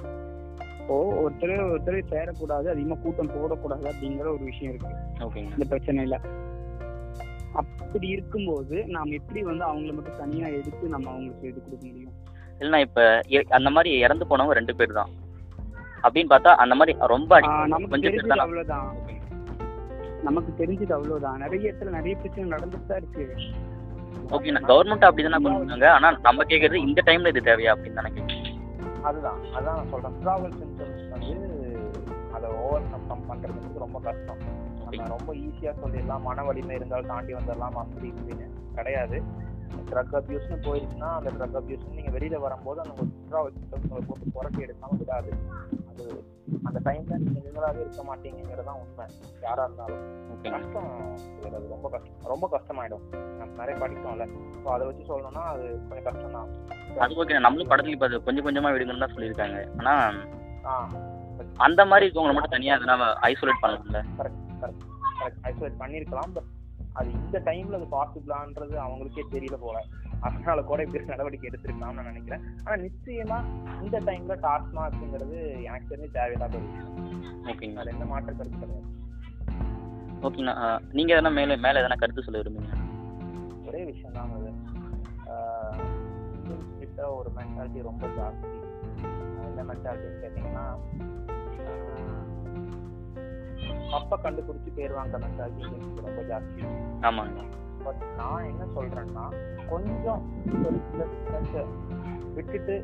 இப்போ 0.80 0.98
ஒருத்தர் 1.24 1.54
ஒருத்தர் 1.74 1.98
சேரக்கூடாது 2.14 2.68
அதிகமா 2.74 2.98
கூட்டம் 3.04 3.34
போடக்கூடாது 3.36 3.86
அப்படிங்கிற 3.92 4.28
ஒரு 4.36 4.44
விஷயம் 4.52 4.72
இருக்கு. 4.74 4.94
ஓகேங்க. 5.28 5.52
இந்த 5.58 5.68
பிரச்சனையில. 5.72 6.18
அப்படி 7.62 8.08
இருக்கும்போது 8.16 8.78
நாம் 8.96 9.18
எப்படி 9.20 9.42
வந்து 9.50 9.64
அவங்கள 9.70 9.92
மட்டும் 9.98 10.20
தனியா 10.24 10.48
எடுத்து 10.60 10.86
நம்ம 10.96 11.10
அவங்களுக்கு 11.14 11.50
இது 11.52 11.60
கொடுக்க 11.66 11.84
முடியும்? 11.92 12.16
இல்லைண்ணா 12.60 12.82
இப்போ 12.88 13.04
அந்த 13.60 13.70
மாதிரி 13.76 13.92
இறந்து 14.06 14.28
போனவங்க 14.32 14.60
ரெண்டு 14.60 14.76
பேர் 14.80 14.98
தான். 15.00 15.12
அப்படின்னு 16.06 16.32
பார்த்தா 16.34 16.54
அந்த 16.64 16.76
மாதிரி 16.80 16.94
ரொம்ப 17.14 17.40
கொஞ்சம் 17.94 18.40
அவ்வளவுதான். 18.46 18.90
நமக்கு 20.28 20.52
தெரிஞ்சது 20.60 20.94
அவ்வளவுதான். 20.98 21.40
நிறைய 21.44 21.72
இடத்துல 21.72 21.96
நிறைய 21.98 22.14
பிரச்சனை 22.22 22.46
நடந்துட்டு 22.56 22.88
தான் 22.92 23.02
இருக்கு. 23.02 23.26
ஓகேண்ணா 24.36 24.62
கவர்மெண்ட் 24.70 25.08
அப்படி 25.08 25.24
தானே 25.28 25.40
பண்ணுறாங்க 25.46 25.88
ஆனால் 25.96 26.18
நம்ம 26.28 26.46
கேட்குறது 26.52 26.86
இந்த 26.88 27.02
டைமில் 27.08 27.32
இது 27.32 27.42
தேவையா 27.50 27.74
அப்படின்னு 27.74 28.00
தானே 28.00 28.12
கேட்குறேன் 28.16 28.54
அதுதான் 29.10 29.40
அதான் 29.58 29.78
நான் 29.78 29.92
சொல்றேன். 29.94 30.16
ட்ராவல் 30.22 30.56
சிம்டம்ஸ் 30.60 31.04
வந்து 31.14 31.36
அதை 32.36 32.48
ஓவர் 32.62 32.88
கம் 33.10 33.28
பண்றது 33.30 33.60
வந்து 33.66 33.84
ரொம்ப 33.86 34.00
கஷ்டம். 34.08 34.42
நம்ம 34.86 35.08
ரொம்ப 35.16 35.34
ஈஸியா 35.44 35.72
சொல்லிடலாம். 35.82 36.26
மன 36.28 36.44
வலிமை 36.48 36.76
இருந்தாலும் 36.80 37.12
தாண்டி 37.14 37.34
வந்துடலாம். 37.40 37.78
அப்படி 37.84 38.08
இப்படின்னு 38.14 38.48
கிடையாது. 38.78 39.20
ட்ரக் 39.92 40.16
அபியூஸ்னு 40.20 40.58
போயிடுச்சுன்னா 40.66 41.10
அந்த 41.20 41.30
ட்ரக் 41.38 41.58
அபியூஸ் 41.60 41.86
நீங்க 41.98 42.12
வெளியில 42.18 42.40
வரும்போது 42.46 42.80
அந்த 42.84 42.94
சிம்டம்ஸ் 43.56 44.08
போட்டு 44.10 44.34
புரட்டி 44.36 44.62
எடுக்காம 44.66 44.98
விடாது. 45.02 45.32
அது 45.96 46.14
அந்த 46.66 46.80
டைம்ல 46.86 47.18
நீங்க 47.18 47.40
நீங்களாவே 47.40 47.80
இருக்க 47.80 48.02
மாட்டீங்கிறது 48.04 48.66
தான் 48.70 48.80
உண்மை. 48.82 49.06
யாரா 49.42 49.64
இருந்தாலும். 49.64 50.02
கஷ்டம் 50.48 50.90
அது 51.50 51.68
ரொம்ப 51.70 51.88
கஷ்டம். 51.90 52.18
ரொம்ப 52.26 52.46
கஷ்டமாயிடும். 52.54 53.04
நம்ம 53.40 53.52
நிறைய 53.62 53.76
படிச்சோம்ல 53.82 54.26
ஸோ 54.56 54.68
அதை 54.76 54.84
வச்சு 54.88 55.04
சொல்லணும்னா 55.10 55.44
அது 55.54 55.64
கொஞ்சம் 55.88 56.08
கஷ்டம் 56.10 56.36
தான் 56.38 56.50
அது 57.00 57.16
ஓகே 57.22 57.40
நம்மளும் 57.40 57.72
படத்துல 57.72 57.96
இப்போ 57.96 58.08
அது 58.10 58.24
கொஞ்சம் 58.24 58.46
கொஞ்சமாக 58.48 58.74
விடுங்கன்னு 58.76 59.06
தான் 59.06 59.16
சொல்லியிருக்காங்க. 59.16 59.58
ஆனால் 59.80 60.20
ஆ. 60.66 60.74
அந்த 61.60 61.82
மாதிரி 61.86 62.06
இருக்கவங்களை 62.06 62.36
மட்டும் 62.36 62.56
தனியாக 62.56 62.80
எதனா 62.80 62.96
ஐசோலேட் 63.30 63.64
பண்ணலாம்ல? 63.64 64.02
கரெக்ட் 64.20 64.86
ஐசோலேட் 65.50 65.82
பண்ணியிருக்கலாம் 65.82 66.32
பட் 66.36 66.50
அது 67.00 67.08
இந்த 67.20 67.38
டைம்ல 67.48 67.80
அது 67.80 67.88
பாசிபிளான்றது 67.96 68.76
அவங்களுக்கே 68.86 69.24
தெரியல 69.36 69.58
போல. 69.64 69.78
அதனால 70.28 70.60
கூட 70.70 70.80
இப்படி 70.86 71.12
நடவடிக்கை 71.14 71.48
எடுத்திருக்கலாம்னு 71.50 71.98
நான் 72.00 72.12
நினைக்கிறேன். 72.12 72.44
ஆனா 72.66 72.76
நிச்சயமா 72.86 73.40
இந்த 73.86 73.98
டைம்ல 74.10 74.36
டாஸ்மாக்ங்கிறது 74.46 75.38
எனக்கு 75.68 75.90
தெரிஞ்சு 75.92 76.16
தேவையில்லாத 76.20 76.58
ஒரு 76.60 76.68
விஷயம். 76.70 76.94
ஓகேங்க 77.52 77.80
அதுல 77.82 77.94
எந்த 77.96 78.06
மாற்ற 78.12 78.34
கருத்து 78.40 78.62
கிடையாது. 78.64 78.92
ஓகேண்ணா 80.28 80.54
நீங்க 80.98 81.12
எதனா 81.16 81.34
மேலே 81.40 81.58
மேலே 81.66 81.82
எதனா 81.84 81.98
கருத்து 82.04 82.26
சொல்ல 82.28 82.42
விரும்புங்க 82.42 82.82
ஒரே 83.70 83.82
விஷயம் 83.92 84.16
தான் 84.18 84.34
அது. 84.38 84.52
கிட்ட 86.80 87.02
ஒரு 87.18 87.30
மென்டாலிட்டி 87.38 87.80
ரொம்ப 87.90 88.06
ஜாஸ்தி. 88.18 88.52
என்ன 89.50 89.66
மென்டாலிட்டின்னு 89.72 90.22
கேட்டிங்கன்னா 90.24 90.66
அப்ப 93.98 94.18
கண்டுபிடிச்சு 94.24 94.72
பேர் 94.76 94.98
வாங்க 94.98 95.18
மென்டாலிட்டி 95.18 95.64
இந்தியன்ஸ்க்கு 95.66 96.08
ரொம்ப 96.08 96.22
ஜாஸ்தி. 96.32 96.64
ஆமாங்க. 97.10 97.42
பட் 97.86 98.04
நான் 98.18 98.48
என்ன 98.52 98.64
சொல்றேன்னா 98.76 99.26
கொஞ்சம் 99.72 100.22
ஒரு 100.68 100.78
சில 100.90 101.04
விஷயத்தை 101.10 101.64
விட்டுட்டு 102.36 102.76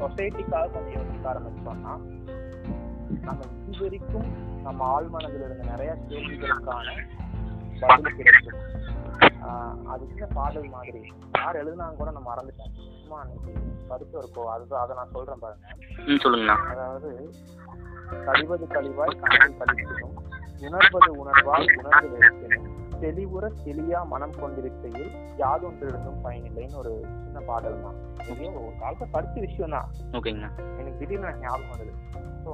சொசைட்டிக்காக 0.00 0.70
கொஞ்சம் 0.74 0.94
யோசிக்க 0.98 1.32
ஆரம்பிச்சோம்னா 1.32 1.94
நம்ம 3.26 3.40
இது 3.68 3.82
வரைக்கும் 3.82 4.28
நம்ம 4.66 4.84
ஆள் 4.94 5.08
மனதில் 5.14 5.44
இருந்த 5.46 5.64
நிறைய 5.72 5.92
கேள்விகளுக்கான 6.08 6.94
பதில் 7.82 8.16
கிடைக்கும். 8.16 8.58
அது 9.92 10.02
சின்ன 10.10 10.26
பாடல் 10.38 10.68
மாதிரி. 10.74 11.02
யார் 11.38 11.58
எழுதுனாங்க 11.60 11.96
கூட 12.00 12.10
நான் 12.16 12.28
மறந்துட்டேன். 12.30 12.72
சும்மா 13.00 13.18
அன்னைக்கு 13.22 13.52
கருத்து 13.90 14.16
இருக்கும் 14.18 14.50
அது 14.54 14.76
அதை 14.82 14.96
நான் 14.96 15.14
சொல்றேன் 15.14 15.42
பாருங்க. 15.44 15.66
ம் 16.06 16.20
சொல்லுங்கண்ணா. 16.24 16.56
அதாவது 16.72 17.10
கழிவது 18.26 18.66
கழிவாய் 18.68 19.18
கணக்கில் 19.20 19.58
கழிக்கணும் 19.60 20.16
உணர்வது 20.62 21.10
உணர்வால் 21.20 21.68
உணர்ந்து 21.78 22.08
வெறுக்கணும் 22.14 22.66
தெளிவுற 23.02 23.44
தெளியா 23.64 24.00
மனம் 24.06 24.38
கொண்டிருக்கையில் 24.40 25.10
யாதொன்றிருந்தும் 25.36 26.20
பயனில்லைன்னு 26.24 26.76
ஒரு 26.76 26.92
சின்ன 27.20 27.40
பாடல் 27.46 27.82
தான் 27.82 27.98
இது 28.32 28.46
ஒரு 28.58 28.74
காலத்தை 28.78 29.06
படிச்ச 29.14 29.36
விஷயம் 29.40 29.74
தான் 29.76 29.88
ஓகேங்கண்ணா. 30.18 30.50
எனக்கு 30.78 30.98
திடீர்னு 30.98 31.32
ஞாபகம் 31.40 31.72
வருது. 31.72 31.94
ஸோ 32.44 32.52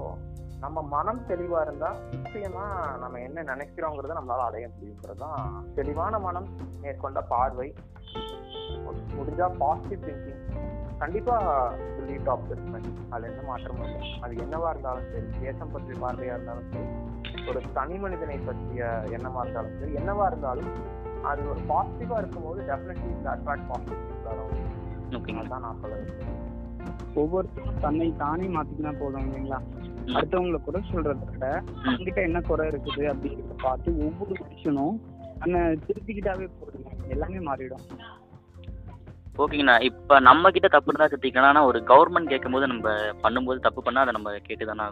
நம்ம 0.61 0.83
மனம் 0.91 1.21
தெளிவா 1.29 1.59
இருந்தா 1.61 1.89
நிச்சயமா 2.13 2.65
நம்ம 2.99 3.19
என்ன 3.21 3.43
நினைக்கிறோங்கிறத 3.51 4.15
நம்மளால 4.19 4.47
அடைய 4.47 4.67
முடியுங்கிறது 4.69 5.21
தான் 5.25 5.43
தெளிவான 5.75 6.19
மனம் 6.19 6.49
மேற்கொண்ட 6.81 7.21
பார்வை. 7.33 7.69
முடிஞ்சா 9.17 9.47
பாசிட்டிவ் 9.59 10.05
திங்கிங் 10.07 10.43
கண்டிப்பா 11.01 11.37
லீட் 12.09 12.29
ஆஃப் 12.33 12.45
ஜட்மெண்ட் 12.51 12.91
அதுல 13.13 13.29
எந்த 13.31 13.43
மாற்றமும் 13.49 13.87
இல்லை. 13.89 14.11
அது 14.25 14.35
என்னவா 14.45 14.69
இருந்தாலும் 14.73 15.09
சரி 15.13 15.27
தேசம் 15.45 15.73
பற்றிய 15.75 15.97
பார்வையா 16.05 16.35
இருந்தாலும் 16.37 16.69
சரி 16.73 16.89
ஒரு 17.51 17.61
தனி 17.79 17.97
மனிதனை 18.05 18.37
பற்றிய 18.49 18.85
எண்ணமா 19.17 19.43
இருந்தாலும் 19.45 19.77
சரி 19.81 19.93
என்னவா 20.01 20.27
இருந்தாலும் 20.31 20.71
அது 21.31 21.43
ஒரு 21.53 21.61
பாசிட்டிவா 21.73 22.19
இருக்கும்போது 22.23 22.61
டெஃபினெட்லி 22.71 23.13
அட்ராக்ட் 23.35 23.69
பாசிட்டிவ் 23.71 24.05
அதுதான் 25.41 25.65
நான் 25.65 25.81
சொல்ல 25.83 25.97
விரும்புறேன். 25.99 26.43
ஒவ்வொருத்தரும் 27.21 27.83
தன்னை 27.85 28.07
தானே 28.23 28.47
மாத்திக்கினா 28.55 28.93
போதும் 29.01 29.27
இல்லைங்களா. 29.27 29.59
அடுத்தவங்களை 30.17 30.59
குறை 30.65 30.81
சொல்றதை 30.91 31.27
விட 31.31 31.47
அவங்ககிட்ட 31.85 32.21
என்ன 32.29 32.39
குறை 32.49 32.65
இருக்குது 32.73 33.05
அப்படிங்கிறத 33.13 33.57
பார்த்து 33.65 33.97
ஒவ்வொரு 34.07 34.35
மனுஷனும் 34.43 34.99
தன்னை 35.41 35.61
திருத்திக்கிட்டாவே 35.87 36.47
போதுங்க. 36.59 36.91
எல்லாமே 37.15 37.41
மாறிடும். 37.49 37.87
ஓகேங்கண்ணா 39.43 39.75
இப்போ 39.89 40.15
நம்ம 40.29 40.51
கிட்ட 40.55 40.69
தப்பு 40.75 40.91
இருந்தால் 40.91 41.11
கற்றுக்கலாம் 41.13 41.51
ஆனால் 41.53 41.69
ஒரு 41.71 41.79
கவர்மெண்ட் 41.91 42.33
கேட்கும்போது 42.33 42.71
நம்ம 42.73 42.93
பண்ணும்போது 43.25 43.59
தப்பு 43.67 43.81
பண்ணால் 43.87 44.05
அதை 44.05 44.15
நம்ம 44.19 44.39
கேட்டு 44.49 44.71
தானே 44.73 44.87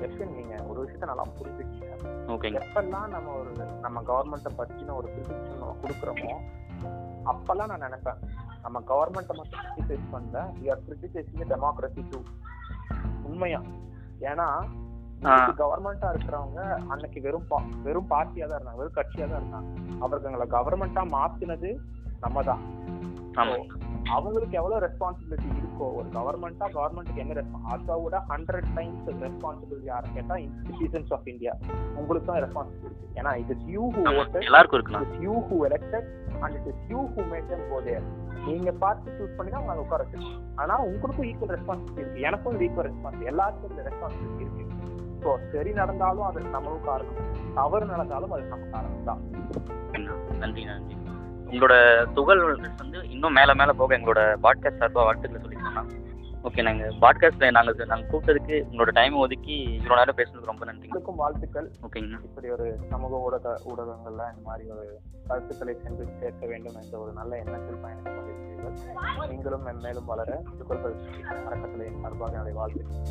Question 0.00 0.26
நீங்க 0.38 0.54
ஒரு 0.70 0.78
விஷயத்த 0.82 1.06
நல்லா 1.10 1.24
புரிஞ்சுக்கீங்க 1.36 1.92
ஓகேங்க 2.32 2.58
எப்பெல்லாம் 2.64 3.06
நம்ம 3.14 3.28
ஒரு 3.40 3.52
நம்ம 3.84 4.02
கவர்மெண்ட்டை 4.08 4.50
பற்றின 4.58 4.94
ஒரு 5.00 5.06
கிரிட்டிசிசம் 5.12 5.60
நம்ம 5.62 5.76
கொடுக்குறோமோ 5.82 6.34
அப்பெல்லாம் 7.30 7.70
நான் 7.70 7.84
நினைப்பேன். 7.86 8.18
நம்ம 8.64 8.82
கவர்மெண்ட்டை 8.90 9.34
மட்டும் 9.38 9.62
கிரிட்டிசைஸ் 9.64 10.04
பண்ணல. 10.12 10.40
We 10.58 10.66
are 10.72 10.82
criticising 10.86 11.48
democracy 11.52 12.02
too 12.10 12.18
உண்மையா? 13.28 13.60
ஏன்னா 14.30 14.48
கவர்மெண்டா 15.62 16.08
இருக்கிறவங்க 16.14 16.60
அன்னைக்கு 16.92 17.20
வெறும் 17.26 17.48
வெறும் 17.86 18.10
பார்ட்டியா 18.12 18.46
தான் 18.48 18.58
இருந்தாங்க. 18.58 18.80
வெறும் 18.82 18.98
கட்சியா 18.98 19.26
தான் 19.30 19.40
இருந்தாங்க. 19.42 19.70
அவர்களை 20.04 20.48
கவர்மெண்டா 20.56 21.04
மாத்தினது 21.16 21.70
நம்ம 22.24 22.42
தான் 22.50 22.62
அவங்களுக்கு 24.14 24.54
எவ்வளவு 24.60 24.82
ரெஸ்பான்சிபிலிட்டி 24.84 25.48
இருக்கோ 25.60 25.86
ஒரு 25.98 26.08
கவர்மெண்டா 26.16 26.66
கவர்மெண்ட்டுக்கு 26.76 27.22
என்ன 27.22 27.32
விட 28.04 28.18
ஹண்ட்ரட் 28.32 28.68
டைம்ஸ் 28.76 29.08
ரெஸ்பான்சிபிலிட்டி 29.24 29.88
யாரும் 29.92 30.14
கேட்டா 30.18 30.36
சிட்டிசன்ஸ் 30.68 31.12
ஆஃப் 31.16 31.26
இந்தியா 31.32 31.52
உங்களுக்கு 32.00 32.28
தான் 32.30 32.40
ரெஸ்பான்சிபிலிட்டி 32.46 33.06
ஏன்னா 33.20 33.32
it 33.42 33.50
is 33.54 33.64
you 33.74 33.82
who 33.96 34.02
voted 34.20 34.46
எல்லாருக்கும் 34.50 34.78
இருக்குண்ணா. 34.78 35.02
It 35.06 35.18
you 35.26 35.34
who 35.48 35.58
elected 35.68 36.08
and 36.44 36.56
it 36.58 36.68
is 36.72 36.84
you 36.92 37.00
who 37.14 37.24
made 37.32 37.48
them 37.52 37.66
go 37.72 37.80
there 37.88 38.06
நீங்க 38.48 38.72
பார்த்து 38.84 39.16
சூஸ் 39.18 39.36
பண்ணி 39.38 39.50
தான் 39.52 39.62
உங்களை 39.62 39.82
உட்கார 39.84 40.02
வச்சிருக்கோம் 40.04 40.42
ஆனா 40.62 40.74
உங்களுக்கும் 40.90 41.28
ஈக்குவல் 41.30 41.54
ரெஸ்பான்சிபிலிட்டி 41.56 42.02
இருக்கு. 42.02 42.26
எனக்கும் 42.28 42.60
ஈக்குவல் 42.66 42.88
ரெஸ்பான்சிபிலிட்டி 42.90 43.32
எல்லாருக்கும் 43.32 43.72
இந்த 43.72 43.84
ரெஸ்பான்சிபிலிட்டி 43.88 44.44
இருக்கு. 44.46 44.64
ஸோ 45.24 45.30
சரி 45.54 45.70
நடந்தாலும் 45.80 46.26
அது 46.28 46.54
நம்மளும் 46.56 46.86
காரணம். 46.90 47.18
தவறு 47.58 47.86
நடந்தாலும் 47.94 48.34
அது 48.36 48.44
நம்ம 48.54 48.68
காரணம் 48.76 49.08
தான் 49.10 49.22
நன்றி 50.44 50.64
நன்றி. 50.70 50.96
உங்களோட 51.46 51.74
துகள் 52.12 52.42
வந்து 52.76 53.08
இன்னும் 53.08 53.32
மேலே 53.32 53.52
மேலே 53.54 53.72
போக 53.72 53.98
எங்களோட 53.98 54.22
பாட்காஸ்ட் 54.42 54.76
சார்பாக 54.76 55.04
வாழ்த்துக்களை 55.04 55.42
சொல்லிக்கோங்கண்ணா 55.44 55.84
ஓகே 56.42 56.62
நாங்கள் 56.62 56.92
பாட்காஸ்ட்டில் 57.00 57.50
நாங்கள் 57.50 57.86
நாங்கள் 57.86 58.10
கூப்பிட்டதுக்கு 58.10 58.56
உங்களோட 58.70 58.90
டைம் 58.90 59.14
ஒதுக்கி 59.14 59.78
இவ்வளோ 59.78 59.96
நேரம் 59.96 60.16
பேசுனதுக்கு 60.16 60.44
ரொம்ப 60.44 60.64
நன்றி. 60.64 60.88
இருக்கும் 60.88 61.16
வாழ்த்துக்கள். 61.16 61.70
ஓகேங்கண்ணா 61.82 62.20
இப்படி 62.22 62.50
ஒரு 62.50 62.78
சமூக 62.90 63.16
ஊடக 63.16 63.54
ஊடகங்கள்லாம் 63.64 64.30
இந்த 64.30 64.44
மாதிரி 64.44 64.70
ஒரு 64.70 65.00
கருத்துக்களை 65.26 65.74
சென்று 65.82 66.06
சேர்க்க 66.20 66.46
வேண்டும் 66.46 66.78
என்ற 66.82 66.98
ஒரு 66.98 67.12
நல்ல 67.12 67.36
எண்ணத்தில் 67.36 67.82
பயணித்து 67.84 68.12
கொண்டிருக்கிறீர்கள். 68.16 69.28
நீங்களும் 69.28 69.66
மென்மேலும் 69.66 70.04
வளர 70.04 70.42
துகள்கள் 70.58 70.96
அறக்கட்டளை 71.46 71.88
சார்பாக 72.02 72.32
என்னுடைய 72.32 72.58
வாழ்த்துக்கள். 72.58 73.02